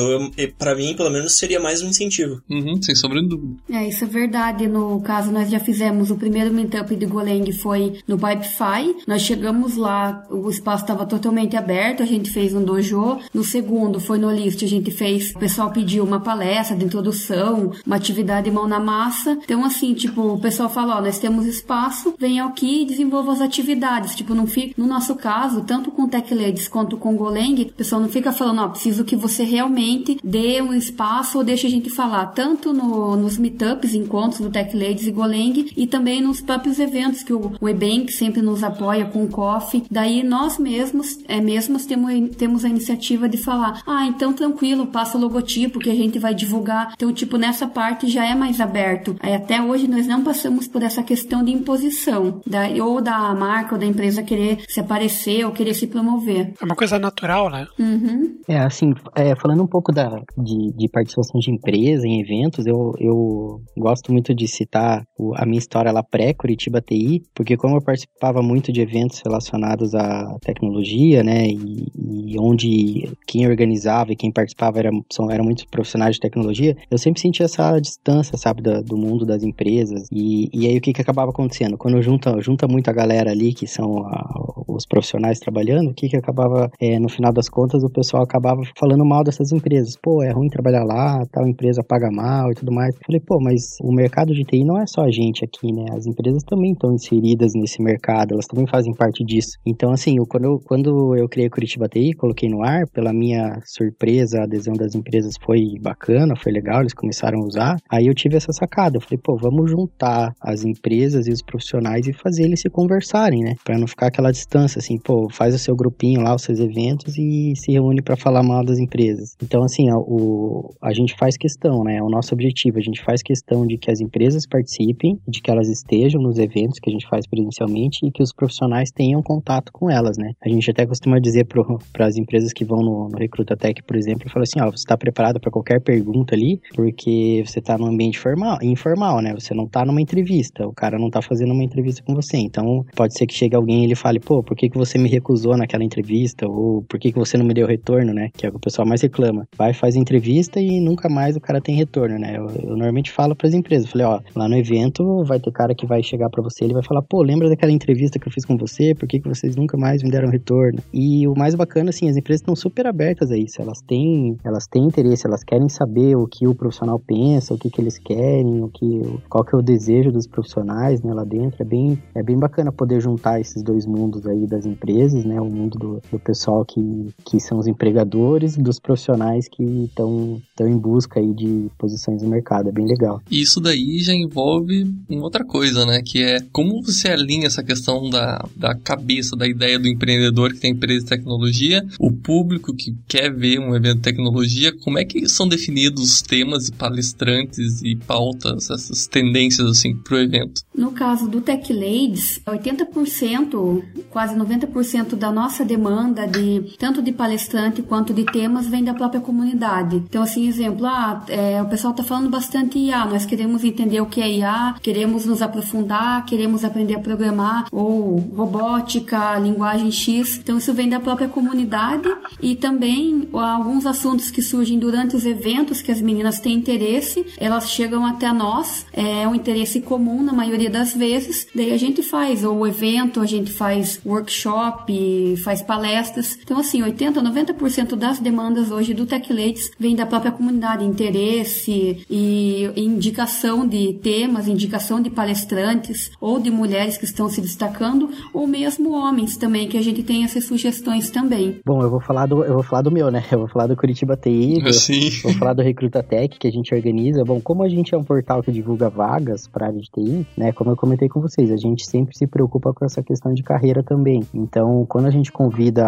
para 0.58 0.74
mim, 0.74 0.94
pelo 0.96 1.10
menos, 1.10 1.36
seria 1.36 1.60
mais 1.60 1.82
um 1.82 1.88
incentivo. 1.88 2.42
Uhum, 2.48 2.80
sem 2.82 2.94
sombra 2.94 3.22
de 3.22 3.28
dúvida. 3.28 3.54
É, 3.70 3.88
isso 3.88 4.04
é 4.04 4.06
verdade. 4.06 4.66
No 4.66 5.00
caso, 5.00 5.32
nós 5.32 5.50
já 5.50 5.58
fizemos 5.58 6.10
o 6.10 6.16
primeiro 6.16 6.52
meetup 6.52 6.94
de 6.94 7.06
Golang 7.06 7.50
foi 7.52 7.94
no 8.06 8.18
Pipefy. 8.18 8.96
Nós 9.06 9.22
chegamos 9.22 9.76
lá, 9.76 10.24
o 10.30 10.50
espaço 10.50 10.84
estava 10.84 11.06
totalmente 11.06 11.56
aberto, 11.56 12.02
a 12.02 12.06
gente 12.06 12.30
fez 12.30 12.54
um 12.54 12.62
dojo. 12.62 13.18
No 13.32 13.42
segundo 13.42 13.98
foi 13.98 14.18
no 14.18 14.30
List, 14.30 14.62
a 14.62 14.68
gente 14.68 14.90
fez, 14.90 15.30
o 15.30 15.38
pessoal 15.38 15.70
pediu 15.70 16.04
uma 16.04 16.20
palestra 16.20 16.76
de 16.76 16.84
introdução, 16.84 17.72
uma 17.86 17.96
atividade 17.96 18.50
mão 18.50 18.68
na 18.68 18.78
massa. 18.78 19.38
Então, 19.42 19.64
assim, 19.64 19.94
tipo, 19.94 20.20
o 20.20 20.38
pessoal 20.38 20.68
fala, 20.68 20.98
ó, 20.98 21.00
nós 21.00 21.18
temos 21.18 21.46
espaço, 21.46 22.14
venha 22.18 22.44
aqui 22.44 22.82
e 22.82 22.86
desenvolva 22.86 23.32
as 23.32 23.40
atividades. 23.40 24.14
Tipo, 24.14 24.34
não 24.34 24.46
fica, 24.46 24.74
no 24.76 24.86
nosso 24.86 25.14
caso, 25.16 25.62
tanto 25.62 25.90
com 25.90 26.06
TechLadies 26.06 26.68
quanto 26.68 26.98
com 26.98 27.16
Golang, 27.16 27.62
o 27.62 27.72
pessoal 27.72 28.02
não 28.02 28.08
fica 28.08 28.32
falando, 28.32 28.60
ó, 28.60 28.68
preciso 28.68 29.04
que 29.04 29.16
você 29.16 29.44
realmente 29.44 30.18
dê 30.22 30.60
um 30.60 30.74
espaço 30.74 31.38
ou 31.38 31.44
deixe 31.44 31.66
a 31.66 31.70
gente 31.70 31.88
falar 31.88 32.33
tanto 32.34 32.72
no, 32.72 33.16
nos 33.16 33.38
meetups, 33.38 33.94
encontros 33.94 34.40
do 34.40 34.50
Tech 34.50 34.76
Ladies 34.76 35.06
e 35.06 35.12
Golang, 35.12 35.72
e 35.76 35.86
também 35.86 36.20
nos 36.20 36.40
próprios 36.40 36.78
eventos 36.78 37.22
que 37.22 37.32
o, 37.32 37.52
o 37.60 37.68
Ebank 37.68 38.12
sempre 38.12 38.42
nos 38.42 38.62
apoia 38.62 39.04
com 39.06 39.24
o 39.24 39.28
coffee. 39.28 39.84
Daí 39.90 40.22
nós 40.22 40.58
mesmos, 40.58 41.18
é, 41.28 41.40
mesmos 41.40 41.86
temos, 41.86 42.36
temos 42.36 42.64
a 42.64 42.68
iniciativa 42.68 43.28
de 43.28 43.36
falar, 43.36 43.82
ah, 43.86 44.06
então 44.06 44.32
tranquilo, 44.32 44.86
passa 44.86 45.16
o 45.16 45.20
logotipo 45.20 45.78
que 45.78 45.90
a 45.90 45.94
gente 45.94 46.18
vai 46.18 46.34
divulgar. 46.34 46.92
Então, 46.94 47.12
tipo, 47.12 47.36
nessa 47.36 47.66
parte 47.66 48.08
já 48.08 48.24
é 48.24 48.34
mais 48.34 48.60
aberto. 48.60 49.16
Aí, 49.20 49.34
até 49.34 49.62
hoje 49.62 49.88
nós 49.88 50.06
não 50.06 50.22
passamos 50.22 50.66
por 50.66 50.82
essa 50.82 51.02
questão 51.02 51.44
de 51.44 51.52
imposição, 51.52 52.40
da, 52.46 52.68
ou 52.82 53.00
da 53.00 53.34
marca 53.34 53.74
ou 53.74 53.80
da 53.80 53.86
empresa 53.86 54.22
querer 54.22 54.64
se 54.68 54.80
aparecer 54.80 55.44
ou 55.44 55.52
querer 55.52 55.74
se 55.74 55.86
promover. 55.86 56.52
É 56.60 56.64
uma 56.64 56.76
coisa 56.76 56.98
natural, 56.98 57.50
né? 57.50 57.66
Uhum. 57.78 58.38
É, 58.48 58.58
assim, 58.58 58.94
é, 59.14 59.34
falando 59.36 59.62
um 59.62 59.66
pouco 59.66 59.92
da, 59.92 60.22
de, 60.36 60.72
de 60.72 60.88
participação 60.88 61.40
de 61.40 61.50
empresa 61.50 62.06
em 62.06 62.23
eventos, 62.24 62.66
eu, 62.66 62.92
eu 62.98 63.60
gosto 63.76 64.12
muito 64.12 64.34
de 64.34 64.48
citar 64.48 65.04
o, 65.18 65.34
a 65.36 65.44
minha 65.44 65.58
história 65.58 65.92
lá 65.92 66.02
pré-Curitiba 66.02 66.80
TI, 66.80 67.22
porque 67.34 67.56
como 67.56 67.76
eu 67.76 67.82
participava 67.82 68.42
muito 68.42 68.72
de 68.72 68.80
eventos 68.80 69.20
relacionados 69.24 69.94
à 69.94 70.36
tecnologia, 70.40 71.22
né, 71.22 71.46
e, 71.46 71.86
e 72.32 72.38
onde 72.38 73.10
quem 73.26 73.46
organizava 73.46 74.12
e 74.12 74.16
quem 74.16 74.32
participava 74.32 74.78
era, 74.78 74.90
são, 75.12 75.30
eram 75.30 75.44
muitos 75.44 75.64
profissionais 75.64 76.16
de 76.16 76.20
tecnologia, 76.20 76.76
eu 76.90 76.98
sempre 76.98 77.20
sentia 77.20 77.44
essa 77.46 77.78
distância, 77.78 78.36
sabe, 78.36 78.62
da, 78.62 78.80
do 78.80 78.96
mundo 78.96 79.24
das 79.24 79.42
empresas. 79.42 80.08
E, 80.10 80.48
e 80.52 80.66
aí 80.66 80.78
o 80.78 80.80
que, 80.80 80.92
que 80.92 81.00
acabava 81.00 81.30
acontecendo? 81.30 81.76
Quando 81.76 82.00
junta, 82.02 82.40
junta 82.40 82.66
muita 82.66 82.92
galera 82.92 83.30
ali, 83.30 83.52
que 83.52 83.66
são 83.66 84.06
a, 84.06 84.64
os 84.68 84.86
profissionais 84.86 85.38
trabalhando, 85.38 85.90
o 85.90 85.94
que, 85.94 86.08
que 86.08 86.16
acabava, 86.16 86.70
é, 86.80 86.98
no 86.98 87.08
final 87.08 87.32
das 87.32 87.48
contas, 87.48 87.82
o 87.82 87.90
pessoal 87.90 88.22
acabava 88.22 88.62
falando 88.78 89.04
mal 89.04 89.22
dessas 89.22 89.52
empresas. 89.52 89.96
Pô, 90.00 90.22
é 90.22 90.30
ruim 90.30 90.48
trabalhar 90.48 90.84
lá, 90.84 91.24
tal 91.30 91.46
empresa 91.46 91.82
paga 91.82 92.10
mal 92.14 92.50
e 92.50 92.54
tudo 92.54 92.72
mais. 92.72 92.94
Falei, 93.04 93.20
pô, 93.20 93.38
mas 93.40 93.76
o 93.82 93.92
mercado 93.92 94.32
de 94.32 94.44
TI 94.44 94.64
não 94.64 94.80
é 94.80 94.86
só 94.86 95.02
a 95.02 95.10
gente 95.10 95.44
aqui, 95.44 95.72
né? 95.72 95.84
As 95.96 96.06
empresas 96.06 96.42
também 96.44 96.72
estão 96.72 96.92
inseridas 96.92 97.52
nesse 97.54 97.82
mercado, 97.82 98.32
elas 98.32 98.46
também 98.46 98.66
fazem 98.66 98.94
parte 98.94 99.24
disso. 99.24 99.58
Então, 99.66 99.92
assim, 99.92 100.16
eu, 100.18 100.24
quando, 100.26 100.44
eu, 100.44 100.58
quando 100.64 101.16
eu 101.16 101.28
criei 101.28 101.48
Curitiba 101.48 101.88
TI, 101.88 102.12
coloquei 102.14 102.48
no 102.48 102.62
ar, 102.62 102.86
pela 102.92 103.12
minha 103.12 103.58
surpresa, 103.64 104.40
a 104.40 104.44
adesão 104.44 104.74
das 104.74 104.94
empresas 104.94 105.34
foi 105.44 105.60
bacana, 105.80 106.34
foi 106.36 106.52
legal, 106.52 106.80
eles 106.80 106.94
começaram 106.94 107.40
a 107.40 107.46
usar. 107.46 107.76
Aí 107.90 108.06
eu 108.06 108.14
tive 108.14 108.36
essa 108.36 108.52
sacada, 108.52 108.96
eu 108.96 109.00
falei, 109.00 109.18
pô, 109.22 109.36
vamos 109.36 109.70
juntar 109.70 110.32
as 110.40 110.64
empresas 110.64 111.26
e 111.26 111.30
os 111.30 111.42
profissionais 111.42 112.06
e 112.06 112.12
fazer 112.12 112.44
eles 112.44 112.60
se 112.60 112.70
conversarem, 112.70 113.42
né? 113.42 113.54
Pra 113.64 113.78
não 113.78 113.86
ficar 113.86 114.08
aquela 114.08 114.30
distância 114.30 114.78
assim, 114.78 114.98
pô, 114.98 115.28
faz 115.30 115.54
o 115.54 115.58
seu 115.58 115.74
grupinho 115.74 116.20
lá, 116.20 116.34
os 116.34 116.42
seus 116.42 116.60
eventos 116.60 117.16
e 117.18 117.54
se 117.56 117.72
reúne 117.72 118.02
para 118.02 118.16
falar 118.16 118.42
mal 118.42 118.64
das 118.64 118.78
empresas. 118.78 119.36
Então, 119.42 119.62
assim, 119.62 119.90
o, 119.92 120.70
a 120.82 120.92
gente 120.92 121.14
faz 121.16 121.36
questão, 121.36 121.82
né? 121.82 121.93
É 121.94 122.02
o 122.02 122.08
nosso 122.08 122.34
objetivo, 122.34 122.78
a 122.78 122.82
gente 122.82 123.02
faz 123.02 123.22
questão 123.22 123.66
de 123.66 123.78
que 123.78 123.90
as 123.90 124.00
empresas 124.00 124.46
participem, 124.46 125.18
de 125.26 125.40
que 125.40 125.50
elas 125.50 125.68
estejam 125.68 126.20
nos 126.20 126.38
eventos 126.38 126.78
que 126.78 126.90
a 126.90 126.92
gente 126.92 127.08
faz 127.08 127.26
presencialmente 127.26 128.04
e 128.04 128.10
que 128.10 128.22
os 128.22 128.32
profissionais 128.32 128.90
tenham 128.90 129.22
contato 129.22 129.70
com 129.72 129.90
elas, 129.90 130.18
né? 130.18 130.32
A 130.44 130.48
gente 130.48 130.70
até 130.70 130.84
costuma 130.86 131.18
dizer 131.18 131.46
para 131.46 132.06
as 132.06 132.16
empresas 132.16 132.52
que 132.52 132.64
vão 132.64 132.82
no, 132.82 133.08
no 133.08 133.18
Recruta 133.18 133.56
Tech, 133.56 133.82
por 133.82 133.96
exemplo, 133.96 134.28
fala 134.28 134.42
assim, 134.42 134.60
ó, 134.60 134.70
você 134.70 134.82
está 134.82 134.96
preparado 134.96 135.40
para 135.40 135.50
qualquer 135.50 135.80
pergunta 135.80 136.34
ali, 136.34 136.60
porque 136.74 137.42
você 137.46 137.58
está 137.58 137.78
num 137.78 137.86
ambiente 137.86 138.18
formal, 138.18 138.58
informal, 138.62 139.20
né? 139.20 139.32
Você 139.34 139.54
não 139.54 139.64
está 139.64 139.84
numa 139.84 140.00
entrevista, 140.00 140.66
o 140.66 140.72
cara 140.72 140.98
não 140.98 141.06
está 141.06 141.22
fazendo 141.22 141.52
uma 141.52 141.64
entrevista 141.64 142.02
com 142.02 142.14
você. 142.14 142.36
Então, 142.36 142.84
pode 142.96 143.16
ser 143.16 143.26
que 143.26 143.34
chegue 143.34 143.54
alguém 143.54 143.82
e 143.82 143.84
ele 143.84 143.94
fale, 143.94 144.18
pô, 144.18 144.42
por 144.42 144.56
que, 144.56 144.68
que 144.68 144.76
você 144.76 144.98
me 144.98 145.08
recusou 145.08 145.56
naquela 145.56 145.84
entrevista? 145.84 146.48
Ou 146.48 146.82
por 146.82 146.98
que, 146.98 147.12
que 147.12 147.18
você 147.18 147.36
não 147.36 147.44
me 147.44 147.54
deu 147.54 147.66
retorno, 147.66 148.12
né? 148.12 148.30
Que 148.36 148.46
é 148.46 148.48
o 148.48 148.52
que 148.52 148.58
o 148.58 148.60
pessoal 148.60 148.86
mais 148.86 149.02
reclama. 149.02 149.46
Vai, 149.56 149.72
faz 149.72 149.96
entrevista 149.96 150.60
e 150.60 150.80
nunca 150.80 151.08
mais 151.08 151.36
o 151.36 151.40
cara 151.40 151.60
tem 151.60 151.76
retorno, 151.84 152.18
né? 152.18 152.36
Eu, 152.36 152.46
eu 152.62 152.70
normalmente 152.70 153.12
falo 153.12 153.36
para 153.36 153.48
as 153.48 153.54
empresas, 153.54 153.90
falei, 153.90 154.06
ó, 154.06 154.20
lá 154.34 154.48
no 154.48 154.56
evento 154.56 155.24
vai 155.24 155.38
ter 155.38 155.52
cara 155.52 155.74
que 155.74 155.86
vai 155.86 156.02
chegar 156.02 156.28
para 156.30 156.42
você, 156.42 156.64
ele 156.64 156.74
vai 156.74 156.82
falar, 156.82 157.02
pô, 157.02 157.22
lembra 157.22 157.48
daquela 157.48 157.72
entrevista 157.72 158.18
que 158.18 158.26
eu 158.26 158.32
fiz 158.32 158.44
com 158.44 158.56
você? 158.56 158.94
Por 158.94 159.08
que, 159.08 159.20
que 159.20 159.28
vocês 159.28 159.56
nunca 159.56 159.76
mais 159.76 160.02
me 160.02 160.10
deram 160.10 160.28
retorno? 160.28 160.80
E 160.92 161.26
o 161.28 161.34
mais 161.34 161.54
bacana, 161.54 161.90
assim, 161.90 162.08
as 162.08 162.16
empresas 162.16 162.40
estão 162.40 162.56
super 162.56 162.86
abertas 162.86 163.30
a 163.30 163.36
isso. 163.36 163.60
Elas 163.60 163.80
têm, 163.80 164.36
elas 164.44 164.66
têm 164.66 164.84
interesse, 164.84 165.26
elas 165.26 165.44
querem 165.44 165.68
saber 165.68 166.16
o 166.16 166.26
que 166.26 166.46
o 166.46 166.54
profissional 166.54 166.98
pensa, 166.98 167.54
o 167.54 167.58
que, 167.58 167.70
que 167.70 167.80
eles 167.80 167.98
querem, 167.98 168.62
o 168.62 168.68
que, 168.68 169.02
qual 169.28 169.44
que 169.44 169.54
é 169.54 169.58
o 169.58 169.62
desejo 169.62 170.10
dos 170.10 170.26
profissionais, 170.26 171.02
né, 171.02 171.12
lá 171.12 171.24
dentro. 171.24 171.62
É 171.62 171.64
bem, 171.64 171.98
é 172.14 172.22
bem 172.22 172.38
bacana 172.38 172.72
poder 172.72 173.00
juntar 173.00 173.40
esses 173.40 173.62
dois 173.62 173.86
mundos 173.86 174.26
aí 174.26 174.46
das 174.46 174.66
empresas, 174.66 175.24
né, 175.24 175.40
o 175.40 175.50
mundo 175.50 175.78
do, 175.78 176.02
do 176.10 176.18
pessoal 176.18 176.64
que, 176.64 177.08
que 177.24 177.38
são 177.40 177.58
os 177.58 177.66
empregadores, 177.66 178.56
dos 178.56 178.78
profissionais 178.78 179.48
que 179.48 179.62
estão 179.84 180.40
em 180.60 180.78
busca 180.78 181.20
aí 181.20 181.32
de 181.34 181.70
posições 181.78 182.22
no 182.22 182.28
mercado. 182.28 182.68
É 182.68 182.72
bem 182.72 182.86
legal. 182.86 183.20
E 183.30 183.40
isso 183.40 183.60
daí 183.60 183.98
já 183.98 184.14
envolve 184.14 184.92
uma 185.08 185.24
outra 185.24 185.44
coisa, 185.44 185.84
né, 185.84 186.02
que 186.04 186.22
é 186.22 186.40
como 186.52 186.82
você 186.82 187.08
alinha 187.08 187.46
essa 187.46 187.62
questão 187.62 188.08
da, 188.08 188.44
da 188.56 188.74
cabeça, 188.74 189.36
da 189.36 189.46
ideia 189.46 189.78
do 189.78 189.88
empreendedor 189.88 190.52
que 190.52 190.60
tem 190.60 190.72
empresa 190.72 191.04
de 191.04 191.10
tecnologia, 191.10 191.84
o 191.98 192.12
público 192.12 192.74
que 192.74 192.94
quer 193.06 193.32
ver 193.32 193.58
um 193.58 193.74
evento 193.74 193.96
de 193.96 194.02
tecnologia, 194.02 194.72
como 194.82 194.98
é 194.98 195.04
que 195.04 195.28
são 195.28 195.48
definidos 195.48 196.02
os 196.02 196.22
temas 196.22 196.68
e 196.68 196.72
palestrantes 196.72 197.82
e 197.82 197.96
pautas, 197.96 198.70
essas 198.70 199.06
tendências 199.06 199.68
assim 199.68 199.96
para 199.96 200.16
o 200.16 200.18
evento? 200.18 200.62
No 200.74 200.92
caso 200.92 201.28
do 201.28 201.40
Tech 201.40 201.72
Ladies, 201.72 202.40
80%, 202.46 203.82
quase 204.10 204.34
90% 204.34 205.16
da 205.16 205.30
nossa 205.30 205.64
demanda 205.64 206.26
de 206.26 206.74
tanto 206.78 207.02
de 207.02 207.12
palestrante 207.12 207.82
quanto 207.82 208.12
de 208.12 208.24
temas 208.24 208.66
vem 208.66 208.84
da 208.84 208.94
própria 208.94 209.20
comunidade. 209.20 209.96
Então, 209.96 210.22
assim, 210.22 210.46
exemplo, 210.48 210.86
ah, 210.86 211.24
é, 211.28 211.63
o 211.64 211.68
pessoal 211.68 211.92
está 211.92 212.04
falando 212.04 212.28
bastante 212.28 212.78
IA, 212.78 213.06
nós 213.06 213.24
queremos 213.24 213.64
entender 213.64 214.00
o 214.00 214.06
que 214.06 214.20
é 214.20 214.30
IA, 214.30 214.74
queremos 214.82 215.24
nos 215.24 215.40
aprofundar, 215.40 216.24
queremos 216.26 216.64
aprender 216.64 216.94
a 216.94 217.00
programar 217.00 217.66
ou 217.72 218.18
robótica, 218.36 219.38
linguagem 219.38 219.90
X. 219.90 220.38
Então, 220.42 220.58
isso 220.58 220.72
vem 220.74 220.88
da 220.88 221.00
própria 221.00 221.26
comunidade 221.26 222.08
e 222.40 222.54
também 222.54 223.28
alguns 223.32 223.86
assuntos 223.86 224.30
que 224.30 224.42
surgem 224.42 224.78
durante 224.78 225.16
os 225.16 225.24
eventos 225.24 225.80
que 225.80 225.90
as 225.90 226.00
meninas 226.00 226.38
têm 226.38 226.54
interesse, 226.54 227.24
elas 227.38 227.70
chegam 227.70 228.04
até 228.04 228.30
nós, 228.32 228.86
é 228.92 229.26
um 229.26 229.34
interesse 229.34 229.80
comum 229.80 230.22
na 230.22 230.32
maioria 230.32 230.70
das 230.70 230.94
vezes, 230.94 231.46
daí 231.54 231.72
a 231.72 231.78
gente 231.78 232.02
faz 232.02 232.44
ou 232.44 232.66
evento, 232.66 233.20
a 233.20 233.26
gente 233.26 233.50
faz 233.50 234.00
workshop, 234.04 235.36
faz 235.42 235.62
palestras. 235.62 236.38
Então, 236.42 236.58
assim, 236.58 236.82
80, 236.82 237.22
90% 237.22 237.96
das 237.96 238.18
demandas 238.18 238.70
hoje 238.70 238.92
do 238.92 239.06
Tech 239.06 239.32
Ladies 239.32 239.70
vem 239.78 239.96
da 239.96 240.04
própria 240.04 240.30
comunidade, 240.32 240.84
interesse 240.84 241.53
e 241.68 242.70
indicação 242.76 243.66
de 243.66 243.94
temas, 243.94 244.48
indicação 244.48 245.00
de 245.00 245.10
palestrantes 245.10 246.10
ou 246.20 246.38
de 246.38 246.50
mulheres 246.50 246.96
que 246.96 247.04
estão 247.04 247.28
se 247.28 247.40
destacando, 247.40 248.10
ou 248.32 248.46
mesmo 248.46 248.92
homens 248.92 249.36
também, 249.36 249.68
que 249.68 249.76
a 249.76 249.82
gente 249.82 250.02
tem 250.02 250.24
essas 250.24 250.44
sugestões 250.44 251.10
também. 251.10 251.60
Bom, 251.64 251.82
eu 251.82 251.90
vou 251.90 252.00
falar 252.00 252.26
do, 252.26 252.44
eu 252.44 252.54
vou 252.54 252.62
falar 252.62 252.82
do 252.82 252.90
meu, 252.90 253.10
né? 253.10 253.24
Eu 253.30 253.38
vou 253.38 253.48
falar 253.48 253.66
do 253.66 253.76
Curitiba 253.76 254.16
TI, 254.16 254.60
do, 254.62 254.72
Sim. 254.72 255.10
vou 255.22 255.32
falar 255.34 255.54
do 255.54 255.62
Recruta 255.62 256.02
Tech 256.02 256.38
que 256.38 256.46
a 256.46 256.50
gente 256.50 256.74
organiza. 256.74 257.24
Bom, 257.24 257.40
como 257.40 257.62
a 257.62 257.68
gente 257.68 257.94
é 257.94 257.98
um 257.98 258.04
portal 258.04 258.42
que 258.42 258.52
divulga 258.52 258.88
vagas 258.88 259.48
para 259.48 259.66
área 259.66 259.80
de 259.80 259.90
TI, 259.90 260.26
né? 260.36 260.52
Como 260.52 260.70
eu 260.70 260.76
comentei 260.76 261.08
com 261.08 261.20
vocês, 261.20 261.50
a 261.50 261.56
gente 261.56 261.86
sempre 261.86 262.16
se 262.16 262.26
preocupa 262.26 262.72
com 262.72 262.84
essa 262.84 263.02
questão 263.02 263.32
de 263.32 263.42
carreira 263.42 263.82
também. 263.82 264.22
Então, 264.32 264.84
quando 264.88 265.06
a 265.06 265.10
gente 265.10 265.32
convida 265.32 265.84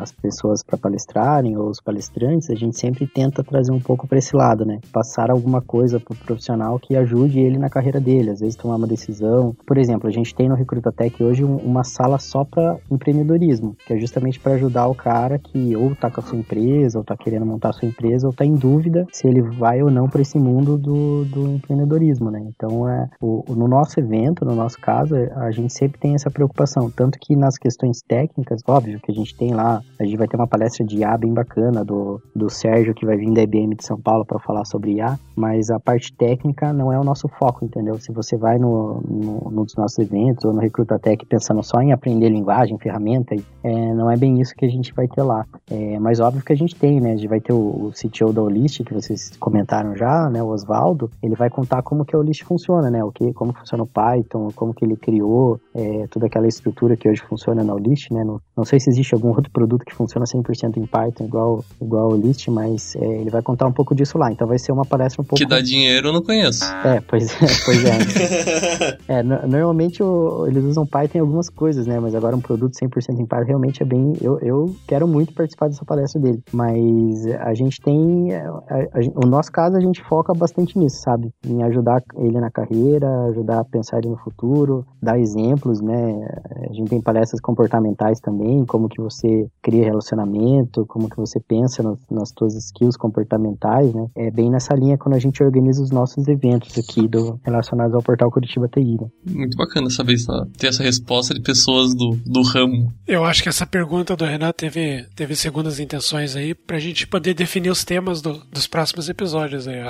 as 0.00 0.12
pessoas 0.12 0.62
para 0.62 0.76
palestrarem 0.76 1.56
ou 1.56 1.68
os 1.68 1.80
palestrantes, 1.80 2.50
a 2.50 2.54
gente 2.54 2.78
sempre 2.78 3.06
tenta 3.06 3.42
trazer 3.42 3.72
um 3.72 3.80
pouco 3.80 4.06
para 4.06 4.18
esse 4.18 4.34
lado, 4.34 4.64
né? 4.64 4.78
Passar 5.08 5.30
alguma 5.30 5.62
coisa 5.62 5.98
para 5.98 6.12
o 6.12 6.18
profissional 6.18 6.78
que 6.78 6.94
ajude 6.94 7.40
ele 7.40 7.56
na 7.56 7.70
carreira 7.70 7.98
dele, 7.98 8.28
às 8.28 8.40
vezes 8.40 8.54
tomar 8.54 8.76
uma 8.76 8.86
decisão. 8.86 9.56
Por 9.66 9.78
exemplo, 9.78 10.06
a 10.06 10.10
gente 10.10 10.34
tem 10.34 10.50
no 10.50 10.54
Recruta 10.54 10.92
Tech 10.92 11.24
hoje 11.24 11.42
uma 11.42 11.82
sala 11.82 12.18
só 12.18 12.44
para 12.44 12.76
empreendedorismo, 12.90 13.74
que 13.86 13.94
é 13.94 13.98
justamente 13.98 14.38
para 14.38 14.52
ajudar 14.52 14.86
o 14.86 14.94
cara 14.94 15.38
que 15.38 15.74
ou 15.74 15.96
tá 15.96 16.10
com 16.10 16.20
a 16.20 16.22
sua 16.22 16.36
empresa, 16.36 16.98
ou 16.98 17.04
tá 17.04 17.16
querendo 17.16 17.46
montar 17.46 17.70
a 17.70 17.72
sua 17.72 17.88
empresa, 17.88 18.26
ou 18.26 18.34
tá 18.34 18.44
em 18.44 18.54
dúvida 18.54 19.06
se 19.10 19.26
ele 19.26 19.40
vai 19.40 19.82
ou 19.82 19.90
não 19.90 20.10
para 20.10 20.20
esse 20.20 20.38
mundo 20.38 20.76
do, 20.76 21.24
do 21.24 21.54
empreendedorismo, 21.54 22.30
né? 22.30 22.46
Então, 22.46 22.86
é, 22.86 23.08
o, 23.18 23.42
no 23.48 23.66
nosso 23.66 23.98
evento, 23.98 24.44
no 24.44 24.54
nosso 24.54 24.78
caso, 24.78 25.14
a 25.36 25.50
gente 25.50 25.72
sempre 25.72 25.98
tem 25.98 26.16
essa 26.16 26.30
preocupação, 26.30 26.90
tanto 26.90 27.18
que 27.18 27.34
nas 27.34 27.56
questões 27.56 28.02
técnicas, 28.02 28.60
óbvio 28.68 29.00
que 29.00 29.10
a 29.10 29.14
gente 29.14 29.34
tem 29.34 29.54
lá, 29.54 29.80
a 29.98 30.04
gente 30.04 30.18
vai 30.18 30.28
ter 30.28 30.36
uma 30.36 30.46
palestra 30.46 30.84
de 30.84 30.98
IA 30.98 31.16
bem 31.16 31.32
bacana 31.32 31.82
do, 31.82 32.20
do 32.36 32.50
Sérgio, 32.50 32.94
que 32.94 33.06
vai 33.06 33.16
vir 33.16 33.32
da 33.32 33.40
IBM 33.40 33.74
de 33.74 33.86
São 33.86 33.98
Paulo 33.98 34.26
para 34.26 34.38
falar 34.38 34.66
sobre 34.66 34.97
Mas 35.36 35.70
a 35.70 35.78
parte 35.78 36.12
técnica 36.12 36.72
não 36.72 36.92
é 36.92 36.98
o 36.98 37.04
nosso 37.04 37.28
foco, 37.28 37.64
entendeu? 37.64 37.98
Se 37.98 38.10
você 38.10 38.36
vai 38.36 38.58
no, 38.58 39.00
no, 39.08 39.50
nos 39.50 39.74
nossos 39.76 39.98
eventos 39.98 40.44
ou 40.44 40.52
no 40.52 40.60
Recruta 40.60 40.98
Tech 40.98 41.24
pensando 41.26 41.62
só 41.62 41.80
em 41.80 41.92
aprender 41.92 42.28
linguagem, 42.28 42.78
ferramenta, 42.78 43.36
é, 43.62 43.94
não 43.94 44.10
é 44.10 44.16
bem 44.16 44.40
isso 44.40 44.54
que 44.54 44.64
a 44.64 44.68
gente 44.68 44.92
vai 44.92 45.06
ter 45.06 45.22
lá. 45.22 45.46
É, 45.70 45.98
mas 46.00 46.18
óbvio 46.18 46.42
que 46.42 46.52
a 46.52 46.56
gente 46.56 46.74
tem, 46.74 47.00
né? 47.00 47.12
A 47.12 47.16
gente 47.16 47.28
vai 47.28 47.40
ter 47.40 47.52
o, 47.52 47.56
o 47.56 47.92
CTO 47.92 48.32
da 48.32 48.42
Olist, 48.42 48.82
que 48.82 48.92
vocês 48.92 49.32
comentaram 49.38 49.96
já, 49.96 50.28
né? 50.28 50.42
O 50.42 50.48
Oswaldo, 50.48 51.10
ele 51.22 51.34
vai 51.34 51.50
contar 51.50 51.82
como 51.82 52.04
que 52.04 52.16
a 52.16 52.18
Olist 52.18 52.44
funciona, 52.44 52.90
né? 52.90 53.04
O 53.04 53.12
que, 53.12 53.32
como 53.32 53.52
funciona 53.52 53.84
o 53.84 53.86
Python, 53.86 54.48
como 54.54 54.74
que 54.74 54.84
ele 54.84 54.96
criou 54.96 55.60
é, 55.74 56.06
toda 56.08 56.26
aquela 56.26 56.46
estrutura 56.46 56.96
que 56.96 57.08
hoje 57.08 57.22
funciona 57.22 57.62
na 57.62 57.74
Olist, 57.74 58.10
né? 58.10 58.24
Não, 58.24 58.40
não 58.56 58.64
sei 58.64 58.80
se 58.80 58.90
existe 58.90 59.14
algum 59.14 59.28
outro 59.28 59.50
produto 59.50 59.84
que 59.84 59.94
funciona 59.94 60.26
100% 60.26 60.76
em 60.76 60.86
Python 60.86 61.24
igual, 61.24 61.64
igual 61.80 62.06
a 62.06 62.14
Olist, 62.14 62.48
mas 62.48 62.96
é, 62.96 63.04
ele 63.04 63.30
vai 63.30 63.42
contar 63.42 63.66
um 63.66 63.72
pouco 63.72 63.94
disso 63.94 64.18
lá. 64.18 64.32
Então 64.32 64.46
vai 64.46 64.58
ser 64.58 64.72
uma 64.72 64.84
palestra 64.88 65.22
um 65.22 65.24
pouco... 65.24 65.36
Que 65.36 65.48
dá 65.48 65.60
dinheiro 65.60 66.08
eu 66.08 66.12
não 66.12 66.22
conheço. 66.22 66.64
É, 66.84 67.00
pois 67.00 67.30
é. 67.30 67.38
Pois 67.64 67.84
é. 67.84 68.98
é 69.18 69.22
normalmente 69.22 70.02
o, 70.02 70.46
eles 70.46 70.64
usam 70.64 70.86
Python 70.86 71.18
em 71.18 71.20
algumas 71.20 71.48
coisas, 71.50 71.86
né? 71.86 72.00
Mas 72.00 72.14
agora 72.14 72.34
um 72.34 72.40
produto 72.40 72.72
100% 72.72 73.18
em 73.18 73.26
Python 73.26 73.46
realmente 73.46 73.82
é 73.82 73.86
bem... 73.86 74.14
Eu, 74.20 74.38
eu 74.40 74.76
quero 74.86 75.06
muito 75.06 75.34
participar 75.34 75.68
dessa 75.68 75.84
palestra 75.84 76.20
dele. 76.20 76.42
Mas 76.52 77.26
a 77.26 77.54
gente 77.54 77.80
tem... 77.80 78.34
A, 78.34 78.48
a, 78.48 79.24
o 79.24 79.26
nosso 79.26 79.52
caso, 79.52 79.76
a 79.76 79.80
gente 79.80 80.02
foca 80.04 80.32
bastante 80.32 80.78
nisso, 80.78 81.00
sabe? 81.02 81.30
Em 81.46 81.62
ajudar 81.62 82.02
ele 82.16 82.40
na 82.40 82.50
carreira, 82.50 83.06
ajudar 83.26 83.60
a 83.60 83.64
pensar 83.64 83.98
ele 83.98 84.08
no 84.08 84.16
futuro, 84.18 84.86
dar 85.02 85.18
exemplos, 85.18 85.80
né? 85.80 86.28
A 86.68 86.72
gente 86.72 86.88
tem 86.88 87.00
palestras 87.00 87.40
comportamentais 87.40 88.20
também, 88.20 88.64
como 88.64 88.88
que 88.88 89.00
você 89.00 89.48
cria 89.62 89.84
relacionamento, 89.84 90.86
como 90.86 91.08
que 91.08 91.16
você 91.16 91.40
pensa 91.40 91.82
no, 91.82 91.98
nas 92.10 92.32
suas 92.36 92.54
skills 92.54 92.96
comportamentais, 92.96 93.92
né? 93.92 94.06
É 94.16 94.30
bem 94.30 94.50
nessa 94.50 94.74
linha 94.78 94.96
quando 94.96 95.14
a 95.14 95.18
gente 95.18 95.42
organiza 95.42 95.82
os 95.82 95.90
nossos 95.90 96.26
eventos 96.28 96.76
aqui 96.78 97.08
do, 97.08 97.40
relacionados 97.44 97.94
ao 97.94 98.02
portal 98.02 98.30
Curitiba 98.30 98.68
TI. 98.68 98.98
Né? 99.00 99.08
Muito 99.30 99.56
bacana 99.56 99.90
saber 99.90 100.16
ter 100.56 100.68
essa 100.68 100.82
resposta 100.82 101.34
de 101.34 101.40
pessoas 101.40 101.94
do, 101.94 102.18
do 102.24 102.42
ramo. 102.42 102.92
Eu 103.06 103.24
acho 103.24 103.42
que 103.42 103.48
essa 103.48 103.66
pergunta 103.66 104.16
do 104.16 104.24
Renato 104.24 104.58
teve, 104.58 105.04
teve 105.14 105.34
segundas 105.36 105.80
intenções 105.80 106.36
aí 106.36 106.54
pra 106.54 106.78
gente 106.78 107.06
poder 107.06 107.34
definir 107.34 107.70
os 107.70 107.84
temas 107.84 108.22
do, 108.22 108.40
dos 108.52 108.66
próximos 108.66 109.08
episódios 109.08 109.66
aí. 109.68 109.80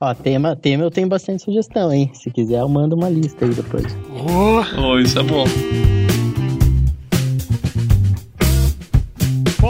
Ó, 0.00 0.14
tema, 0.14 0.56
tema 0.56 0.84
eu 0.84 0.90
tenho 0.90 1.08
bastante 1.08 1.42
sugestão, 1.42 1.92
hein? 1.92 2.10
Se 2.14 2.30
quiser, 2.30 2.60
eu 2.60 2.68
mando 2.68 2.94
uma 2.94 3.08
lista 3.08 3.44
aí 3.44 3.54
depois. 3.54 3.84
Oh, 4.10 4.80
oh 4.80 4.98
isso 4.98 5.18
é 5.18 5.22
bom. 5.22 6.03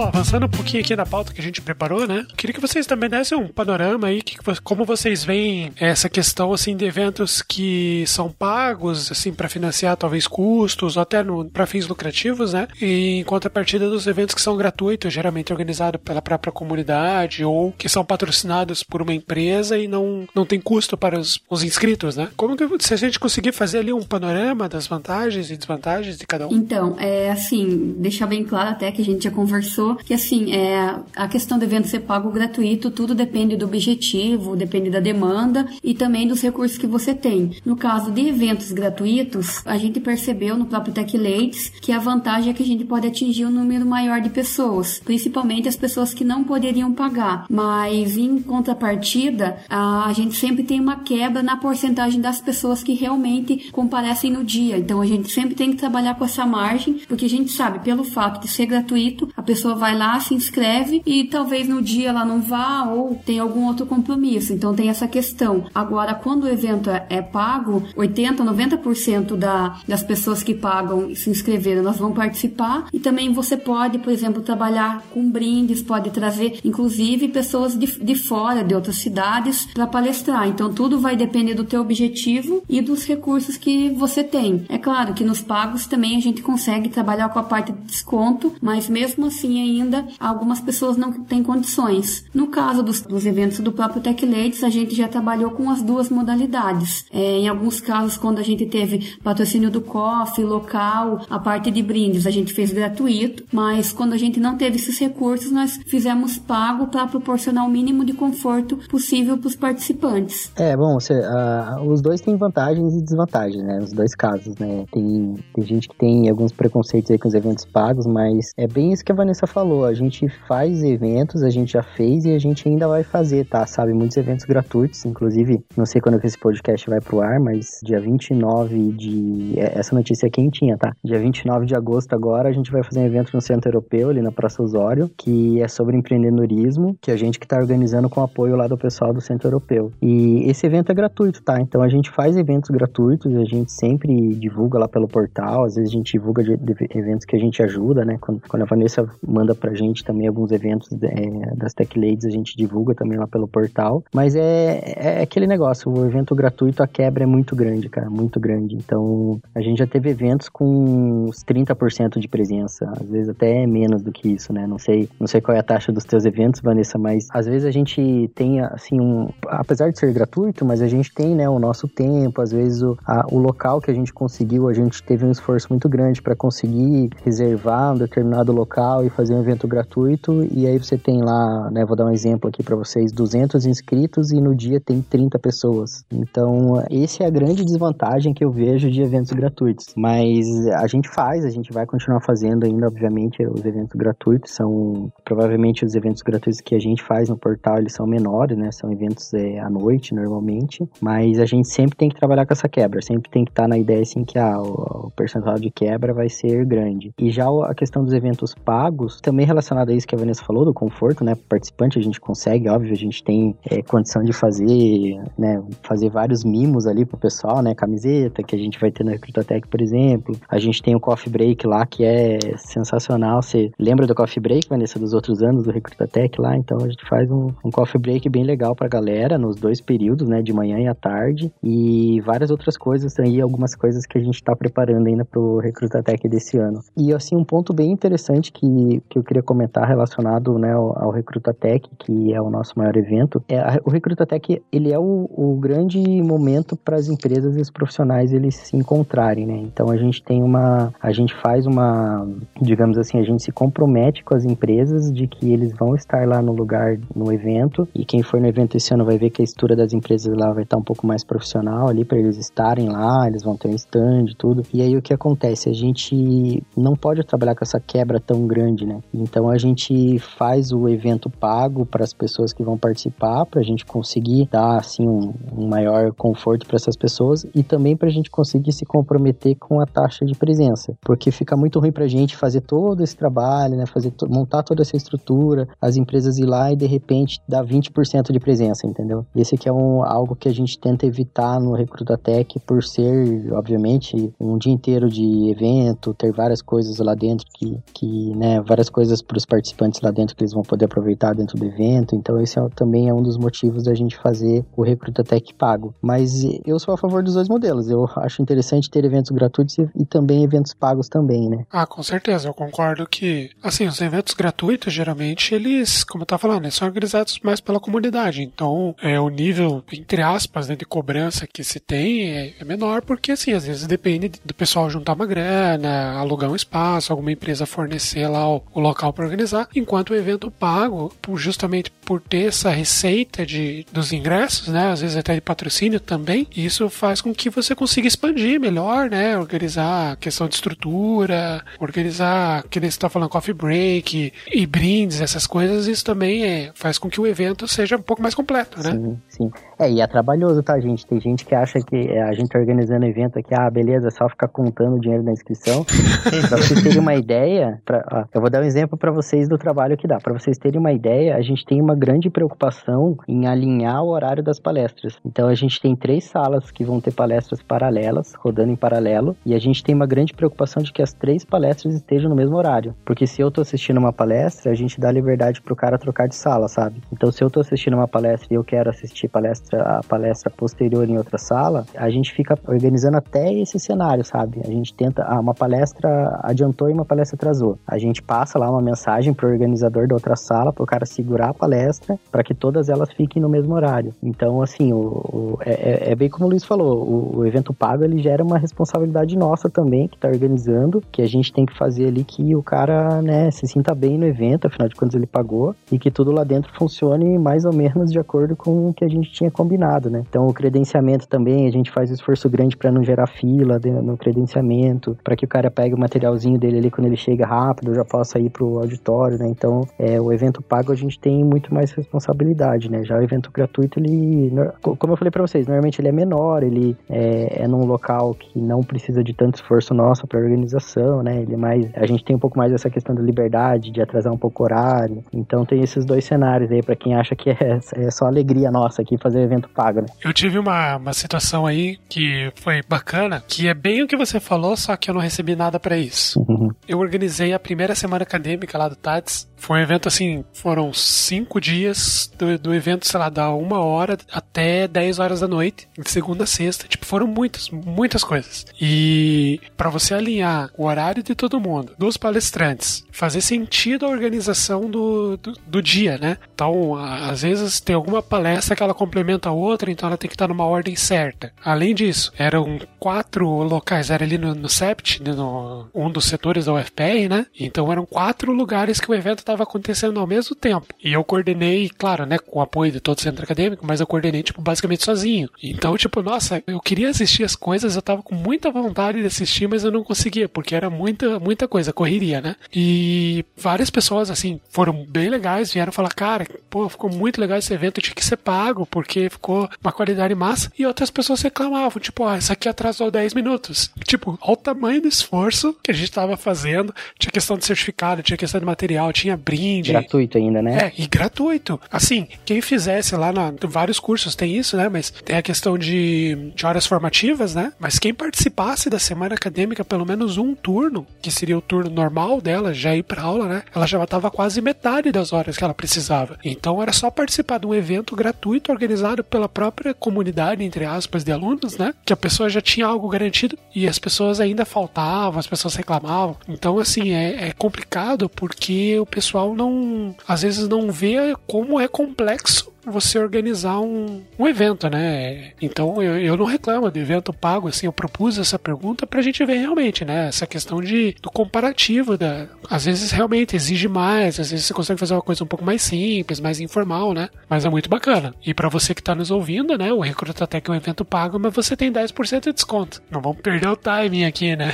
Avançando 0.08 0.46
um 0.46 0.48
pouquinho 0.48 0.82
aqui 0.82 0.94
na 0.94 1.06
pauta 1.06 1.32
que 1.32 1.40
a 1.40 1.44
gente 1.44 1.60
preparou, 1.60 2.06
né? 2.06 2.26
Queria 2.36 2.54
que 2.54 2.60
vocês 2.60 2.86
também 2.86 3.08
dessem 3.08 3.36
um 3.38 3.48
panorama 3.48 4.08
aí, 4.08 4.22
que, 4.22 4.36
como 4.62 4.84
vocês 4.84 5.24
veem 5.24 5.72
essa 5.78 6.08
questão 6.08 6.52
assim 6.52 6.76
de 6.76 6.84
eventos 6.84 7.42
que 7.42 8.04
são 8.06 8.30
pagos 8.30 9.10
assim 9.10 9.32
para 9.32 9.48
financiar 9.48 9.96
talvez 9.96 10.26
custos 10.26 10.96
ou 10.96 11.02
até 11.02 11.24
para 11.52 11.66
fins 11.66 11.86
lucrativos, 11.86 12.52
né? 12.52 12.68
E 12.80 13.20
em 13.20 13.24
contrapartida 13.24 13.88
dos 13.88 14.06
eventos 14.06 14.34
que 14.34 14.40
são 14.40 14.56
gratuitos, 14.56 15.12
geralmente 15.12 15.52
organizados 15.52 16.00
pela 16.02 16.22
própria 16.22 16.52
comunidade 16.52 17.44
ou 17.44 17.72
que 17.72 17.88
são 17.88 18.04
patrocinados 18.04 18.82
por 18.82 19.02
uma 19.02 19.14
empresa 19.14 19.78
e 19.78 19.88
não, 19.88 20.26
não 20.34 20.44
tem 20.44 20.60
custo 20.60 20.96
para 20.96 21.18
os, 21.18 21.40
os 21.48 21.62
inscritos, 21.62 22.16
né? 22.16 22.28
Como 22.36 22.56
que 22.56 22.66
se 22.80 22.94
a 22.94 22.96
gente 22.96 23.18
conseguir 23.18 23.52
fazer 23.52 23.78
ali 23.78 23.92
um 23.92 24.02
panorama 24.02 24.68
das 24.68 24.86
vantagens 24.86 25.50
e 25.50 25.56
desvantagens 25.56 26.18
de 26.18 26.26
cada 26.26 26.48
um? 26.48 26.52
Então, 26.52 26.96
é 26.98 27.30
assim, 27.30 27.94
deixar 27.98 28.26
bem 28.26 28.44
claro 28.44 28.70
até 28.70 28.90
que 28.92 29.02
a 29.02 29.04
gente 29.04 29.24
já 29.24 29.30
conversou 29.30 29.93
que 29.96 30.14
assim, 30.14 30.52
é 30.52 30.96
a 31.14 31.28
questão 31.28 31.58
do 31.58 31.64
evento 31.64 31.88
ser 31.88 32.00
pago 32.00 32.30
gratuito, 32.30 32.90
tudo 32.90 33.14
depende 33.14 33.56
do 33.56 33.66
objetivo, 33.66 34.56
depende 34.56 34.90
da 34.90 35.00
demanda 35.00 35.66
e 35.82 35.94
também 35.94 36.26
dos 36.26 36.40
recursos 36.40 36.78
que 36.78 36.86
você 36.86 37.14
tem. 37.14 37.56
No 37.64 37.76
caso 37.76 38.10
de 38.10 38.28
eventos 38.28 38.72
gratuitos, 38.72 39.62
a 39.64 39.76
gente 39.76 40.00
percebeu 40.00 40.56
no 40.56 40.66
próprio 40.66 40.94
Tech 40.94 41.16
Ladies 41.16 41.70
que 41.80 41.92
a 41.92 41.98
vantagem 41.98 42.50
é 42.50 42.54
que 42.54 42.62
a 42.62 42.66
gente 42.66 42.84
pode 42.84 43.06
atingir 43.06 43.44
um 43.46 43.50
número 43.50 43.84
maior 43.84 44.20
de 44.20 44.30
pessoas, 44.30 45.00
principalmente 45.04 45.68
as 45.68 45.76
pessoas 45.76 46.14
que 46.14 46.24
não 46.24 46.44
poderiam 46.44 46.92
pagar. 46.92 47.46
Mas 47.48 48.16
em 48.16 48.40
contrapartida, 48.40 49.58
a 49.68 50.12
gente 50.14 50.34
sempre 50.34 50.64
tem 50.64 50.80
uma 50.80 50.96
quebra 50.96 51.42
na 51.42 51.56
porcentagem 51.56 52.20
das 52.20 52.40
pessoas 52.40 52.82
que 52.82 52.94
realmente 52.94 53.70
comparecem 53.70 54.30
no 54.30 54.44
dia. 54.44 54.78
Então 54.78 55.00
a 55.00 55.06
gente 55.06 55.30
sempre 55.30 55.54
tem 55.54 55.70
que 55.70 55.76
trabalhar 55.76 56.14
com 56.14 56.24
essa 56.24 56.46
margem, 56.46 57.00
porque 57.06 57.26
a 57.26 57.30
gente 57.30 57.50
sabe, 57.50 57.80
pelo 57.80 58.04
fato 58.04 58.40
de 58.40 58.48
ser 58.48 58.66
gratuito, 58.66 59.28
a 59.36 59.42
pessoa 59.42 59.74
vai 59.74 59.83
lá, 59.92 60.18
se 60.20 60.34
inscreve 60.34 61.02
e 61.04 61.24
talvez 61.24 61.68
no 61.68 61.82
dia 61.82 62.10
ela 62.10 62.24
não 62.24 62.40
vá 62.40 62.84
ou 62.84 63.20
tem 63.26 63.38
algum 63.38 63.66
outro 63.66 63.84
compromisso. 63.84 64.52
Então 64.52 64.74
tem 64.74 64.88
essa 64.88 65.08
questão. 65.08 65.64
Agora, 65.74 66.14
quando 66.14 66.44
o 66.44 66.48
evento 66.48 66.88
é, 66.88 67.04
é 67.10 67.20
pago, 67.20 67.82
80, 67.96 68.44
90% 68.44 69.36
da, 69.36 69.80
das 69.86 70.02
pessoas 70.02 70.42
que 70.42 70.54
pagam 70.54 71.10
e 71.10 71.16
se 71.16 71.28
inscreveram, 71.28 71.80
elas 71.80 71.98
vão 71.98 72.12
participar 72.12 72.86
e 72.92 73.00
também 73.00 73.32
você 73.32 73.56
pode, 73.56 73.98
por 73.98 74.12
exemplo, 74.12 74.42
trabalhar 74.42 75.02
com 75.12 75.28
brindes, 75.28 75.82
pode 75.82 76.10
trazer 76.10 76.60
inclusive 76.64 77.28
pessoas 77.28 77.76
de, 77.76 77.86
de 77.86 78.14
fora, 78.14 78.62
de 78.62 78.74
outras 78.74 78.96
cidades, 78.96 79.66
para 79.74 79.86
palestrar. 79.86 80.48
Então 80.48 80.72
tudo 80.72 81.00
vai 81.00 81.16
depender 81.16 81.54
do 81.54 81.64
teu 81.64 81.80
objetivo 81.80 82.62
e 82.68 82.80
dos 82.80 83.04
recursos 83.04 83.56
que 83.56 83.90
você 83.90 84.22
tem. 84.22 84.64
É 84.68 84.78
claro 84.78 85.14
que 85.14 85.24
nos 85.24 85.40
pagos 85.40 85.86
também 85.86 86.16
a 86.16 86.20
gente 86.20 86.42
consegue 86.42 86.88
trabalhar 86.88 87.28
com 87.28 87.38
a 87.38 87.42
parte 87.42 87.72
de 87.72 87.80
desconto, 87.82 88.54
mas 88.60 88.88
mesmo 88.88 89.26
assim 89.26 89.60
ainda 89.64 90.06
algumas 90.18 90.60
pessoas 90.60 90.96
não 90.96 91.12
têm 91.12 91.42
condições. 91.42 92.24
No 92.34 92.48
caso 92.48 92.82
dos, 92.82 93.00
dos 93.02 93.26
eventos 93.26 93.60
do 93.60 93.72
próprio 93.72 94.02
Tech 94.02 94.24
Ladies, 94.24 94.62
a 94.62 94.68
gente 94.68 94.94
já 94.94 95.08
trabalhou 95.08 95.50
com 95.50 95.70
as 95.70 95.82
duas 95.82 96.08
modalidades. 96.08 97.06
É, 97.12 97.38
em 97.38 97.48
alguns 97.48 97.80
casos, 97.80 98.16
quando 98.16 98.38
a 98.38 98.42
gente 98.42 98.66
teve 98.66 99.16
patrocínio 99.22 99.70
do 99.70 99.80
coffee, 99.80 100.44
local, 100.44 101.20
a 101.28 101.38
parte 101.38 101.70
de 101.70 101.82
brindes, 101.82 102.26
a 102.26 102.30
gente 102.30 102.52
fez 102.52 102.72
gratuito, 102.72 103.44
mas 103.52 103.92
quando 103.92 104.12
a 104.12 104.16
gente 104.16 104.38
não 104.40 104.56
teve 104.56 104.76
esses 104.76 104.98
recursos, 104.98 105.50
nós 105.50 105.78
fizemos 105.86 106.38
pago 106.38 106.86
para 106.86 107.06
proporcionar 107.06 107.66
o 107.66 107.70
mínimo 107.70 108.04
de 108.04 108.12
conforto 108.12 108.76
possível 108.88 109.38
para 109.38 109.48
os 109.48 109.56
participantes. 109.56 110.52
É, 110.56 110.76
bom, 110.76 110.94
você, 110.94 111.14
uh, 111.14 111.82
os 111.90 112.00
dois 112.00 112.20
têm 112.20 112.36
vantagens 112.36 112.94
e 112.94 113.02
desvantagens, 113.02 113.62
né? 113.62 113.78
Os 113.78 113.92
dois 113.92 114.14
casos, 114.14 114.56
né? 114.56 114.84
Tem, 114.92 115.34
tem 115.54 115.64
gente 115.64 115.88
que 115.88 115.96
tem 115.96 116.28
alguns 116.28 116.52
preconceitos 116.52 117.10
aí 117.10 117.18
com 117.18 117.28
os 117.28 117.34
eventos 117.34 117.64
pagos, 117.64 118.06
mas 118.06 118.52
é 118.56 118.66
bem 118.66 118.92
isso 118.92 119.04
que 119.04 119.12
a 119.12 119.14
Vanessa 119.14 119.46
falou. 119.54 119.84
A 119.84 119.94
gente 119.94 120.28
faz 120.28 120.82
eventos, 120.82 121.44
a 121.44 121.48
gente 121.48 121.72
já 121.72 121.82
fez 121.82 122.24
e 122.24 122.34
a 122.34 122.38
gente 122.40 122.68
ainda 122.68 122.88
vai 122.88 123.04
fazer, 123.04 123.46
tá? 123.46 123.64
Sabe? 123.66 123.94
Muitos 123.94 124.16
eventos 124.16 124.44
gratuitos, 124.44 125.04
inclusive, 125.04 125.64
não 125.76 125.86
sei 125.86 126.00
quando 126.00 126.22
esse 126.24 126.36
podcast 126.36 126.90
vai 126.90 127.00
pro 127.00 127.20
ar, 127.20 127.38
mas 127.38 127.80
dia 127.82 128.00
29 128.00 128.92
de. 128.92 129.54
É, 129.56 129.78
essa 129.78 129.94
notícia 129.94 130.26
é 130.26 130.30
quentinha, 130.30 130.76
tá? 130.76 130.92
Dia 131.04 131.20
29 131.20 131.66
de 131.66 131.74
agosto 131.74 132.12
agora, 132.14 132.48
a 132.48 132.52
gente 132.52 132.70
vai 132.72 132.82
fazer 132.82 133.00
um 133.00 133.06
evento 133.06 133.30
no 133.32 133.40
Centro 133.40 133.68
Europeu, 133.68 134.10
ali 134.10 134.20
na 134.20 134.32
Praça 134.32 134.62
Osório, 134.62 135.10
que 135.16 135.60
é 135.60 135.68
sobre 135.68 135.96
empreendedorismo, 135.96 136.96
que 137.00 137.10
a 137.10 137.16
gente 137.16 137.38
que 137.38 137.46
tá 137.46 137.56
organizando 137.56 138.08
com 138.08 138.20
apoio 138.20 138.56
lá 138.56 138.66
do 138.66 138.76
pessoal 138.76 139.12
do 139.12 139.20
Centro 139.20 139.48
Europeu. 139.48 139.92
E 140.02 140.50
esse 140.50 140.66
evento 140.66 140.90
é 140.90 140.94
gratuito, 140.94 141.42
tá? 141.42 141.60
Então 141.60 141.82
a 141.82 141.88
gente 141.88 142.10
faz 142.10 142.36
eventos 142.36 142.70
gratuitos, 142.70 143.34
a 143.36 143.44
gente 143.44 143.70
sempre 143.70 144.34
divulga 144.34 144.78
lá 144.78 144.88
pelo 144.88 145.06
portal, 145.06 145.64
às 145.64 145.76
vezes 145.76 145.90
a 145.90 145.92
gente 145.92 146.12
divulga 146.12 146.42
de 146.42 146.52
eventos 146.90 147.24
que 147.24 147.36
a 147.36 147.38
gente 147.38 147.62
ajuda, 147.62 148.04
né? 148.04 148.16
Quando, 148.20 148.40
quando, 148.48 148.62
a 148.62 148.66
Vanessa 148.66 149.06
manda 149.26 149.43
pra 149.52 149.74
gente 149.74 150.04
também 150.04 150.28
alguns 150.28 150.52
eventos 150.52 150.88
é, 150.92 151.56
das 151.56 151.74
Tech 151.74 151.98
Ladies, 151.98 152.24
a 152.24 152.30
gente 152.30 152.56
divulga 152.56 152.94
também 152.94 153.18
lá 153.18 153.26
pelo 153.26 153.48
portal. 153.48 154.04
Mas 154.14 154.36
é, 154.36 154.94
é 154.96 155.22
aquele 155.22 155.46
negócio, 155.46 155.90
o 155.90 156.06
evento 156.06 156.34
gratuito, 156.36 156.82
a 156.82 156.86
quebra 156.86 157.24
é 157.24 157.26
muito 157.26 157.56
grande, 157.56 157.88
cara, 157.88 158.08
muito 158.08 158.38
grande. 158.38 158.76
Então 158.76 159.40
a 159.54 159.60
gente 159.60 159.78
já 159.78 159.86
teve 159.86 160.10
eventos 160.10 160.48
com 160.48 161.26
uns 161.26 161.44
30% 161.44 162.18
de 162.18 162.28
presença, 162.28 162.92
às 163.00 163.08
vezes 163.08 163.28
até 163.28 163.66
menos 163.66 164.02
do 164.02 164.12
que 164.12 164.28
isso, 164.28 164.52
né? 164.52 164.66
Não 164.66 164.78
sei, 164.78 165.08
não 165.18 165.26
sei 165.26 165.40
qual 165.40 165.56
é 165.56 165.60
a 165.60 165.62
taxa 165.62 165.90
dos 165.90 166.04
teus 166.04 166.24
eventos, 166.24 166.60
Vanessa, 166.60 166.98
mas 166.98 167.26
às 167.30 167.46
vezes 167.46 167.66
a 167.66 167.70
gente 167.70 168.30
tem, 168.34 168.60
assim, 168.60 169.00
um, 169.00 169.28
apesar 169.48 169.90
de 169.90 169.98
ser 169.98 170.12
gratuito, 170.12 170.64
mas 170.64 170.80
a 170.80 170.86
gente 170.86 171.12
tem, 171.12 171.34
né, 171.34 171.48
o 171.48 171.58
nosso 171.58 171.88
tempo, 171.88 172.40
às 172.40 172.52
vezes 172.52 172.82
o, 172.82 172.96
a, 173.06 173.26
o 173.30 173.38
local 173.38 173.80
que 173.80 173.90
a 173.90 173.94
gente 173.94 174.12
conseguiu, 174.12 174.68
a 174.68 174.72
gente 174.72 175.02
teve 175.02 175.24
um 175.24 175.30
esforço 175.30 175.68
muito 175.70 175.88
grande 175.88 176.22
para 176.22 176.36
conseguir 176.36 177.10
reservar 177.24 177.94
um 177.94 177.98
determinado 177.98 178.52
local 178.52 179.04
e 179.04 179.10
fazer 179.10 179.33
um 179.34 179.40
evento 179.40 179.66
gratuito, 179.66 180.46
e 180.52 180.66
aí 180.66 180.78
você 180.78 180.96
tem 180.96 181.22
lá, 181.22 181.70
né, 181.70 181.84
vou 181.84 181.96
dar 181.96 182.06
um 182.06 182.12
exemplo 182.12 182.48
aqui 182.48 182.62
para 182.62 182.76
vocês, 182.76 183.12
200 183.12 183.66
inscritos 183.66 184.30
e 184.32 184.40
no 184.40 184.54
dia 184.54 184.80
tem 184.80 185.02
30 185.02 185.38
pessoas. 185.38 186.04
Então, 186.12 186.82
esse 186.90 187.22
é 187.22 187.26
a 187.26 187.30
grande 187.30 187.64
desvantagem 187.64 188.32
que 188.32 188.44
eu 188.44 188.50
vejo 188.50 188.90
de 188.90 189.02
eventos 189.02 189.32
gratuitos. 189.32 189.86
Mas 189.96 190.46
a 190.68 190.86
gente 190.86 191.08
faz, 191.08 191.44
a 191.44 191.50
gente 191.50 191.72
vai 191.72 191.86
continuar 191.86 192.20
fazendo 192.20 192.64
ainda, 192.64 192.86
obviamente, 192.86 193.44
os 193.46 193.64
eventos 193.64 193.94
gratuitos 193.94 194.52
são 194.52 195.12
provavelmente 195.24 195.84
os 195.84 195.94
eventos 195.94 196.22
gratuitos 196.22 196.60
que 196.60 196.74
a 196.74 196.78
gente 196.78 197.02
faz 197.02 197.28
no 197.28 197.36
portal, 197.36 197.78
eles 197.78 197.92
são 197.92 198.06
menores, 198.06 198.56
né? 198.56 198.70
São 198.72 198.90
eventos 198.92 199.32
é, 199.34 199.58
à 199.58 199.70
noite 199.70 200.14
normalmente, 200.14 200.88
mas 201.00 201.38
a 201.38 201.46
gente 201.46 201.68
sempre 201.68 201.96
tem 201.96 202.08
que 202.08 202.16
trabalhar 202.16 202.46
com 202.46 202.52
essa 202.52 202.68
quebra, 202.68 203.00
sempre 203.02 203.30
tem 203.30 203.44
que 203.44 203.50
estar 203.50 203.68
na 203.68 203.78
ideia 203.78 204.02
assim 204.02 204.24
que 204.24 204.38
ah, 204.38 204.60
o, 204.60 205.06
o 205.06 205.10
percentual 205.10 205.56
de 205.56 205.70
quebra 205.70 206.12
vai 206.12 206.28
ser 206.28 206.64
grande. 206.64 207.12
E 207.18 207.30
já 207.30 207.44
a 207.44 207.74
questão 207.74 208.04
dos 208.04 208.12
eventos 208.12 208.54
pagos, 208.54 209.20
também 209.24 209.46
relacionado 209.46 209.88
a 209.88 209.94
isso 209.94 210.06
que 210.06 210.14
a 210.14 210.18
Vanessa 210.18 210.44
falou, 210.44 210.66
do 210.66 210.74
conforto, 210.74 211.24
né? 211.24 211.34
Participante 211.48 211.98
a 211.98 212.02
gente 212.02 212.20
consegue, 212.20 212.68
óbvio, 212.68 212.92
a 212.92 212.96
gente 212.96 213.24
tem 213.24 213.56
é, 213.70 213.82
condição 213.82 214.22
de 214.22 214.32
fazer, 214.32 215.18
né? 215.38 215.62
Fazer 215.82 216.10
vários 216.10 216.44
mimos 216.44 216.86
ali 216.86 217.06
pro 217.06 217.16
pessoal, 217.16 217.62
né? 217.62 217.74
Camiseta 217.74 218.42
que 218.42 218.54
a 218.54 218.58
gente 218.58 218.78
vai 218.78 218.90
ter 218.90 219.02
na 219.02 219.12
Recrutatec, 219.12 219.66
por 219.66 219.80
exemplo. 219.80 220.36
A 220.48 220.58
gente 220.58 220.82
tem 220.82 220.94
o 220.94 221.00
Coffee 221.00 221.32
Break 221.32 221.66
lá 221.66 221.86
que 221.86 222.04
é 222.04 222.38
sensacional. 222.58 223.40
Você 223.40 223.70
lembra 223.78 224.06
do 224.06 224.14
Coffee 224.14 224.42
Break, 224.42 224.68
Vanessa, 224.68 224.98
dos 224.98 225.14
outros 225.14 225.42
anos 225.42 225.64
do 225.64 225.70
Recrutatec 225.70 226.38
lá? 226.38 226.54
Então 226.56 226.76
a 226.78 226.88
gente 226.88 227.08
faz 227.08 227.30
um, 227.30 227.48
um 227.64 227.70
Coffee 227.70 228.00
Break 228.00 228.28
bem 228.28 228.44
legal 228.44 228.76
pra 228.76 228.88
galera 228.88 229.38
nos 229.38 229.56
dois 229.56 229.80
períodos, 229.80 230.28
né? 230.28 230.42
De 230.42 230.52
manhã 230.52 230.78
e 230.78 230.86
à 230.86 230.94
tarde. 230.94 231.50
E 231.62 232.20
várias 232.20 232.50
outras 232.50 232.76
coisas 232.76 233.18
aí, 233.18 233.40
algumas 233.40 233.74
coisas 233.74 234.04
que 234.04 234.18
a 234.18 234.22
gente 234.22 234.42
tá 234.44 234.54
preparando 234.54 235.06
ainda 235.06 235.24
pro 235.24 235.58
Recrutatec 235.58 236.28
desse 236.28 236.58
ano. 236.58 236.80
E 236.94 237.12
assim, 237.12 237.34
um 237.34 237.44
ponto 237.44 237.72
bem 237.72 237.90
interessante 237.90 238.52
que, 238.52 239.02
que 239.14 239.18
eu 239.18 239.22
queria 239.22 239.42
comentar 239.42 239.86
relacionado 239.86 240.58
né, 240.58 240.72
ao, 240.72 241.04
ao 241.04 241.10
Recrutatec, 241.10 241.88
que 241.98 242.34
é 242.34 242.40
o 242.40 242.50
nosso 242.50 242.76
maior 242.76 242.96
evento, 242.96 243.42
é 243.48 243.58
a, 243.58 243.80
o 243.84 243.90
Recrutatec 243.90 244.60
ele 244.72 244.92
é 244.92 244.98
o, 244.98 245.30
o 245.30 245.56
grande 245.56 246.00
momento 246.22 246.76
para 246.76 246.96
as 246.96 247.08
empresas 247.08 247.56
e 247.56 247.60
os 247.60 247.70
profissionais 247.70 248.32
eles 248.32 248.56
se 248.56 248.76
encontrarem, 248.76 249.46
né? 249.46 249.56
Então 249.58 249.88
a 249.90 249.96
gente 249.96 250.22
tem 250.22 250.42
uma, 250.42 250.92
a 251.00 251.12
gente 251.12 251.32
faz 251.34 251.64
uma, 251.64 252.26
digamos 252.60 252.98
assim, 252.98 253.18
a 253.20 253.22
gente 253.22 253.42
se 253.42 253.52
compromete 253.52 254.24
com 254.24 254.34
as 254.34 254.44
empresas 254.44 255.12
de 255.12 255.28
que 255.28 255.52
eles 255.52 255.72
vão 255.76 255.94
estar 255.94 256.26
lá 256.26 256.42
no 256.42 256.52
lugar 256.52 256.98
no 257.14 257.32
evento 257.32 257.86
e 257.94 258.04
quem 258.04 258.22
for 258.22 258.40
no 258.40 258.48
evento 258.48 258.76
esse 258.76 258.92
ano 258.92 259.04
vai 259.04 259.16
ver 259.16 259.30
que 259.30 259.42
a 259.42 259.44
estrutura 259.44 259.76
das 259.76 259.92
empresas 259.92 260.36
lá 260.36 260.52
vai 260.52 260.64
estar 260.64 260.76
um 260.76 260.82
pouco 260.82 261.06
mais 261.06 261.22
profissional 261.22 261.88
ali 261.88 262.04
para 262.04 262.18
eles 262.18 262.36
estarem 262.36 262.88
lá, 262.88 263.28
eles 263.28 263.44
vão 263.44 263.56
ter 263.56 263.68
um 263.68 263.74
stand, 263.74 264.34
tudo. 264.36 264.62
E 264.72 264.82
aí 264.82 264.96
o 264.96 265.02
que 265.02 265.14
acontece? 265.14 265.68
A 265.68 265.72
gente 265.72 266.62
não 266.76 266.94
pode 266.96 267.24
trabalhar 267.24 267.54
com 267.54 267.64
essa 267.64 267.78
quebra 267.78 268.18
tão 268.18 268.46
grande, 268.46 268.84
né? 268.84 268.98
Então 269.12 269.48
a 269.48 269.58
gente 269.58 270.18
faz 270.18 270.72
o 270.72 270.88
evento 270.88 271.28
pago 271.30 271.84
para 271.84 272.04
as 272.04 272.12
pessoas 272.12 272.52
que 272.52 272.62
vão 272.62 272.76
participar, 272.76 273.46
para 273.46 273.60
a 273.60 273.64
gente 273.64 273.84
conseguir 273.84 274.48
dar 274.50 274.78
assim 274.78 275.06
um, 275.06 275.32
um 275.56 275.66
maior 275.68 276.12
conforto 276.12 276.66
para 276.66 276.76
essas 276.76 276.96
pessoas 276.96 277.46
e 277.54 277.62
também 277.62 277.96
para 277.96 278.08
a 278.08 278.12
gente 278.12 278.30
conseguir 278.30 278.72
se 278.72 278.84
comprometer 278.84 279.54
com 279.56 279.80
a 279.80 279.86
taxa 279.86 280.24
de 280.24 280.34
presença, 280.34 280.94
porque 281.00 281.30
fica 281.30 281.56
muito 281.56 281.78
ruim 281.78 281.92
para 281.92 282.04
a 282.04 282.08
gente 282.08 282.36
fazer 282.36 282.60
todo 282.60 283.02
esse 283.02 283.16
trabalho, 283.16 283.76
né? 283.76 283.86
Fazer 283.86 284.12
montar 284.28 284.62
toda 284.62 284.82
essa 284.82 284.96
estrutura, 284.96 285.68
as 285.80 285.96
empresas 285.96 286.38
ir 286.38 286.46
lá 286.46 286.72
e 286.72 286.76
de 286.76 286.86
repente 286.86 287.40
dar 287.48 287.64
20% 287.64 288.32
de 288.32 288.40
presença, 288.40 288.86
entendeu? 288.86 289.26
Esse 289.34 289.54
aqui 289.54 289.68
é 289.68 289.72
um, 289.72 290.02
algo 290.02 290.36
que 290.36 290.48
a 290.48 290.52
gente 290.52 290.78
tenta 290.78 291.06
evitar 291.06 291.60
no 291.60 291.72
Recrutatec 291.72 292.58
por 292.60 292.82
ser, 292.82 293.52
obviamente, 293.52 294.32
um 294.40 294.58
dia 294.58 294.72
inteiro 294.72 295.08
de 295.08 295.50
evento, 295.50 296.14
ter 296.14 296.32
várias 296.32 296.62
coisas 296.62 296.98
lá 296.98 297.14
dentro 297.14 297.46
que, 297.54 297.78
que 297.92 298.34
né, 298.36 298.60
várias 298.60 298.88
coisas 298.94 299.20
para 299.20 299.36
os 299.36 299.44
participantes 299.44 300.00
lá 300.00 300.12
dentro 300.12 300.36
que 300.36 300.42
eles 300.42 300.52
vão 300.52 300.62
poder 300.62 300.84
aproveitar 300.84 301.34
dentro 301.34 301.58
do 301.58 301.64
evento. 301.66 302.14
Então, 302.14 302.40
esse 302.40 302.58
é, 302.58 302.68
também 302.76 303.08
é 303.08 303.14
um 303.14 303.22
dos 303.22 303.36
motivos 303.36 303.82
da 303.82 303.94
gente 303.94 304.16
fazer 304.16 304.64
o 304.76 304.82
Recrutatec 304.82 305.52
pago. 305.54 305.92
Mas 306.00 306.44
eu 306.64 306.78
sou 306.78 306.94
a 306.94 306.96
favor 306.96 307.22
dos 307.22 307.34
dois 307.34 307.48
modelos. 307.48 307.90
Eu 307.90 308.08
acho 308.16 308.40
interessante 308.40 308.88
ter 308.88 309.04
eventos 309.04 309.32
gratuitos 309.32 309.76
e, 309.78 309.90
e 309.96 310.04
também 310.04 310.44
eventos 310.44 310.72
pagos 310.72 311.08
também, 311.08 311.50
né? 311.50 311.66
Ah, 311.70 311.86
com 311.86 312.02
certeza. 312.02 312.48
Eu 312.48 312.54
concordo 312.54 313.06
que, 313.06 313.50
assim, 313.62 313.86
os 313.88 314.00
eventos 314.00 314.34
gratuitos, 314.34 314.92
geralmente, 314.92 315.52
eles, 315.52 316.04
como 316.04 316.22
eu 316.22 316.26
tava 316.26 316.40
falando, 316.40 316.70
são 316.70 316.86
organizados 316.86 317.40
mais 317.42 317.60
pela 317.60 317.80
comunidade. 317.80 318.42
Então, 318.42 318.94
é 319.02 319.18
o 319.18 319.28
nível, 319.28 319.82
entre 319.92 320.22
aspas, 320.22 320.68
né, 320.68 320.76
de 320.76 320.84
cobrança 320.84 321.46
que 321.46 321.64
se 321.64 321.80
tem 321.80 322.30
é, 322.30 322.54
é 322.60 322.64
menor, 322.64 323.02
porque, 323.02 323.32
assim, 323.32 323.52
às 323.52 323.66
vezes 323.66 323.86
depende 323.88 324.30
do 324.44 324.54
pessoal 324.54 324.88
juntar 324.88 325.14
uma 325.14 325.26
grana, 325.26 326.12
alugar 326.18 326.48
um 326.50 326.56
espaço, 326.56 327.12
alguma 327.12 327.32
empresa 327.32 327.66
fornecer 327.66 328.28
lá 328.28 328.48
o, 328.48 328.62
o 328.74 328.80
local 328.80 329.12
para 329.12 329.24
organizar, 329.24 329.68
enquanto 329.74 330.10
o 330.10 330.14
evento 330.14 330.50
pago, 330.50 331.12
justamente 331.36 331.90
por 332.04 332.20
ter 332.20 332.48
essa 332.48 332.70
receita 332.70 333.46
de, 333.46 333.86
dos 333.92 334.12
ingressos, 334.12 334.68
né, 334.68 334.88
às 334.88 335.00
vezes 335.00 335.16
até 335.16 335.34
de 335.34 335.40
patrocínio 335.40 336.00
também, 336.00 336.46
isso 336.56 336.88
faz 336.90 337.20
com 337.20 337.32
que 337.32 337.48
você 337.48 337.74
consiga 337.74 338.08
expandir 338.08 338.60
melhor, 338.60 339.08
né, 339.08 339.38
organizar 339.38 340.16
questão 340.16 340.48
de 340.48 340.54
estrutura, 340.54 341.64
organizar, 341.78 342.64
que 342.64 342.80
nem 342.80 342.90
você 342.90 342.96
está 342.96 343.08
falando, 343.08 343.28
coffee 343.28 343.54
break 343.54 344.32
e 344.52 344.66
brindes, 344.66 345.20
essas 345.20 345.46
coisas, 345.46 345.86
isso 345.86 346.04
também 346.04 346.44
é, 346.44 346.72
faz 346.74 346.98
com 346.98 347.08
que 347.08 347.20
o 347.20 347.26
evento 347.26 347.68
seja 347.68 347.96
um 347.96 348.02
pouco 348.02 348.22
mais 348.22 348.34
completo, 348.34 348.82
né? 348.82 348.92
Sim, 348.92 349.18
sim. 349.28 349.50
É, 349.78 349.90
e 349.90 350.00
é 350.00 350.06
trabalhoso, 350.06 350.62
tá, 350.62 350.78
gente? 350.80 351.06
Tem 351.06 351.20
gente 351.20 351.44
que 351.44 351.54
acha 351.54 351.78
que 351.80 351.96
é, 351.96 352.22
a 352.22 352.32
gente 352.32 352.48
tá 352.48 352.58
organizando 352.58 353.06
evento 353.06 353.38
aqui, 353.38 353.54
ah, 353.54 353.70
beleza, 353.70 354.08
é 354.08 354.10
só 354.10 354.28
ficar 354.28 354.48
contando 354.48 354.96
o 354.96 355.00
dinheiro 355.00 355.22
da 355.24 355.32
inscrição. 355.32 355.84
pra 356.48 356.56
vocês 356.58 356.82
terem 356.82 356.98
uma 356.98 357.14
ideia, 357.14 357.80
pra, 357.84 358.04
ó, 358.10 358.24
eu 358.32 358.40
vou 358.40 358.50
dar 358.50 358.62
um 358.62 358.63
exemplo 358.64 358.98
para 358.98 359.12
vocês 359.12 359.48
do 359.48 359.58
trabalho 359.58 359.96
que 359.96 360.06
dá. 360.06 360.18
Para 360.18 360.32
vocês 360.32 360.58
terem 360.58 360.80
uma 360.80 360.92
ideia, 360.92 361.36
a 361.36 361.42
gente 361.42 361.64
tem 361.64 361.80
uma 361.80 361.94
grande 361.94 362.30
preocupação 362.30 363.16
em 363.28 363.46
alinhar 363.46 364.02
o 364.02 364.08
horário 364.08 364.42
das 364.42 364.58
palestras. 364.58 365.18
Então 365.24 365.48
a 365.48 365.54
gente 365.54 365.80
tem 365.80 365.94
três 365.94 366.24
salas 366.24 366.70
que 366.70 366.84
vão 366.84 367.00
ter 367.00 367.12
palestras 367.12 367.62
paralelas, 367.62 368.34
rodando 368.34 368.72
em 368.72 368.76
paralelo, 368.76 369.36
e 369.44 369.54
a 369.54 369.58
gente 369.58 369.82
tem 369.82 369.94
uma 369.94 370.06
grande 370.06 370.32
preocupação 370.32 370.82
de 370.82 370.92
que 370.92 371.02
as 371.02 371.12
três 371.12 371.44
palestras 371.44 371.94
estejam 371.94 372.28
no 372.28 372.36
mesmo 372.36 372.56
horário. 372.56 372.94
Porque 373.04 373.26
se 373.26 373.40
eu 373.40 373.50
tô 373.50 373.60
assistindo 373.60 373.98
uma 373.98 374.12
palestra, 374.12 374.70
a 374.70 374.74
gente 374.74 375.00
dá 375.00 375.10
liberdade 375.10 375.60
pro 375.60 375.76
cara 375.76 375.98
trocar 375.98 376.28
de 376.28 376.34
sala, 376.34 376.68
sabe? 376.68 377.00
Então 377.12 377.30
se 377.30 377.42
eu 377.42 377.50
tô 377.50 377.60
assistindo 377.60 377.94
uma 377.94 378.08
palestra 378.08 378.48
e 378.50 378.56
eu 378.56 378.64
quero 378.64 378.90
assistir 378.90 379.28
palestra, 379.28 379.82
a 379.82 380.00
palestra 380.02 380.50
posterior 380.50 381.08
em 381.08 381.16
outra 381.16 381.38
sala, 381.38 381.86
a 381.96 382.10
gente 382.10 382.32
fica 382.32 382.58
organizando 382.66 383.16
até 383.16 383.52
esse 383.52 383.78
cenário, 383.78 384.24
sabe? 384.24 384.60
A 384.64 384.70
gente 384.70 384.94
tenta, 384.94 385.24
ah, 385.24 385.40
uma 385.40 385.54
palestra 385.54 386.40
adiantou 386.42 386.88
e 386.88 386.92
uma 386.92 387.04
palestra 387.04 387.36
atrasou. 387.36 387.78
A 387.86 387.98
gente 387.98 388.22
passa 388.22 388.53
lá 388.58 388.70
uma 388.70 388.82
mensagem 388.82 389.32
pro 389.32 389.48
organizador 389.48 390.06
da 390.06 390.14
outra 390.14 390.36
sala, 390.36 390.72
pro 390.72 390.86
cara 390.86 391.06
segurar 391.06 391.50
a 391.50 391.54
palestra, 391.54 392.18
para 392.30 392.42
que 392.42 392.54
todas 392.54 392.88
elas 392.88 393.12
fiquem 393.12 393.40
no 393.40 393.48
mesmo 393.48 393.74
horário. 393.74 394.12
Então, 394.22 394.62
assim, 394.62 394.92
o, 394.92 394.98
o 394.98 395.58
é, 395.64 395.72
é, 395.72 396.12
é, 396.12 396.14
bem 396.14 396.28
como 396.28 396.46
o 396.46 396.48
Luiz 396.48 396.64
falou, 396.64 397.02
o, 397.02 397.38
o, 397.38 397.46
evento 397.46 397.72
pago 397.72 398.04
ele 398.04 398.22
gera 398.22 398.42
uma 398.42 398.58
responsabilidade 398.58 399.36
nossa 399.36 399.68
também, 399.68 400.08
que 400.08 400.18
tá 400.18 400.28
organizando, 400.28 401.02
que 401.12 401.22
a 401.22 401.26
gente 401.26 401.52
tem 401.52 401.66
que 401.66 401.76
fazer 401.76 402.06
ali 402.06 402.24
que 402.24 402.54
o 402.54 402.62
cara, 402.62 403.20
né, 403.22 403.50
se 403.50 403.66
sinta 403.66 403.94
bem 403.94 404.18
no 404.18 404.26
evento, 404.26 404.66
afinal 404.66 404.88
de 404.88 404.94
contas 404.94 405.14
ele 405.14 405.26
pagou, 405.26 405.74
e 405.90 405.98
que 405.98 406.10
tudo 406.10 406.32
lá 406.32 406.44
dentro 406.44 406.72
funcione 406.74 407.38
mais 407.38 407.64
ou 407.64 407.72
menos 407.72 408.10
de 408.10 408.18
acordo 408.18 408.56
com 408.56 408.88
o 408.88 408.94
que 408.94 409.04
a 409.04 409.08
gente 409.08 409.30
tinha 409.30 409.50
combinado, 409.50 410.10
né? 410.10 410.24
Então, 410.28 410.46
o 410.46 410.52
credenciamento 410.52 411.28
também, 411.28 411.66
a 411.66 411.70
gente 411.70 411.90
faz 411.90 412.10
esforço 412.10 412.48
grande 412.48 412.76
para 412.76 412.90
não 412.90 413.02
gerar 413.02 413.26
fila 413.26 413.80
no 414.02 414.16
credenciamento, 414.16 415.16
para 415.22 415.36
que 415.36 415.44
o 415.44 415.48
cara 415.48 415.70
pegue 415.70 415.94
o 415.94 415.98
materialzinho 415.98 416.58
dele 416.58 416.78
ali 416.78 416.90
quando 416.90 417.06
ele 417.06 417.16
chega 417.16 417.46
rápido, 417.46 417.94
já 417.94 418.04
possa 418.04 418.38
ir 418.38 418.43
pro 418.50 418.78
auditório, 418.78 419.38
né? 419.38 419.46
Então, 419.48 419.86
é, 419.98 420.20
o 420.20 420.32
evento 420.32 420.62
pago 420.62 420.92
a 420.92 420.94
gente 420.94 421.18
tem 421.18 421.44
muito 421.44 421.72
mais 421.72 421.92
responsabilidade, 421.92 422.90
né? 422.90 423.04
Já 423.04 423.18
o 423.18 423.22
evento 423.22 423.50
gratuito, 423.52 423.98
ele, 423.98 424.52
como 424.80 425.12
eu 425.12 425.16
falei 425.16 425.30
para 425.30 425.42
vocês, 425.42 425.66
normalmente 425.66 426.00
ele 426.00 426.08
é 426.08 426.12
menor, 426.12 426.62
ele 426.62 426.96
é, 427.08 427.62
é 427.62 427.68
num 427.68 427.84
local 427.84 428.34
que 428.34 428.58
não 428.58 428.80
precisa 428.80 429.22
de 429.22 429.32
tanto 429.32 429.56
esforço 429.56 429.94
nosso 429.94 430.26
para 430.26 430.38
organização, 430.38 431.22
né? 431.22 431.42
Ele 431.42 431.54
é 431.54 431.56
mais, 431.56 431.90
a 431.94 432.06
gente 432.06 432.24
tem 432.24 432.36
um 432.36 432.38
pouco 432.38 432.58
mais 432.58 432.72
essa 432.72 432.90
questão 432.90 433.14
da 433.14 433.22
liberdade, 433.22 433.90
de 433.90 434.00
atrasar 434.00 434.32
um 434.32 434.38
pouco 434.38 434.62
o 434.62 434.64
horário. 434.64 435.24
Então, 435.32 435.64
tem 435.64 435.82
esses 435.82 436.04
dois 436.04 436.24
cenários 436.24 436.70
aí 436.70 436.82
para 436.82 436.96
quem 436.96 437.14
acha 437.14 437.34
que 437.34 437.50
é, 437.50 437.78
é 437.96 438.10
só 438.10 438.26
alegria 438.26 438.70
nossa 438.70 439.02
aqui 439.02 439.16
fazer 439.18 439.42
evento 439.42 439.68
pago, 439.68 440.00
né? 440.00 440.06
Eu 440.22 440.32
tive 440.32 440.58
uma, 440.58 440.96
uma 440.96 441.12
situação 441.12 441.66
aí 441.66 441.98
que 442.08 442.52
foi 442.56 442.80
bacana, 442.88 443.42
que 443.46 443.68
é 443.68 443.74
bem 443.74 444.02
o 444.02 444.06
que 444.06 444.16
você 444.16 444.40
falou, 444.40 444.76
só 444.76 444.96
que 444.96 445.10
eu 445.10 445.14
não 445.14 445.20
recebi 445.20 445.54
nada 445.56 445.78
para 445.78 445.96
isso. 445.96 446.40
Uhum. 446.48 446.70
Eu 446.86 446.98
organizei 446.98 447.52
a 447.52 447.58
primeira 447.58 447.94
semana 447.94 448.24
acadêmica 448.34 448.76
lá 448.76 448.88
do 448.88 448.96
TADS. 448.96 449.48
Foi 449.64 449.78
um 449.78 449.82
evento 449.82 450.08
assim, 450.08 450.44
foram 450.52 450.92
cinco 450.92 451.58
dias 451.58 452.30
do, 452.36 452.58
do 452.58 452.74
evento, 452.74 453.08
sei 453.08 453.18
lá, 453.18 453.30
da 453.30 453.48
uma 453.48 453.78
hora 453.78 454.18
até 454.30 454.86
10 454.86 455.18
horas 455.18 455.40
da 455.40 455.48
noite, 455.48 455.88
de 455.98 456.10
segunda 456.10 456.44
a 456.44 456.46
sexta. 456.46 456.86
Tipo, 456.86 457.06
foram 457.06 457.26
muitas, 457.26 457.70
muitas 457.70 458.22
coisas. 458.22 458.66
E 458.78 459.58
para 459.74 459.88
você 459.88 460.12
alinhar 460.12 460.70
o 460.76 460.84
horário 460.84 461.22
de 461.22 461.34
todo 461.34 461.58
mundo, 461.58 461.94
dos 461.98 462.18
palestrantes, 462.18 463.06
fazer 463.10 463.40
sentido 463.40 464.04
a 464.04 464.10
organização 464.10 464.82
do, 464.82 465.38
do, 465.38 465.52
do 465.66 465.82
dia, 465.82 466.18
né? 466.18 466.36
Então, 466.54 466.94
às 466.96 467.40
vezes 467.40 467.80
tem 467.80 467.96
alguma 467.96 468.22
palestra 468.22 468.76
que 468.76 468.82
ela 468.82 468.92
complementa 468.92 469.48
a 469.48 469.52
outra, 469.52 469.90
então 469.90 470.06
ela 470.06 470.18
tem 470.18 470.28
que 470.28 470.34
estar 470.34 470.46
numa 470.48 470.66
ordem 470.66 470.94
certa. 470.94 471.54
Além 471.64 471.94
disso, 471.94 472.30
eram 472.36 472.78
quatro 472.98 473.48
locais, 473.62 474.10
era 474.10 474.24
ali 474.24 474.36
no, 474.36 474.54
no 474.54 474.68
SEPT, 474.68 475.22
né, 475.22 475.32
no, 475.32 475.88
um 475.94 476.10
dos 476.10 476.26
setores 476.26 476.66
da 476.66 476.74
UFPR, 476.74 477.30
né? 477.30 477.46
Então 477.58 477.90
eram 477.90 478.04
quatro 478.04 478.52
lugares 478.52 479.00
que 479.00 479.10
o 479.10 479.14
evento 479.14 479.38
estava 479.38 479.53
acontecendo 479.62 480.20
ao 480.20 480.26
mesmo 480.26 480.54
tempo. 480.54 480.86
E 481.02 481.12
eu 481.12 481.24
coordenei, 481.24 481.88
claro, 481.88 482.26
né, 482.26 482.38
com 482.38 482.58
o 482.58 482.62
apoio 482.62 482.92
de 482.92 483.00
todo 483.00 483.18
o 483.18 483.20
centro 483.20 483.44
acadêmico, 483.44 483.86
mas 483.86 484.00
eu 484.00 484.06
coordenei, 484.06 484.42
tipo, 484.42 484.60
basicamente 484.60 485.04
sozinho. 485.04 485.48
Então, 485.62 485.96
tipo, 485.96 486.22
nossa, 486.22 486.62
eu 486.66 486.80
queria 486.80 487.10
assistir 487.10 487.44
as 487.44 487.56
coisas, 487.56 487.96
eu 487.96 488.02
tava 488.02 488.22
com 488.22 488.34
muita 488.34 488.70
vontade 488.70 489.20
de 489.20 489.26
assistir, 489.26 489.68
mas 489.68 489.84
eu 489.84 489.90
não 489.90 490.04
conseguia, 490.04 490.48
porque 490.48 490.74
era 490.74 490.90
muita, 490.90 491.38
muita 491.38 491.68
coisa, 491.68 491.92
correria, 491.92 492.40
né? 492.40 492.56
E 492.74 493.44
várias 493.56 493.90
pessoas, 493.90 494.30
assim, 494.30 494.60
foram 494.68 495.04
bem 495.08 495.28
legais, 495.28 495.72
vieram 495.72 495.92
falar, 495.92 496.10
cara, 496.10 496.46
pô, 496.68 496.88
ficou 496.88 497.10
muito 497.10 497.40
legal 497.40 497.58
esse 497.58 497.72
evento, 497.72 498.00
tinha 498.00 498.14
que 498.14 498.24
ser 498.24 498.36
pago, 498.36 498.86
porque 498.86 499.30
ficou 499.30 499.68
uma 499.82 499.92
qualidade 499.92 500.34
massa. 500.34 500.72
E 500.78 500.86
outras 500.86 501.10
pessoas 501.10 501.40
reclamavam, 501.42 502.00
tipo, 502.00 502.24
ah, 502.24 502.38
isso 502.38 502.52
aqui 502.52 502.68
atrasou 502.68 503.10
10 503.10 503.34
minutos. 503.34 503.90
Tipo, 504.04 504.38
olha 504.40 504.52
o 504.52 504.56
tamanho 504.56 505.02
do 505.02 505.08
esforço 505.08 505.76
que 505.82 505.90
a 505.90 505.94
gente 505.94 506.10
tava 506.10 506.36
fazendo. 506.36 506.94
Tinha 507.18 507.30
questão 507.30 507.56
de 507.56 507.64
certificado, 507.64 508.22
tinha 508.22 508.36
questão 508.36 508.60
de 508.60 508.66
material, 508.66 509.12
tinha 509.12 509.36
brinde. 509.44 509.92
Gratuito 509.92 510.38
ainda, 510.38 510.62
né? 510.62 510.78
É, 510.86 510.92
e 510.96 511.06
gratuito. 511.06 511.80
Assim, 511.90 512.26
quem 512.44 512.60
fizesse 512.60 513.14
lá 513.16 513.32
na 513.32 513.52
vários 513.66 514.00
cursos 514.00 514.34
tem 514.34 514.56
isso, 514.56 514.76
né? 514.76 514.88
Mas 514.88 515.10
tem 515.10 515.36
a 515.36 515.42
questão 515.42 515.76
de, 515.76 516.52
de 516.54 516.66
horas 516.66 516.86
formativas, 516.86 517.54
né? 517.54 517.72
Mas 517.78 517.98
quem 517.98 518.14
participasse 518.14 518.88
da 518.88 518.98
semana 518.98 519.34
acadêmica 519.34 519.84
pelo 519.84 520.06
menos 520.06 520.38
um 520.38 520.54
turno, 520.54 521.06
que 521.20 521.30
seria 521.30 521.58
o 521.58 521.62
turno 521.62 521.90
normal 521.90 522.40
dela, 522.40 522.72
já 522.72 522.94
ir 522.96 523.02
pra 523.02 523.22
aula, 523.22 523.46
né? 523.46 523.62
Ela 523.74 523.86
já 523.86 524.04
tava 524.06 524.30
quase 524.30 524.60
metade 524.60 525.12
das 525.12 525.32
horas 525.32 525.56
que 525.56 525.64
ela 525.64 525.74
precisava. 525.74 526.38
Então 526.44 526.80
era 526.82 526.92
só 526.92 527.10
participar 527.10 527.58
de 527.58 527.66
um 527.66 527.74
evento 527.74 528.16
gratuito 528.16 528.72
organizado 528.72 529.22
pela 529.22 529.48
própria 529.48 529.92
comunidade, 529.92 530.64
entre 530.64 530.84
aspas, 530.84 531.24
de 531.24 531.32
alunos, 531.32 531.76
né? 531.76 531.92
Que 532.04 532.12
a 532.12 532.16
pessoa 532.16 532.48
já 532.48 532.60
tinha 532.60 532.86
algo 532.86 533.08
garantido 533.08 533.58
e 533.74 533.88
as 533.88 533.98
pessoas 533.98 534.40
ainda 534.40 534.64
faltavam, 534.64 535.38
as 535.38 535.46
pessoas 535.46 535.74
reclamavam. 535.74 536.36
Então, 536.48 536.78
assim, 536.78 537.12
é, 537.12 537.48
é 537.48 537.52
complicado 537.52 538.28
porque 538.28 538.98
o 538.98 539.06
pessoal 539.06 539.23
não, 539.32 540.14
às 540.26 540.42
vezes 540.42 540.68
não 540.68 540.90
vê 540.90 541.34
como 541.46 541.80
é 541.80 541.88
complexo 541.88 542.73
você 542.86 543.18
organizar 543.18 543.80
um, 543.80 544.22
um 544.38 544.46
evento, 544.46 544.88
né? 544.88 545.52
Então 545.60 546.02
eu, 546.02 546.18
eu 546.18 546.36
não 546.36 546.44
reclamo 546.44 546.90
de 546.90 547.00
evento 547.00 547.32
pago, 547.32 547.68
assim, 547.68 547.86
eu 547.86 547.92
propus 547.92 548.38
essa 548.38 548.58
pergunta 548.58 549.06
pra 549.06 549.22
gente 549.22 549.44
ver 549.44 549.58
realmente, 549.58 550.04
né? 550.04 550.28
Essa 550.28 550.46
questão 550.46 550.80
de, 550.80 551.14
do 551.22 551.30
comparativo, 551.30 552.18
da, 552.18 552.46
às 552.68 552.84
vezes 552.84 553.10
realmente 553.10 553.56
exige 553.56 553.88
mais, 553.88 554.38
às 554.38 554.50
vezes 554.50 554.66
você 554.66 554.74
consegue 554.74 555.00
fazer 555.00 555.14
uma 555.14 555.22
coisa 555.22 555.42
um 555.42 555.46
pouco 555.46 555.64
mais 555.64 555.82
simples, 555.82 556.40
mais 556.40 556.60
informal, 556.60 557.12
né? 557.12 557.28
Mas 557.48 557.64
é 557.64 557.70
muito 557.70 557.88
bacana. 557.88 558.34
E 558.44 558.52
para 558.52 558.68
você 558.68 558.94
que 558.94 559.02
tá 559.02 559.14
nos 559.14 559.30
ouvindo, 559.30 559.76
né? 559.78 559.92
O 559.92 560.00
Recruta 560.00 560.46
Tech 560.46 560.68
é 560.68 560.72
um 560.72 560.76
evento 560.76 561.04
pago, 561.04 561.38
mas 561.38 561.54
você 561.54 561.76
tem 561.76 561.92
10% 561.92 562.40
de 562.44 562.52
desconto. 562.52 563.02
Não 563.10 563.20
vamos 563.20 563.40
perder 563.40 563.68
o 563.68 563.76
timing 563.76 564.24
aqui, 564.24 564.56
né? 564.56 564.70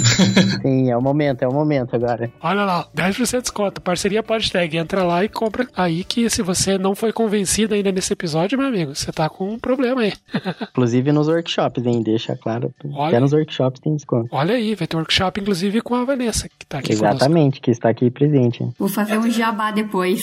Sim, 0.62 0.90
é 0.90 0.96
o 0.96 1.02
momento, 1.02 1.42
é 1.42 1.48
o 1.48 1.52
momento 1.52 1.94
agora. 1.94 2.30
Olha 2.42 2.64
lá, 2.64 2.88
10% 2.96 3.30
de 3.30 3.40
desconto, 3.42 3.80
parceria 3.80 4.22
PodTag, 4.22 4.76
entra 4.76 5.04
lá 5.04 5.24
e 5.24 5.28
compra 5.28 5.68
aí 5.76 6.04
que 6.04 6.28
se 6.30 6.42
você 6.42 6.78
não 6.78 6.94
foi 6.94 7.12
convencido 7.12 7.41
convencido 7.42 7.74
ainda 7.74 7.90
nesse 7.90 8.12
episódio, 8.12 8.56
meu 8.56 8.68
amigo, 8.68 8.94
você 8.94 9.10
tá 9.12 9.28
com 9.28 9.50
um 9.50 9.58
problema 9.58 10.02
aí. 10.02 10.12
Inclusive 10.70 11.12
nos 11.12 11.28
workshops, 11.28 11.84
hein? 11.84 12.02
Deixa 12.02 12.36
claro. 12.36 12.72
Olha. 12.94 13.08
Até 13.08 13.20
nos 13.20 13.32
workshops 13.32 13.80
tem 13.80 13.96
desconto. 13.96 14.28
Olha 14.30 14.54
aí, 14.54 14.74
vai 14.74 14.86
ter 14.86 14.96
workshop, 14.96 15.40
inclusive, 15.40 15.80
com 15.80 15.94
a 15.94 16.04
Vanessa, 16.04 16.48
que 16.48 16.66
tá 16.66 16.78
aqui 16.78 16.92
Exatamente, 16.92 17.60
que 17.60 17.70
está 17.70 17.88
aqui 17.88 18.10
presente. 18.10 18.66
Vou 18.78 18.88
fazer 18.88 19.18
um 19.18 19.30
jabá 19.30 19.70
depois. 19.70 20.22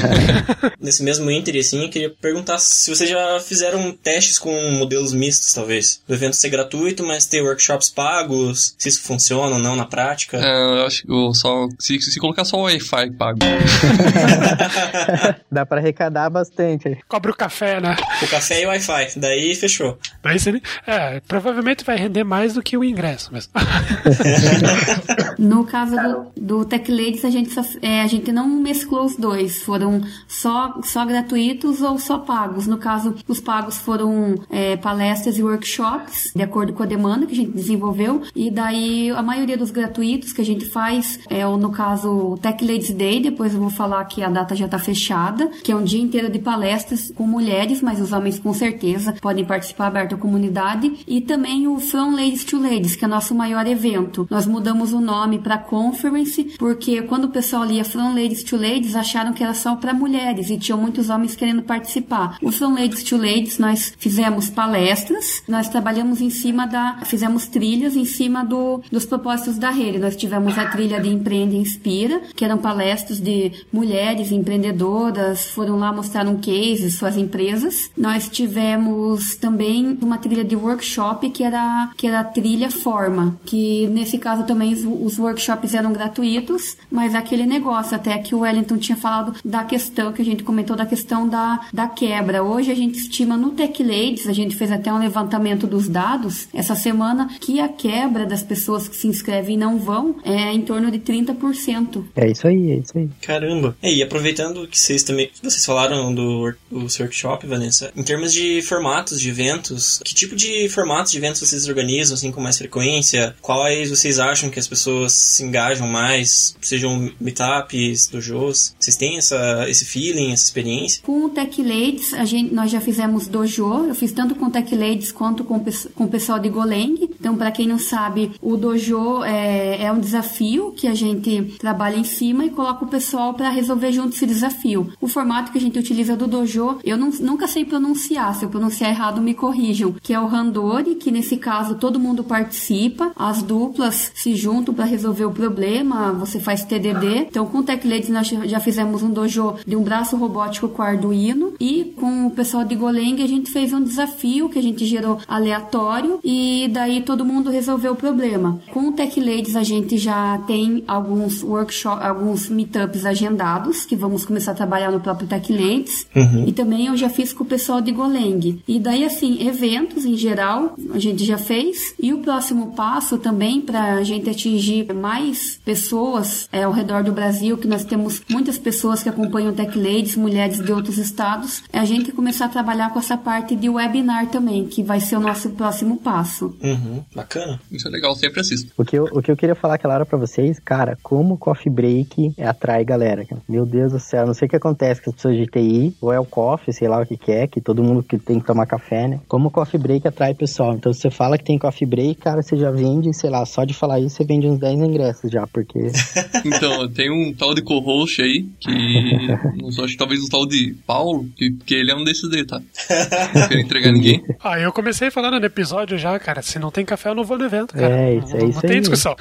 Nesse 0.78 1.02
mesmo 1.02 1.30
Inter, 1.30 1.58
assim, 1.58 1.82
eu 1.82 1.90
queria 1.90 2.10
perguntar 2.10 2.58
se 2.58 2.94
vocês 2.94 3.08
já 3.08 3.40
fizeram 3.40 3.92
testes 3.92 4.38
com 4.38 4.52
modelos 4.72 5.12
mistos, 5.12 5.52
talvez. 5.52 6.02
Do 6.06 6.14
evento 6.14 6.36
ser 6.36 6.50
gratuito, 6.50 7.04
mas 7.04 7.26
ter 7.26 7.42
workshops 7.42 7.88
pagos, 7.88 8.74
se 8.78 8.88
isso 8.88 9.02
funciona 9.02 9.56
ou 9.56 9.62
não 9.62 9.74
na 9.74 9.86
prática. 9.86 10.36
É, 10.36 10.80
eu 10.80 10.86
acho 10.86 11.02
que 11.02 11.10
eu 11.10 11.32
só. 11.32 11.68
Se, 11.78 12.00
se 12.00 12.20
colocar 12.20 12.44
só 12.44 12.58
o 12.58 12.62
Wi-Fi 12.62 13.12
pago. 13.12 13.38
Dá 15.50 15.64
pra 15.64 15.78
arrecadar 15.78 16.17
bastante. 16.30 16.88
conosco. 16.88 17.04
Cobre 17.08 17.30
o 17.30 17.34
café, 17.34 17.80
né? 17.80 17.96
O 18.22 18.28
café 18.28 18.62
e 18.62 18.66
o 18.66 18.68
Wi-Fi. 18.68 19.18
Daí 19.18 19.54
fechou. 19.54 19.98
Daí 20.22 20.38
você, 20.38 20.60
é, 20.86 21.20
provavelmente 21.20 21.84
vai 21.84 21.96
render 21.96 22.24
mais 22.24 22.54
do 22.54 22.62
que 22.62 22.76
o 22.76 22.84
ingresso 22.84 23.32
mesmo. 23.32 23.52
No 25.38 25.64
caso 25.64 25.94
do, 26.34 26.58
do 26.58 26.64
Tech 26.64 26.90
Ladies, 26.90 27.24
a 27.24 27.30
gente, 27.30 27.50
só- 27.52 27.64
é, 27.80 28.02
a 28.02 28.06
gente 28.06 28.32
não 28.32 28.48
mesclou 28.48 29.04
os 29.04 29.16
dois. 29.16 29.62
Foram 29.62 30.00
só, 30.26 30.80
só 30.82 31.04
gratuitos 31.04 31.80
ou 31.82 31.98
só 31.98 32.18
pagos. 32.18 32.66
No 32.66 32.76
caso, 32.78 33.14
os 33.28 33.40
pagos 33.40 33.78
foram 33.78 34.34
é, 34.50 34.76
palestras 34.76 35.38
e 35.38 35.42
workshops, 35.42 36.32
de 36.34 36.42
acordo 36.42 36.72
com 36.72 36.82
a 36.82 36.86
demanda 36.86 37.26
que 37.26 37.32
a 37.32 37.36
gente 37.36 37.52
desenvolveu. 37.52 38.22
E 38.34 38.50
daí, 38.50 39.10
a 39.10 39.22
maioria 39.22 39.56
dos 39.56 39.70
gratuitos 39.70 40.32
que 40.32 40.40
a 40.40 40.44
gente 40.44 40.64
faz 40.64 41.20
é, 41.30 41.46
o, 41.46 41.56
no 41.56 41.70
caso, 41.70 42.10
o 42.10 42.38
Tech 42.38 42.64
Ladies 42.64 42.90
Day. 42.92 43.20
Depois 43.20 43.54
eu 43.54 43.60
vou 43.60 43.70
falar 43.70 44.04
que 44.06 44.22
a 44.22 44.28
data 44.28 44.56
já 44.56 44.64
está 44.64 44.78
fechada, 44.78 45.48
que 45.62 45.70
é 45.70 45.76
um 45.76 45.84
dia 45.84 46.00
inteiro 46.02 46.30
de 46.30 46.38
palestras 46.38 47.12
com 47.14 47.26
mulheres, 47.26 47.80
mas 47.82 48.00
os 48.00 48.12
homens 48.12 48.38
com 48.38 48.52
certeza 48.52 49.14
podem 49.20 49.44
participar 49.44 49.86
aberto 49.86 50.14
à 50.14 50.18
comunidade. 50.18 51.04
E 51.06 51.20
também 51.20 51.66
o 51.68 51.78
From 51.78 52.12
Ladies 52.12 52.44
to 52.44 52.60
Ladies, 52.60 52.96
que 52.96 53.04
é 53.04 53.06
o 53.06 53.10
nosso 53.10 53.34
maior 53.34 53.66
evento. 53.66 54.26
Nós 54.30 54.46
mudamos 54.46 54.92
o 54.92 55.00
nome 55.00 55.27
para 55.36 55.58
Conference, 55.58 56.54
porque 56.56 57.02
quando 57.02 57.24
o 57.24 57.30
pessoal 57.30 57.64
lia 57.64 57.84
From 57.84 58.14
Ladies 58.14 58.44
to 58.44 58.56
Ladies, 58.56 58.94
acharam 58.94 59.32
que 59.32 59.42
era 59.42 59.52
só 59.52 59.74
para 59.74 59.92
mulheres 59.92 60.48
e 60.48 60.56
tinham 60.56 60.78
muitos 60.78 61.10
homens 61.10 61.34
querendo 61.34 61.62
participar. 61.62 62.38
O 62.40 62.52
From 62.52 62.74
Ladies 62.74 63.02
to 63.02 63.16
Ladies, 63.16 63.58
nós 63.58 63.92
fizemos 63.98 64.48
palestras, 64.48 65.42
nós 65.48 65.68
trabalhamos 65.68 66.20
em 66.20 66.30
cima 66.30 66.66
da. 66.66 67.00
fizemos 67.04 67.48
trilhas 67.48 67.96
em 67.96 68.04
cima 68.04 68.44
do, 68.44 68.80
dos 68.92 69.04
propósitos 69.04 69.58
da 69.58 69.70
rede. 69.70 69.98
Nós 69.98 70.14
tivemos 70.14 70.56
a 70.56 70.66
trilha 70.66 71.00
de 71.00 71.08
Empreende 71.08 71.56
Inspira, 71.56 72.20
que 72.36 72.44
eram 72.44 72.58
palestras 72.58 73.18
de 73.18 73.50
mulheres 73.72 74.30
empreendedoras, 74.30 75.48
foram 75.48 75.78
lá 75.78 75.92
mostrar 75.92 76.28
um 76.28 76.36
case, 76.36 76.92
suas 76.92 77.16
empresas. 77.16 77.90
Nós 77.96 78.28
tivemos 78.28 79.34
também 79.34 79.98
uma 80.00 80.18
trilha 80.18 80.44
de 80.44 80.54
workshop 80.54 81.30
que 81.30 81.42
era, 81.42 81.90
que 81.96 82.06
era 82.06 82.20
a 82.20 82.24
trilha 82.24 82.68
Forma, 82.70 83.38
que 83.44 83.86
nesse 83.88 84.18
caso 84.18 84.44
também 84.44 84.72
os, 84.72 85.17
os 85.18 85.24
workshops 85.24 85.74
eram 85.74 85.92
gratuitos, 85.92 86.76
mas 86.90 87.14
aquele 87.14 87.44
negócio 87.44 87.96
até 87.96 88.16
que 88.18 88.34
o 88.34 88.40
Wellington 88.40 88.78
tinha 88.78 88.96
falado 88.96 89.34
da 89.44 89.64
questão, 89.64 90.12
que 90.12 90.22
a 90.22 90.24
gente 90.24 90.44
comentou 90.44 90.76
da 90.76 90.86
questão 90.86 91.28
da, 91.28 91.66
da 91.72 91.88
quebra. 91.88 92.42
Hoje 92.42 92.70
a 92.70 92.74
gente 92.74 92.98
estima 92.98 93.36
no 93.36 93.50
Tech 93.50 93.82
Ladies, 93.82 94.28
a 94.28 94.32
gente 94.32 94.56
fez 94.56 94.70
até 94.70 94.92
um 94.92 94.98
levantamento 94.98 95.66
dos 95.66 95.88
dados 95.88 96.48
essa 96.54 96.74
semana, 96.74 97.28
que 97.40 97.60
a 97.60 97.68
quebra 97.68 98.24
das 98.24 98.42
pessoas 98.42 98.88
que 98.88 98.96
se 98.96 99.08
inscrevem 99.08 99.56
e 99.56 99.58
não 99.58 99.78
vão 99.78 100.16
é 100.24 100.52
em 100.52 100.62
torno 100.62 100.90
de 100.90 100.98
30%. 100.98 102.04
É 102.14 102.30
isso 102.30 102.46
aí, 102.46 102.72
é 102.72 102.76
isso 102.76 102.96
aí. 102.96 103.08
Caramba. 103.20 103.76
É, 103.82 103.92
E 103.92 104.02
aproveitando 104.02 104.66
que 104.68 104.78
vocês 104.78 105.02
também. 105.02 105.30
Vocês 105.42 105.64
falaram 105.64 106.14
do, 106.14 106.54
do 106.70 106.88
seu 106.88 107.04
workshop, 107.04 107.46
Vanessa. 107.46 107.90
Em 107.96 108.02
termos 108.02 108.32
de 108.32 108.62
formatos 108.62 109.20
de 109.20 109.30
eventos, 109.30 110.00
que 110.04 110.14
tipo 110.14 110.36
de 110.36 110.68
formatos 110.68 111.12
de 111.12 111.18
eventos 111.18 111.40
vocês 111.40 111.66
organizam 111.66 112.14
assim 112.14 112.30
com 112.30 112.40
mais 112.40 112.58
frequência? 112.58 113.34
Quais 113.40 113.90
vocês 113.90 114.18
acham 114.18 114.50
que 114.50 114.58
as 114.58 114.68
pessoas 114.68 115.07
se 115.12 115.42
engajam 115.44 115.86
mais? 115.88 116.56
Sejam 116.60 117.10
meetups, 117.20 118.08
dojos? 118.08 118.74
Vocês 118.78 118.96
têm 118.96 119.18
essa, 119.18 119.66
esse 119.68 119.84
feeling, 119.84 120.32
essa 120.32 120.44
experiência? 120.44 121.02
Com 121.04 121.24
o 121.24 121.28
Tech 121.30 121.62
Ladies, 121.62 122.14
a 122.14 122.24
gente, 122.24 122.52
nós 122.54 122.70
já 122.70 122.80
fizemos 122.80 123.26
dojo. 123.26 123.84
Eu 123.86 123.94
fiz 123.94 124.12
tanto 124.12 124.34
com 124.34 124.46
o 124.46 124.50
Tech 124.50 124.74
Ladies 124.74 125.12
quanto 125.12 125.44
com, 125.44 125.58
com 125.94 126.04
o 126.04 126.08
pessoal 126.08 126.38
de 126.38 126.48
Goleng. 126.48 126.96
Então, 127.20 127.36
para 127.36 127.50
quem 127.50 127.66
não 127.66 127.78
sabe, 127.78 128.32
o 128.42 128.56
dojo 128.56 129.22
é, 129.24 129.84
é 129.84 129.92
um 129.92 130.00
desafio 130.00 130.72
que 130.72 130.86
a 130.86 130.94
gente 130.94 131.56
trabalha 131.58 131.96
em 131.96 132.04
cima 132.04 132.44
e 132.44 132.50
coloca 132.50 132.84
o 132.84 132.88
pessoal 132.88 133.34
para 133.34 133.50
resolver 133.50 133.92
junto 133.92 134.14
esse 134.14 134.26
desafio. 134.26 134.92
O 135.00 135.08
formato 135.08 135.52
que 135.52 135.58
a 135.58 135.60
gente 135.60 135.78
utiliza 135.78 136.16
do 136.16 136.26
dojo, 136.26 136.78
eu 136.84 136.96
não- 136.96 137.10
nunca 137.20 137.46
sei 137.46 137.64
pronunciar. 137.64 138.34
Se 138.34 138.44
eu 138.44 138.48
pronunciar 138.50 138.90
errado, 138.90 139.20
me 139.20 139.34
corrijam. 139.34 139.92
Que 140.02 140.12
é 140.12 140.20
o 140.20 140.26
Randori, 140.26 140.94
que 140.96 141.10
nesse 141.10 141.36
caso 141.36 141.76
todo 141.76 141.98
mundo 141.98 142.22
participa. 142.24 143.12
As 143.16 143.42
duplas 143.42 144.10
se 144.14 144.34
juntam 144.34 144.74
para 144.74 144.84
resolver 144.84 144.97
o 145.04 145.30
problema. 145.30 146.12
Você 146.12 146.38
faz 146.40 146.64
TDD. 146.64 147.26
Então, 147.28 147.46
com 147.46 147.58
o 147.58 147.62
Tech 147.62 147.86
Ladies, 147.86 148.08
nós 148.08 148.28
já 148.28 148.60
fizemos 148.60 149.02
um 149.02 149.10
dojo 149.10 149.54
de 149.66 149.76
um 149.76 149.82
braço 149.82 150.16
robótico 150.16 150.68
com 150.68 150.82
Arduino. 150.82 151.52
E 151.60 151.92
com 151.96 152.26
o 152.26 152.30
pessoal 152.30 152.64
de 152.64 152.74
Goleng, 152.74 153.22
a 153.22 153.26
gente 153.26 153.50
fez 153.50 153.72
um 153.72 153.82
desafio 153.82 154.48
que 154.48 154.58
a 154.58 154.62
gente 154.62 154.84
gerou 154.84 155.18
aleatório. 155.26 156.20
E 156.22 156.68
daí 156.72 157.02
todo 157.02 157.24
mundo 157.24 157.50
resolveu 157.50 157.92
o 157.92 157.96
problema. 157.96 158.60
Com 158.72 158.88
o 158.88 158.92
Tech 158.92 159.18
Ladies, 159.20 159.56
a 159.56 159.62
gente 159.62 159.98
já 159.98 160.38
tem 160.46 160.84
alguns 160.86 161.42
workshops, 161.42 162.04
alguns 162.04 162.48
meetups 162.48 163.04
agendados, 163.04 163.84
que 163.84 163.96
vamos 163.96 164.24
começar 164.24 164.52
a 164.52 164.54
trabalhar 164.54 164.90
no 164.90 165.00
próprio 165.00 165.28
Tech 165.28 165.52
Ladies. 165.52 166.06
E 166.46 166.52
também 166.52 166.86
eu 166.86 166.96
já 166.96 167.08
fiz 167.08 167.32
com 167.32 167.44
o 167.44 167.46
pessoal 167.46 167.80
de 167.80 167.92
Goleng. 167.92 168.62
E 168.66 168.78
daí, 168.78 169.04
assim, 169.04 169.46
eventos 169.46 170.04
em 170.04 170.16
geral, 170.16 170.74
a 170.92 170.98
gente 170.98 171.24
já 171.24 171.38
fez. 171.38 171.94
E 172.00 172.12
o 172.12 172.18
próximo 172.18 172.72
passo 172.74 173.18
também, 173.18 173.60
para 173.60 173.94
a 173.94 174.02
gente 174.02 174.28
atingir 174.28 174.87
mais 174.92 175.60
pessoas 175.64 176.48
é, 176.52 176.62
ao 176.64 176.72
redor 176.72 177.02
do 177.02 177.12
Brasil, 177.12 177.56
que 177.56 177.66
nós 177.66 177.84
temos 177.84 178.22
muitas 178.28 178.58
pessoas 178.58 179.02
que 179.02 179.08
acompanham 179.08 179.52
o 179.52 179.54
Tech 179.54 179.76
Ladies, 179.76 180.16
mulheres 180.16 180.58
de 180.58 180.72
outros 180.72 180.98
estados, 180.98 181.62
é 181.72 181.78
a 181.78 181.84
gente 181.84 182.12
começar 182.12 182.46
a 182.46 182.48
trabalhar 182.48 182.92
com 182.92 182.98
essa 182.98 183.16
parte 183.16 183.54
de 183.54 183.68
webinar 183.68 184.28
também, 184.28 184.66
que 184.66 184.82
vai 184.82 185.00
ser 185.00 185.16
o 185.16 185.20
nosso 185.20 185.50
próximo 185.50 185.98
passo. 185.98 186.56
Uhum, 186.62 187.02
bacana. 187.14 187.60
Isso 187.70 187.86
é 187.88 187.90
legal, 187.90 188.14
sempre 188.14 188.40
assisto. 188.40 188.72
O 188.76 188.84
que, 188.84 188.98
eu, 188.98 189.04
o 189.04 189.22
que 189.22 189.30
eu 189.30 189.36
queria 189.36 189.54
falar 189.54 189.74
aquela 189.74 189.94
hora 189.94 190.06
pra 190.06 190.18
vocês, 190.18 190.58
cara, 190.58 190.98
como 191.02 191.34
o 191.34 191.38
coffee 191.38 191.72
break 191.72 192.34
atrai 192.38 192.84
galera. 192.84 193.24
cara. 193.24 193.40
Meu 193.48 193.64
Deus 193.64 193.92
do 193.92 194.00
céu, 194.00 194.26
não 194.26 194.34
sei 194.34 194.46
o 194.46 194.48
que 194.48 194.56
acontece 194.56 195.02
com 195.02 195.10
as 195.10 195.16
pessoas 195.16 195.36
de 195.36 195.46
TI, 195.46 195.96
ou 196.00 196.12
é 196.12 196.18
o 196.18 196.24
coffee, 196.24 196.72
sei 196.72 196.88
lá 196.88 197.00
o 197.00 197.06
que 197.06 197.16
que 197.16 197.32
é, 197.32 197.46
que 197.46 197.60
todo 197.60 197.82
mundo 197.82 198.02
que 198.02 198.18
tem 198.18 198.40
que 198.40 198.46
tomar 198.46 198.66
café, 198.66 199.08
né? 199.08 199.20
Como 199.28 199.48
o 199.48 199.50
coffee 199.50 199.80
break 199.80 200.06
atrai 200.06 200.34
pessoal. 200.34 200.74
Então, 200.74 200.92
se 200.92 201.00
você 201.00 201.10
fala 201.10 201.38
que 201.38 201.44
tem 201.44 201.58
coffee 201.58 201.86
break, 201.86 202.16
cara, 202.16 202.42
você 202.42 202.56
já 202.56 202.70
vende, 202.70 203.12
sei 203.14 203.30
lá, 203.30 203.44
só 203.44 203.64
de 203.64 203.74
falar 203.74 204.00
isso, 204.00 204.16
você 204.16 204.24
vende 204.24 204.46
uns 204.46 204.58
10 204.58 204.67
ingressos 204.76 205.30
já, 205.30 205.46
porque 205.46 205.78
Então, 206.44 206.88
tem 206.88 207.10
um 207.10 207.32
tal 207.34 207.54
de 207.54 207.62
co-host 207.62 208.20
aí, 208.22 208.46
que. 208.60 208.68
Não 209.60 209.70
sei, 209.72 209.84
acho 209.84 209.92
que 209.94 209.98
talvez 209.98 210.22
um 210.22 210.28
tal 210.28 210.46
de 210.46 210.74
Paulo, 210.86 211.26
que, 211.36 211.50
que 211.64 211.74
ele 211.74 211.90
é 211.90 211.94
um 211.94 212.04
desses 212.04 212.28
daí, 212.30 212.44
tá? 212.44 212.60
Não 213.34 213.48
quero 213.48 213.60
entregar 213.60 213.92
ninguém. 213.92 214.22
Ah, 214.42 214.58
eu 214.58 214.72
comecei 214.72 215.10
falando 215.10 215.38
no 215.40 215.46
episódio 215.46 215.98
já, 215.98 216.18
cara. 216.18 216.42
Se 216.42 216.58
não 216.58 216.70
tem 216.70 216.84
café, 216.84 217.08
eu 217.10 217.14
não 217.14 217.24
vou 217.24 217.38
no 217.38 217.44
evento, 217.44 217.74
cara. 217.74 217.94
É, 217.94 218.14
isso- 218.16 218.36
é 218.36 218.40
não, 218.40 218.48
isso 218.48 218.54
não 218.56 218.60
tem 218.62 218.70
aí. 218.72 218.80
discussão. 218.80 219.16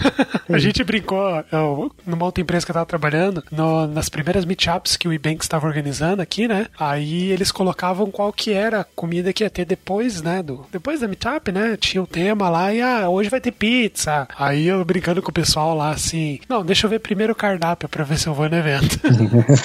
a 0.49 0.57
gente 0.57 0.83
brincou 0.83 1.43
eu, 1.51 1.91
numa 2.05 2.25
outra 2.25 2.41
empresa 2.41 2.65
que 2.65 2.71
eu 2.71 2.73
tava 2.73 2.85
trabalhando, 2.85 3.43
no- 3.51 3.87
nas 3.87 4.09
primeiras 4.09 4.45
meetups 4.45 4.95
que 4.97 5.07
o 5.07 5.13
Ebanks 5.13 5.45
estava 5.45 5.67
organizando 5.67 6.21
aqui, 6.21 6.47
né? 6.47 6.67
Aí 6.79 7.31
eles 7.31 7.51
colocavam 7.51 8.09
qual 8.11 8.31
que 8.31 8.51
era 8.51 8.81
a 8.81 8.83
comida 8.83 9.33
que 9.33 9.43
ia 9.43 9.49
ter 9.49 9.65
depois, 9.65 10.21
né? 10.21 10.41
Do, 10.43 10.65
depois 10.71 10.99
da 11.01 11.07
meetup, 11.07 11.51
né? 11.51 11.77
Tinha 11.77 12.01
o 12.01 12.07
tema 12.07 12.49
lá 12.49 12.73
e 12.73 12.81
ah, 12.81 13.09
hoje 13.09 13.29
vai 13.29 13.41
ter 13.41 13.51
pizza. 13.51 14.27
Aí 14.37 14.67
eu 14.67 14.83
brincando 14.85 15.21
com 15.21 15.29
o 15.29 15.33
pessoal 15.37 15.75
lá 15.75 15.91
assim, 15.91 16.39
não, 16.49 16.65
deixa 16.65 16.87
eu 16.87 16.89
ver 16.89 16.97
primeiro 16.97 17.31
o 17.31 17.35
cardápio 17.35 17.87
pra 17.87 18.03
ver 18.03 18.17
se 18.17 18.25
eu 18.25 18.33
vou 18.33 18.49
no 18.49 18.55
evento. 18.55 18.99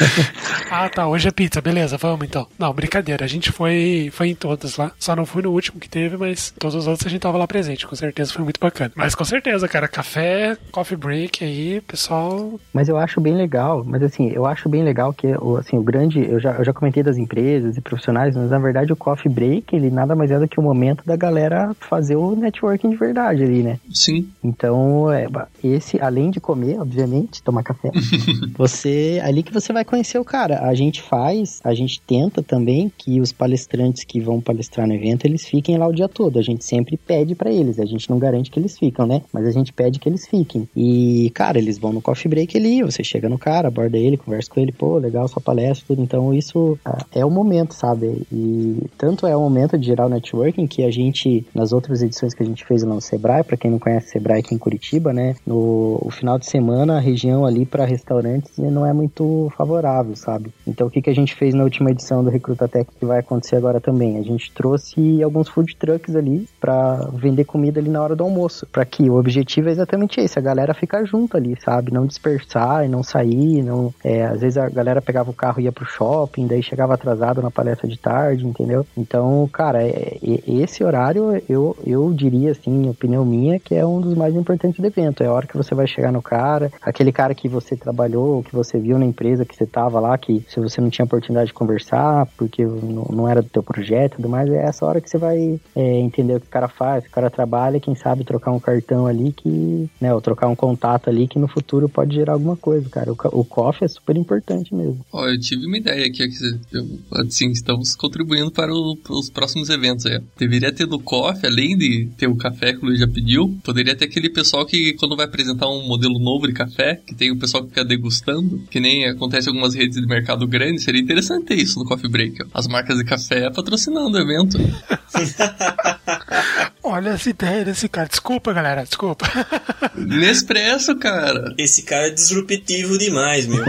ah, 0.71 0.87
tá, 0.91 1.09
hoje 1.09 1.29
é 1.29 1.31
pizza, 1.31 1.63
beleza, 1.63 1.97
vamos 1.97 2.27
então. 2.27 2.47
Não, 2.59 2.75
brincadeira, 2.75 3.25
a 3.25 3.29
gente 3.29 3.51
foi, 3.51 4.11
foi 4.13 4.29
em 4.29 4.35
todos 4.35 4.77
lá. 4.77 4.93
Só 4.99 5.17
não 5.17 5.25
fui 5.25 5.43
no 5.43 5.51
último 5.51 5.81
que 5.81 5.89
teve, 5.89 6.19
mas 6.19 6.53
todos 6.59 6.75
os 6.75 6.87
outros 6.87 7.07
a 7.07 7.11
gente 7.11 7.23
tava 7.23 7.39
lá 7.39 7.47
presente, 7.47 7.87
com 7.87 7.97
certeza 7.97 8.35
foi 8.35 8.45
muito 8.45 8.61
bacana. 8.61 8.93
Mas 8.95 9.15
com 9.15 9.25
certeza, 9.25 9.67
cara, 9.67 9.89
café, 9.89 10.59
coffee 10.71 10.97
break 10.97 11.43
aí, 11.43 11.81
pessoal. 11.81 12.61
Mas 12.71 12.91
eu 12.91 12.99
acho 12.99 13.19
bem 13.19 13.35
legal, 13.35 13.83
mas 13.83 14.03
assim, 14.03 14.31
eu 14.31 14.45
acho 14.45 14.69
bem 14.69 14.85
legal 14.85 15.15
que 15.15 15.29
o, 15.41 15.57
assim, 15.57 15.79
o 15.79 15.83
grande, 15.83 16.21
eu 16.21 16.39
já, 16.39 16.53
eu 16.53 16.65
já 16.67 16.75
comentei 16.75 17.03
das 17.03 17.17
empresas 17.17 17.79
e 17.79 17.81
profissionais, 17.81 18.37
mas 18.37 18.51
na 18.51 18.59
verdade 18.59 18.93
o 18.93 18.97
coffee 18.97 19.33
break, 19.33 19.75
ele 19.75 19.91
nada 19.91 20.15
mais 20.15 20.31
é 20.31 20.39
do 20.39 20.47
que 20.47 20.61
o 20.61 20.63
momento 20.63 21.03
da 21.07 21.17
galera 21.17 21.75
fazer 21.81 22.17
o 22.17 22.37
networking 22.37 22.91
de 22.91 22.97
verdade 22.97 23.43
ali, 23.43 23.63
né? 23.63 23.79
Sim. 23.91 24.29
Então, 24.45 25.11
é, 25.11 25.27
esse, 25.65 26.01
além 26.01 26.31
de 26.31 26.41
comer, 26.41 26.81
obviamente, 26.81 27.43
tomar 27.43 27.63
café, 27.63 27.91
você, 28.57 29.21
ali 29.23 29.43
que 29.43 29.53
você 29.53 29.73
vai 29.73 29.85
conhecer 29.85 30.19
o 30.19 30.25
cara. 30.25 30.61
A 30.67 30.75
gente 30.75 31.03
faz, 31.03 31.61
a 31.65 31.75
gente 31.75 32.01
tenta 32.01 32.43
também 32.43 32.91
que 32.97 33.21
os 33.21 33.33
palestrantes 33.33 34.05
que 34.05 34.21
vão 34.21 34.41
palestrar 34.41 34.87
no 34.87 34.95
evento, 34.95 35.25
eles 35.25 35.47
fiquem 35.47 35.77
lá 35.77 35.87
o 35.87 35.93
dia 35.93 36.09
todo. 36.09 36.39
A 36.39 36.43
gente 36.43 36.65
sempre 36.65 36.97
pede 36.97 37.35
pra 37.35 37.51
eles, 37.51 37.79
a 37.79 37.85
gente 37.85 38.09
não 38.11 38.19
garante 38.19 38.51
que 38.51 38.59
eles 38.59 38.79
ficam, 38.79 39.07
né? 39.07 39.23
Mas 39.33 39.47
a 39.47 39.51
gente 39.51 39.73
pede 39.73 39.99
que 39.99 40.09
eles 40.09 40.27
fiquem. 40.27 40.69
E, 40.77 41.31
cara, 41.35 41.59
eles 41.59 41.79
vão 41.79 41.93
no 41.93 42.03
coffee 42.03 42.29
break 42.29 42.57
ali, 42.57 42.83
você 42.83 43.03
chega 43.05 43.29
no 43.29 43.39
cara, 43.39 43.69
aborda 43.69 43.97
ele, 43.97 44.17
conversa 44.17 44.51
com 44.51 44.61
ele, 44.61 44.73
pô, 44.73 44.99
legal 44.99 45.27
sua 45.29 45.43
palestra, 45.43 45.85
tudo. 45.87 46.03
Então, 46.03 46.33
isso 46.35 46.79
é, 47.15 47.21
é 47.21 47.25
o 47.25 47.31
momento, 47.31 47.75
sabe? 47.75 48.27
E 48.33 48.77
tanto 48.99 49.27
é 49.27 49.37
o 49.37 49.41
momento 49.41 49.79
de 49.79 49.87
gerar 49.87 50.07
o 50.07 50.09
networking 50.09 50.67
que 50.67 50.83
a 50.83 50.91
gente, 50.91 51.47
nas 51.55 51.73
outras 51.73 52.03
edições 52.03 52.35
que 52.35 52.43
a 52.43 52.47
gente 52.47 52.65
fez 52.65 52.83
lá 52.83 52.95
no 52.95 53.01
Sebrae, 53.01 53.45
para 53.45 53.57
quem 53.57 53.71
não 53.71 53.79
conhece 53.79 54.11
Sebrae 54.11 54.41
aqui 54.41 54.55
em 54.55 54.59
Curitiba, 54.59 55.13
né? 55.13 55.35
No 55.53 55.83
o 56.01 56.11
final 56.11 56.39
de 56.39 56.47
semana, 56.47 56.97
a 56.97 57.01
região 57.01 57.45
ali 57.45 57.67
para 57.67 57.85
restaurantes 57.85 58.57
não 58.59 58.87
é 58.87 58.93
muito 58.93 59.53
favorável, 59.57 60.17
sabe? 60.17 60.53
Então, 60.67 60.87
o 60.87 60.91
que, 60.91 61.03
que 61.03 61.11
a 61.11 61.15
gente 61.15 61.35
fez 61.35 61.55
na 61.55 61.63
última 61.65 61.91
edição 61.91 62.25
do 62.25 62.31
Recruta 62.31 62.67
Tech 62.67 62.89
que 62.99 63.05
vai 63.05 63.19
acontecer 63.19 63.57
agora 63.57 63.81
também? 63.81 64.19
A 64.19 64.23
gente 64.23 64.51
trouxe 64.53 65.23
alguns 65.23 65.49
food 65.49 65.77
trucks 65.77 66.17
ali 66.17 66.49
para 66.59 67.09
vender 67.13 67.45
comida 67.45 67.79
ali 67.79 67.91
na 67.91 68.03
hora 68.03 68.17
do 68.17 68.25
almoço, 68.25 68.67
para 68.67 68.85
que 68.85 69.09
o 69.11 69.19
objetivo 69.19 69.69
é 69.69 69.73
exatamente 69.73 70.21
esse, 70.21 70.39
a 70.39 70.43
galera 70.43 70.73
ficar 70.73 71.05
junto 71.05 71.37
ali, 71.37 71.57
sabe? 71.63 71.93
Não 71.93 72.07
dispersar 72.07 72.85
e 72.85 72.89
não 72.89 73.03
sair, 73.03 73.63
não, 73.63 73.93
é, 74.03 74.25
às 74.25 74.41
vezes 74.41 74.57
a 74.57 74.69
galera 74.69 75.03
pegava 75.03 75.31
o 75.31 75.35
carro 75.35 75.61
e 75.61 75.65
ia 75.65 75.73
pro 75.73 75.85
shopping, 75.85 76.47
daí 76.47 76.63
chegava 76.63 76.95
atrasado 76.95 77.43
na 77.43 77.51
palestra 77.51 77.87
de 77.87 77.99
tarde, 77.99 78.47
entendeu? 78.47 78.87
Então, 78.97 79.49
cara, 79.53 79.83
é, 79.83 80.19
é, 80.23 80.41
esse 80.47 80.83
horário 80.83 81.43
eu, 81.49 81.77
eu 81.87 82.13
diria 82.13 82.53
assim, 82.53 82.89
opinião 82.89 83.25
minha, 83.25 83.59
que 83.59 83.75
é 83.75 83.85
um 83.85 84.01
dos 84.01 84.15
mais 84.15 84.35
importantes 84.35 84.81
do 84.81 84.87
evento. 84.87 85.23
É 85.23 85.27
a 85.27 85.33
hora 85.33 85.42
que 85.47 85.57
você 85.57 85.75
vai 85.75 85.87
chegar 85.87 86.13
no 86.13 86.23
cara, 86.23 86.71
aquele 86.81 87.13
cara 87.13 87.35
que 87.35 87.49
você 87.49 87.77
trabalhou, 87.77 88.43
que 88.43 88.55
você 88.55 88.79
viu 88.79 88.99
na 88.99 89.05
empresa 89.05 89.45
que 89.45 89.57
você 89.57 89.67
tava 89.67 90.01
lá, 90.01 90.17
que 90.19 90.45
se 90.49 90.61
você 90.61 90.81
não 90.81 90.91
tinha 90.91 91.05
oportunidade 91.05 91.49
de 91.49 91.55
conversar, 91.55 92.27
porque 92.37 92.65
não, 92.65 93.29
era 93.29 93.43
do 93.43 93.49
teu 93.49 93.63
projeto 93.63 94.15
e 94.15 94.17
tudo 94.17 94.29
mais, 94.29 94.49
é 94.51 94.65
essa 94.65 94.85
hora 94.85 95.01
que 95.01 95.09
você 95.09 95.19
vai 95.19 95.61
é, 95.75 96.01
entender 96.01 96.37
o 96.37 96.41
que 96.41 96.47
o 96.47 96.51
cara 96.51 96.69
faz, 96.69 97.05
o 97.05 97.11
cara 97.11 97.31
trabalha, 97.31 97.81
quem 97.81 97.95
sabe 97.95 98.25
trocar 98.25 98.53
um 98.53 98.61
cartão 98.61 99.07
ali 99.07 99.33
que, 99.33 99.89
né, 100.01 100.15
ou 100.15 100.21
trocar 100.21 100.49
um 100.49 100.57
contato 100.57 101.09
ali 101.09 101.27
que 101.27 101.39
no 101.39 101.49
futuro 101.49 101.89
pode 101.89 102.15
gerar 102.15 102.35
alguma 102.35 102.57
coisa, 102.57 102.89
cara. 102.89 103.13
O, 103.13 103.17
o 103.33 103.73
é 103.81 103.89
super 103.89 104.17
importante 104.17 104.75
mesmo. 104.75 105.05
Ó, 105.13 105.29
eu 105.29 105.39
tive 105.39 105.67
uma 105.67 105.77
ideia 105.77 106.07
aqui, 106.07 106.29
eu, 106.73 106.85
assim, 107.25 107.51
estamos 107.51 107.95
contribuindo 107.95 108.51
para 108.51 108.73
o, 108.73 108.99
os 109.11 109.31
próximos 109.31 109.69
eventos 109.71 110.07
aí. 110.07 110.21
Deveria 110.39 110.73
ter 110.73 110.87
no 110.87 111.01
coffee, 111.01 111.49
além 111.49 111.77
de 111.77 112.09
ter 112.17 112.27
o 112.27 112.37
café 112.37 112.73
que 112.73 112.83
o 112.83 112.87
Luiz 112.87 112.99
já 112.99 113.09
pediu, 113.09 113.55
poderia 113.65 113.95
ter 113.95 114.07
aquele 114.07 114.29
pessoal 114.29 114.67
que 114.67 114.95
quando 114.95 115.17
vai 115.17 115.29
apresentar 115.33 115.67
um 115.69 115.87
modelo 115.87 116.19
novo 116.19 116.47
de 116.47 116.53
café, 116.53 117.01
que 117.07 117.15
tem 117.15 117.33
o 117.33 117.39
pessoal 117.39 117.63
que 117.63 117.71
fica 117.71 117.85
degustando, 117.85 118.63
que 118.71 118.79
nem 118.79 119.09
acontece 119.09 119.49
em 119.49 119.53
algumas 119.53 119.75
redes 119.75 119.99
de 119.99 120.07
mercado 120.07 120.47
grande, 120.47 120.83
seria 120.83 121.01
interessante 121.01 121.47
ter 121.47 121.55
isso 121.55 121.79
no 121.79 121.87
Coffee 121.87 122.11
Break. 122.11 122.37
As 122.53 122.69
marcas 122.69 122.99
de 122.99 123.05
café 123.05 123.51
patrocinando 123.51 124.17
o 124.17 124.21
evento. 124.21 124.59
Olha 126.85 127.11
essa 127.11 127.31
ideia 127.31 127.65
desse 127.65 127.89
cara. 127.89 128.09
Desculpa, 128.09 128.53
galera, 128.53 128.83
desculpa. 128.83 129.25
Nespresso, 129.95 130.97
cara. 130.97 131.55
Esse 131.57 131.83
cara 131.83 132.09
é 132.09 132.11
disruptivo 132.11 132.99
demais, 132.99 133.47
meu. 133.47 133.65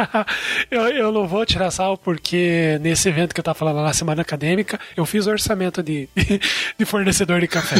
eu, 0.70 0.80
eu 0.88 1.12
não 1.12 1.26
vou 1.28 1.44
tirar 1.44 1.70
sal 1.70 1.98
porque 1.98 2.78
nesse 2.80 3.10
evento 3.10 3.34
que 3.34 3.40
eu 3.40 3.44
tava 3.44 3.58
falando 3.58 3.76
lá 3.76 3.82
na 3.82 3.92
semana 3.92 4.22
acadêmica, 4.22 4.80
eu 4.96 5.04
fiz 5.04 5.26
orçamento 5.26 5.82
de, 5.82 6.08
de 6.78 6.84
fornecedor 6.86 7.40
de 7.40 7.46
café. 7.46 7.76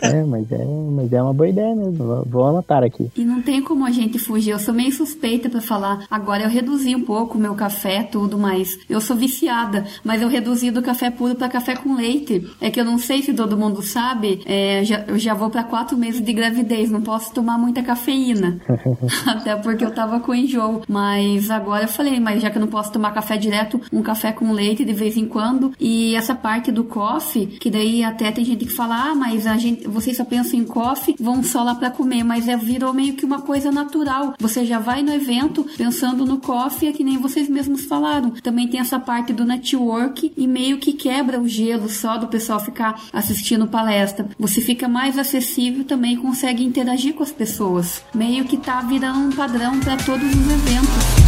é, 0.00 0.22
mas 0.22 0.50
é, 0.50 0.64
mas 0.64 1.12
é 1.12 1.22
uma 1.22 1.34
boa 1.34 1.48
ideia 1.48 1.74
mesmo. 1.74 2.24
Vou 2.26 2.48
anotar 2.48 2.82
aqui. 2.82 3.10
E 3.16 3.22
não 3.22 3.42
tem 3.42 3.60
como 3.60 3.84
a 3.84 3.90
gente 3.90 4.18
fugir. 4.18 4.52
Eu 4.52 4.58
sou 4.58 4.72
meio 4.72 4.92
suspeita 4.92 5.50
para 5.50 5.60
falar. 5.60 6.06
Agora 6.10 6.44
eu 6.44 6.48
reduzi 6.48 6.96
um 6.96 7.02
pouco 7.02 7.36
o 7.36 7.40
meu 7.40 7.54
café, 7.54 8.02
tudo, 8.02 8.38
mas 8.38 8.78
eu 8.88 9.00
sou 9.00 9.14
viciada. 9.14 9.84
Mas 10.02 10.22
eu 10.22 10.28
reduzi 10.28 10.70
do 10.70 10.80
café 10.80 11.10
puro 11.10 11.34
para 11.34 11.50
café 11.50 11.76
com 11.76 11.94
leite 11.94 12.13
leite. 12.14 12.50
É 12.60 12.70
que 12.70 12.80
eu 12.80 12.84
não 12.84 12.98
sei 12.98 13.22
se 13.22 13.34
todo 13.34 13.56
mundo 13.56 13.82
sabe, 13.82 14.40
é, 14.46 14.84
já, 14.84 15.04
eu 15.06 15.18
já 15.18 15.34
vou 15.34 15.50
para 15.50 15.64
quatro 15.64 15.96
meses 15.96 16.20
de 16.20 16.32
gravidez, 16.32 16.90
não 16.90 17.02
posso 17.02 17.32
tomar 17.32 17.58
muita 17.58 17.82
cafeína. 17.82 18.60
Até 19.26 19.56
porque 19.56 19.84
eu 19.84 19.90
tava 19.90 20.20
com 20.20 20.34
enjoo. 20.34 20.82
Mas 20.88 21.50
agora 21.50 21.84
eu 21.84 21.88
falei, 21.88 22.20
mas 22.20 22.42
já 22.42 22.50
que 22.50 22.56
eu 22.56 22.60
não 22.60 22.68
posso 22.68 22.92
tomar 22.92 23.12
café 23.12 23.36
direto, 23.36 23.80
um 23.92 24.02
café 24.02 24.32
com 24.32 24.52
leite 24.52 24.84
de 24.84 24.92
vez 24.92 25.16
em 25.16 25.26
quando. 25.26 25.72
E 25.78 26.14
essa 26.14 26.34
parte 26.34 26.70
do 26.70 26.84
coffee, 26.84 27.46
que 27.46 27.70
daí 27.70 28.04
até 28.04 28.30
tem 28.30 28.44
gente 28.44 28.64
que 28.64 28.72
fala, 28.72 29.10
ah, 29.10 29.14
mas 29.14 29.46
a 29.46 29.56
gente, 29.56 29.86
vocês 29.88 30.16
só 30.16 30.24
pensam 30.24 30.58
em 30.58 30.64
coffee, 30.64 31.16
vão 31.18 31.42
só 31.42 31.62
lá 31.62 31.74
para 31.74 31.90
comer, 31.90 32.22
mas 32.22 32.48
é 32.48 32.56
virou 32.56 32.92
meio 32.92 33.14
que 33.14 33.24
uma 33.24 33.42
coisa 33.42 33.70
natural. 33.70 34.34
Você 34.38 34.64
já 34.64 34.78
vai 34.78 35.02
no 35.02 35.12
evento 35.12 35.66
pensando 35.76 36.24
no 36.24 36.38
coffee, 36.38 36.88
é 36.88 36.92
que 36.92 37.04
nem 37.04 37.18
vocês 37.18 37.48
mesmos 37.48 37.84
falaram. 37.84 38.30
Também 38.30 38.68
tem 38.68 38.80
essa 38.80 38.98
parte 38.98 39.32
do 39.32 39.44
network 39.44 40.32
e 40.36 40.46
meio 40.46 40.78
que 40.78 40.92
quebra 40.92 41.40
o 41.40 41.48
gelo 41.48 41.88
só 42.04 42.18
do 42.18 42.26
pessoal 42.26 42.60
ficar 42.60 43.00
assistindo 43.14 43.66
palestra. 43.66 44.28
Você 44.38 44.60
fica 44.60 44.86
mais 44.86 45.16
acessível 45.16 45.84
também 45.84 46.18
consegue 46.18 46.62
interagir 46.62 47.14
com 47.14 47.22
as 47.22 47.32
pessoas. 47.32 48.04
Meio 48.14 48.44
que 48.44 48.58
tá 48.58 48.82
virando 48.82 49.20
um 49.20 49.32
padrão 49.32 49.80
para 49.80 49.96
todos 49.96 50.28
os 50.28 50.52
eventos. 50.52 51.23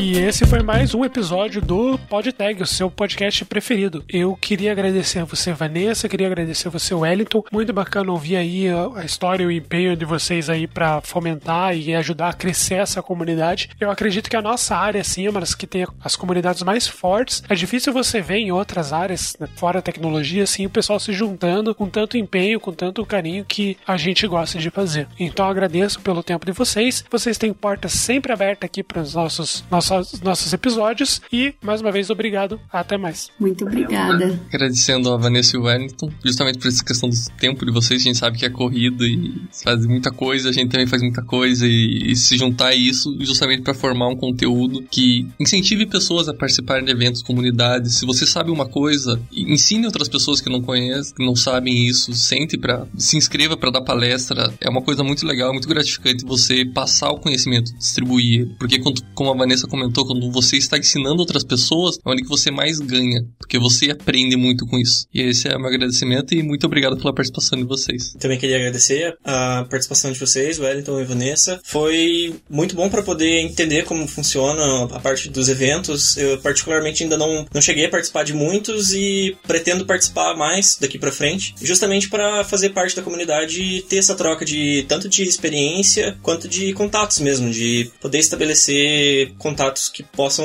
E 0.02 0.18
esse 0.18 0.44
foi 0.44 0.64
mais 0.64 0.96
um 0.96 1.04
episódio 1.04 1.62
do 1.62 1.96
PodTag, 1.96 2.60
o 2.60 2.66
seu 2.66 2.90
podcast 2.90 3.44
preferido. 3.44 4.04
Eu 4.08 4.34
queria 4.34 4.72
agradecer 4.72 5.20
a 5.20 5.24
você, 5.24 5.52
Vanessa, 5.52 6.08
queria 6.08 6.26
agradecer 6.26 6.66
a 6.66 6.72
você, 6.72 6.92
Wellington. 6.92 7.44
Muito 7.52 7.72
bacana 7.72 8.10
ouvir 8.10 8.34
aí 8.34 8.66
a 8.96 9.04
história 9.04 9.44
e 9.44 9.46
o 9.46 9.50
empenho 9.52 9.96
de 9.96 10.04
vocês 10.04 10.50
aí 10.50 10.66
para 10.66 11.00
fomentar 11.02 11.76
e 11.76 11.94
ajudar 11.94 12.30
a 12.30 12.32
crescer 12.32 12.74
essa 12.74 13.00
comunidade. 13.00 13.70
Eu 13.78 13.92
acredito 13.92 14.28
que 14.28 14.34
a 14.34 14.42
nossa 14.42 14.74
área, 14.74 15.00
assim, 15.00 15.26
é 15.26 15.30
uma 15.30 15.38
das 15.38 15.54
que 15.54 15.68
tem 15.68 15.86
as 16.02 16.16
comunidades 16.16 16.64
mais 16.64 16.88
fortes. 16.88 17.40
É 17.48 17.54
difícil 17.54 17.92
você 17.92 18.20
ver 18.20 18.38
em 18.38 18.50
outras 18.50 18.92
áreas, 18.92 19.36
né, 19.38 19.48
fora 19.54 19.78
a 19.78 19.82
tecnologia, 19.82 20.42
assim, 20.42 20.66
o 20.66 20.70
pessoal 20.70 20.98
se 20.98 21.12
juntando 21.12 21.76
com 21.76 21.88
tanto 21.88 22.18
empenho, 22.18 22.58
com 22.58 22.72
tanto 22.72 23.06
carinho 23.06 23.44
que 23.44 23.76
a 23.86 23.96
gente 23.96 24.26
gosta 24.26 24.58
de 24.58 24.68
fazer. 24.68 25.06
Então 25.16 25.46
agradeço 25.46 26.00
pelo 26.00 26.24
tempo 26.24 26.44
de 26.44 26.50
vocês. 26.50 27.04
Vocês 27.08 27.38
têm 27.38 27.52
portas 27.52 27.92
sempre 27.92 28.32
abertas 28.32 28.66
aqui 28.66 28.82
para 28.82 29.00
os 29.00 29.14
nossos, 29.14 29.64
nossos 29.70 29.91
nossos 30.22 30.52
episódios. 30.52 31.20
E, 31.32 31.54
mais 31.62 31.80
uma 31.80 31.92
vez, 31.92 32.10
obrigado. 32.10 32.60
Até 32.72 32.96
mais. 32.96 33.30
Muito 33.38 33.64
obrigada. 33.64 34.40
Agradecendo 34.48 35.12
a 35.12 35.16
Vanessa 35.16 35.56
e 35.56 35.58
o 35.58 35.64
Wellington, 35.64 36.10
justamente 36.24 36.58
por 36.58 36.68
essa 36.68 36.84
questão 36.84 37.08
do 37.08 37.16
tempo 37.38 37.64
de 37.64 37.72
vocês. 37.72 38.00
A 38.02 38.04
gente 38.04 38.18
sabe 38.18 38.38
que 38.38 38.44
é 38.44 38.50
corrido 38.50 39.04
e 39.06 39.42
faz 39.62 39.84
muita 39.86 40.10
coisa, 40.10 40.48
a 40.48 40.52
gente 40.52 40.70
também 40.70 40.86
faz 40.86 41.02
muita 41.02 41.22
coisa. 41.22 41.66
E, 41.66 42.12
e 42.12 42.16
se 42.16 42.36
juntar 42.36 42.68
a 42.68 42.74
isso, 42.74 43.16
justamente 43.20 43.62
para 43.62 43.74
formar 43.74 44.08
um 44.08 44.16
conteúdo 44.16 44.82
que 44.90 45.28
incentive 45.38 45.86
pessoas 45.86 46.28
a 46.28 46.34
participarem 46.34 46.84
de 46.84 46.90
eventos, 46.90 47.22
comunidades. 47.22 47.96
Se 47.96 48.06
você 48.06 48.26
sabe 48.26 48.50
uma 48.50 48.66
coisa, 48.66 49.20
ensine 49.32 49.86
outras 49.86 50.08
pessoas 50.08 50.40
que 50.40 50.50
não 50.50 50.62
conhecem, 50.62 51.14
que 51.14 51.24
não 51.24 51.36
sabem 51.36 51.86
isso. 51.86 52.12
Sente 52.14 52.56
para 52.56 52.86
se 52.96 53.16
inscreva 53.16 53.56
para 53.56 53.70
dar 53.70 53.82
palestra. 53.82 54.52
É 54.60 54.68
uma 54.68 54.82
coisa 54.82 55.02
muito 55.02 55.26
legal, 55.26 55.52
muito 55.52 55.68
gratificante 55.68 56.24
você 56.24 56.64
passar 56.64 57.10
o 57.10 57.18
conhecimento, 57.18 57.72
distribuir. 57.76 58.48
Porque, 58.58 58.80
como 59.14 59.30
a 59.30 59.36
Vanessa 59.36 59.66
comentou, 59.66 59.81
comentou, 59.82 60.06
quando 60.06 60.30
você 60.30 60.56
está 60.56 60.78
ensinando 60.78 61.20
outras 61.20 61.44
pessoas, 61.44 61.96
é 61.96 62.10
onde 62.10 62.22
que 62.22 62.28
você 62.28 62.50
mais 62.50 62.78
ganha, 62.78 63.20
porque 63.38 63.58
você 63.58 63.90
aprende 63.90 64.36
muito 64.36 64.66
com 64.66 64.78
isso. 64.78 65.06
E 65.12 65.20
esse 65.20 65.48
é 65.48 65.56
o 65.56 65.58
meu 65.58 65.68
agradecimento 65.68 66.34
e 66.34 66.42
muito 66.42 66.66
obrigado 66.66 66.96
pela 66.96 67.14
participação 67.14 67.58
de 67.58 67.64
vocês. 67.64 68.14
Também 68.18 68.38
queria 68.38 68.56
agradecer 68.56 69.16
a 69.24 69.66
participação 69.68 70.12
de 70.12 70.18
vocês, 70.18 70.58
Wellington 70.58 71.00
e 71.00 71.04
Vanessa. 71.04 71.60
Foi 71.64 72.34
muito 72.48 72.74
bom 72.76 72.88
para 72.88 73.02
poder 73.02 73.40
entender 73.40 73.84
como 73.84 74.06
funciona 74.06 74.84
a 74.84 75.00
parte 75.00 75.28
dos 75.28 75.48
eventos. 75.48 76.16
Eu 76.16 76.38
particularmente 76.40 77.02
ainda 77.02 77.16
não, 77.16 77.46
não 77.52 77.60
cheguei 77.60 77.86
a 77.86 77.90
participar 77.90 78.24
de 78.24 78.32
muitos 78.32 78.92
e 78.92 79.36
pretendo 79.46 79.84
participar 79.84 80.36
mais 80.36 80.76
daqui 80.80 80.98
para 80.98 81.10
frente, 81.10 81.54
justamente 81.60 82.08
para 82.08 82.44
fazer 82.44 82.70
parte 82.70 82.94
da 82.94 83.02
comunidade 83.02 83.60
e 83.60 83.82
ter 83.82 83.96
essa 83.96 84.14
troca 84.14 84.44
de 84.44 84.84
tanto 84.88 85.08
de 85.08 85.22
experiência 85.22 86.16
quanto 86.22 86.48
de 86.48 86.72
contatos 86.72 87.20
mesmo, 87.20 87.50
de 87.50 87.90
poder 88.00 88.18
estabelecer 88.18 89.32
contatos 89.38 89.71
que 89.88 90.02
possam 90.02 90.44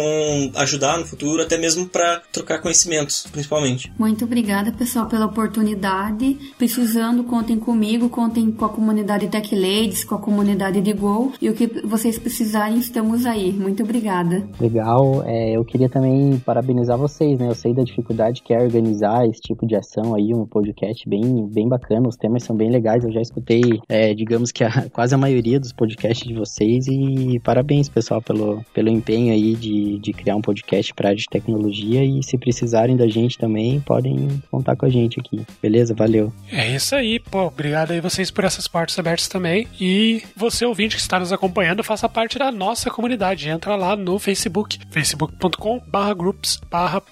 ajudar 0.55 0.97
no 0.97 1.05
futuro, 1.05 1.41
até 1.41 1.57
mesmo 1.57 1.87
para 1.87 2.21
trocar 2.31 2.61
conhecimentos, 2.61 3.25
principalmente. 3.31 3.91
Muito 3.97 4.25
obrigada, 4.25 4.71
pessoal, 4.71 5.07
pela 5.07 5.25
oportunidade. 5.25 6.37
Precisando, 6.57 7.23
contem 7.23 7.57
comigo, 7.57 8.09
contem 8.09 8.51
com 8.51 8.65
a 8.65 8.69
comunidade 8.69 9.27
Tech 9.27 9.53
Ladies, 9.55 10.03
com 10.03 10.15
a 10.15 10.19
comunidade 10.19 10.81
de 10.81 10.93
Go 10.93 11.33
e 11.41 11.49
o 11.49 11.53
que 11.53 11.67
vocês 11.83 12.17
precisarem, 12.17 12.77
estamos 12.77 13.25
aí. 13.25 13.51
Muito 13.51 13.83
obrigada. 13.83 14.47
Legal. 14.59 15.23
É, 15.25 15.51
eu 15.51 15.63
queria 15.65 15.89
também 15.89 16.39
parabenizar 16.45 16.97
vocês, 16.97 17.39
né? 17.39 17.47
Eu 17.47 17.55
sei 17.55 17.73
da 17.73 17.83
dificuldade 17.83 18.41
que 18.41 18.53
é 18.53 18.61
organizar 18.61 19.27
esse 19.27 19.41
tipo 19.41 19.65
de 19.65 19.75
ação 19.75 20.15
aí, 20.15 20.33
um 20.33 20.45
podcast 20.45 21.07
bem, 21.07 21.47
bem 21.47 21.67
bacana. 21.67 22.07
Os 22.07 22.15
temas 22.15 22.43
são 22.43 22.55
bem 22.55 22.69
legais. 22.69 23.03
Eu 23.03 23.11
já 23.11 23.21
escutei, 23.21 23.61
é, 23.89 24.13
digamos 24.13 24.51
que 24.51 24.63
a, 24.63 24.89
quase 24.89 25.15
a 25.15 25.17
maioria 25.17 25.59
dos 25.59 25.73
podcasts 25.73 26.27
de 26.27 26.33
vocês 26.33 26.87
e 26.87 27.39
parabéns, 27.43 27.89
pessoal, 27.89 28.21
pelo, 28.21 28.63
pelo 28.73 28.89
empenho 28.89 29.16
aí 29.31 29.55
de, 29.55 29.99
de 29.99 30.13
criar 30.13 30.35
um 30.35 30.41
podcast 30.41 30.93
para 30.93 31.09
área 31.09 31.17
de 31.17 31.25
tecnologia 31.29 32.03
e 32.03 32.23
se 32.23 32.37
precisarem 32.37 32.95
da 32.95 33.07
gente 33.07 33.37
também, 33.37 33.79
podem 33.79 34.41
contar 34.49 34.75
com 34.75 34.85
a 34.85 34.89
gente 34.89 35.19
aqui. 35.19 35.41
Beleza? 35.61 35.93
Valeu. 35.93 36.31
É 36.51 36.75
isso 36.75 36.95
aí, 36.95 37.19
pô. 37.19 37.47
Obrigado 37.47 37.91
aí 37.91 38.01
vocês 38.01 38.31
por 38.31 38.43
essas 38.43 38.67
partes 38.67 38.97
abertas 38.97 39.27
também. 39.27 39.67
E 39.79 40.23
você, 40.35 40.65
ouvinte 40.65 40.95
que 40.95 41.01
está 41.01 41.19
nos 41.19 41.33
acompanhando, 41.33 41.83
faça 41.83 42.07
parte 42.07 42.37
da 42.37 42.51
nossa 42.51 42.89
comunidade. 42.89 43.49
Entra 43.49 43.75
lá 43.75 43.95
no 43.95 44.19
Facebook, 44.19 44.79
facebook.com 44.91 45.81
groups 46.15 46.59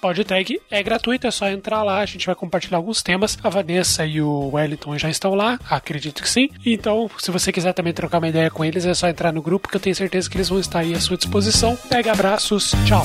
podtag. 0.00 0.60
É 0.70 0.82
gratuito, 0.82 1.26
é 1.26 1.30
só 1.30 1.48
entrar 1.48 1.82
lá. 1.82 2.00
A 2.00 2.06
gente 2.06 2.26
vai 2.26 2.34
compartilhar 2.34 2.78
alguns 2.78 3.02
temas. 3.02 3.38
A 3.42 3.48
Vanessa 3.48 4.04
e 4.06 4.20
o 4.20 4.50
Wellington 4.52 4.98
já 4.98 5.10
estão 5.10 5.34
lá, 5.34 5.58
acredito 5.68 6.22
que 6.22 6.28
sim. 6.28 6.48
Então, 6.64 7.10
se 7.18 7.30
você 7.30 7.52
quiser 7.52 7.72
também 7.72 7.92
trocar 7.92 8.18
uma 8.18 8.28
ideia 8.28 8.50
com 8.50 8.64
eles, 8.64 8.84
é 8.86 8.94
só 8.94 9.08
entrar 9.08 9.32
no 9.32 9.42
grupo 9.42 9.68
que 9.68 9.76
eu 9.76 9.80
tenho 9.80 9.94
certeza 9.94 10.28
que 10.28 10.36
eles 10.36 10.48
vão 10.48 10.58
estar 10.58 10.80
aí 10.80 10.94
à 10.94 11.00
sua 11.00 11.16
disposição. 11.16 11.76
Pega 11.88 12.12
abraços, 12.12 12.72
tchau. 12.86 13.04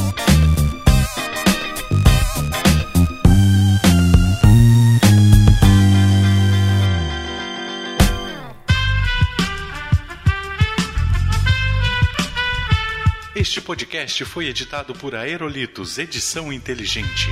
Este 13.36 13.60
podcast 13.60 14.24
foi 14.26 14.48
editado 14.48 14.94
por 14.94 15.16
Aerolitos 15.16 15.98
Edição 15.98 16.54
Inteligente. 16.54 17.28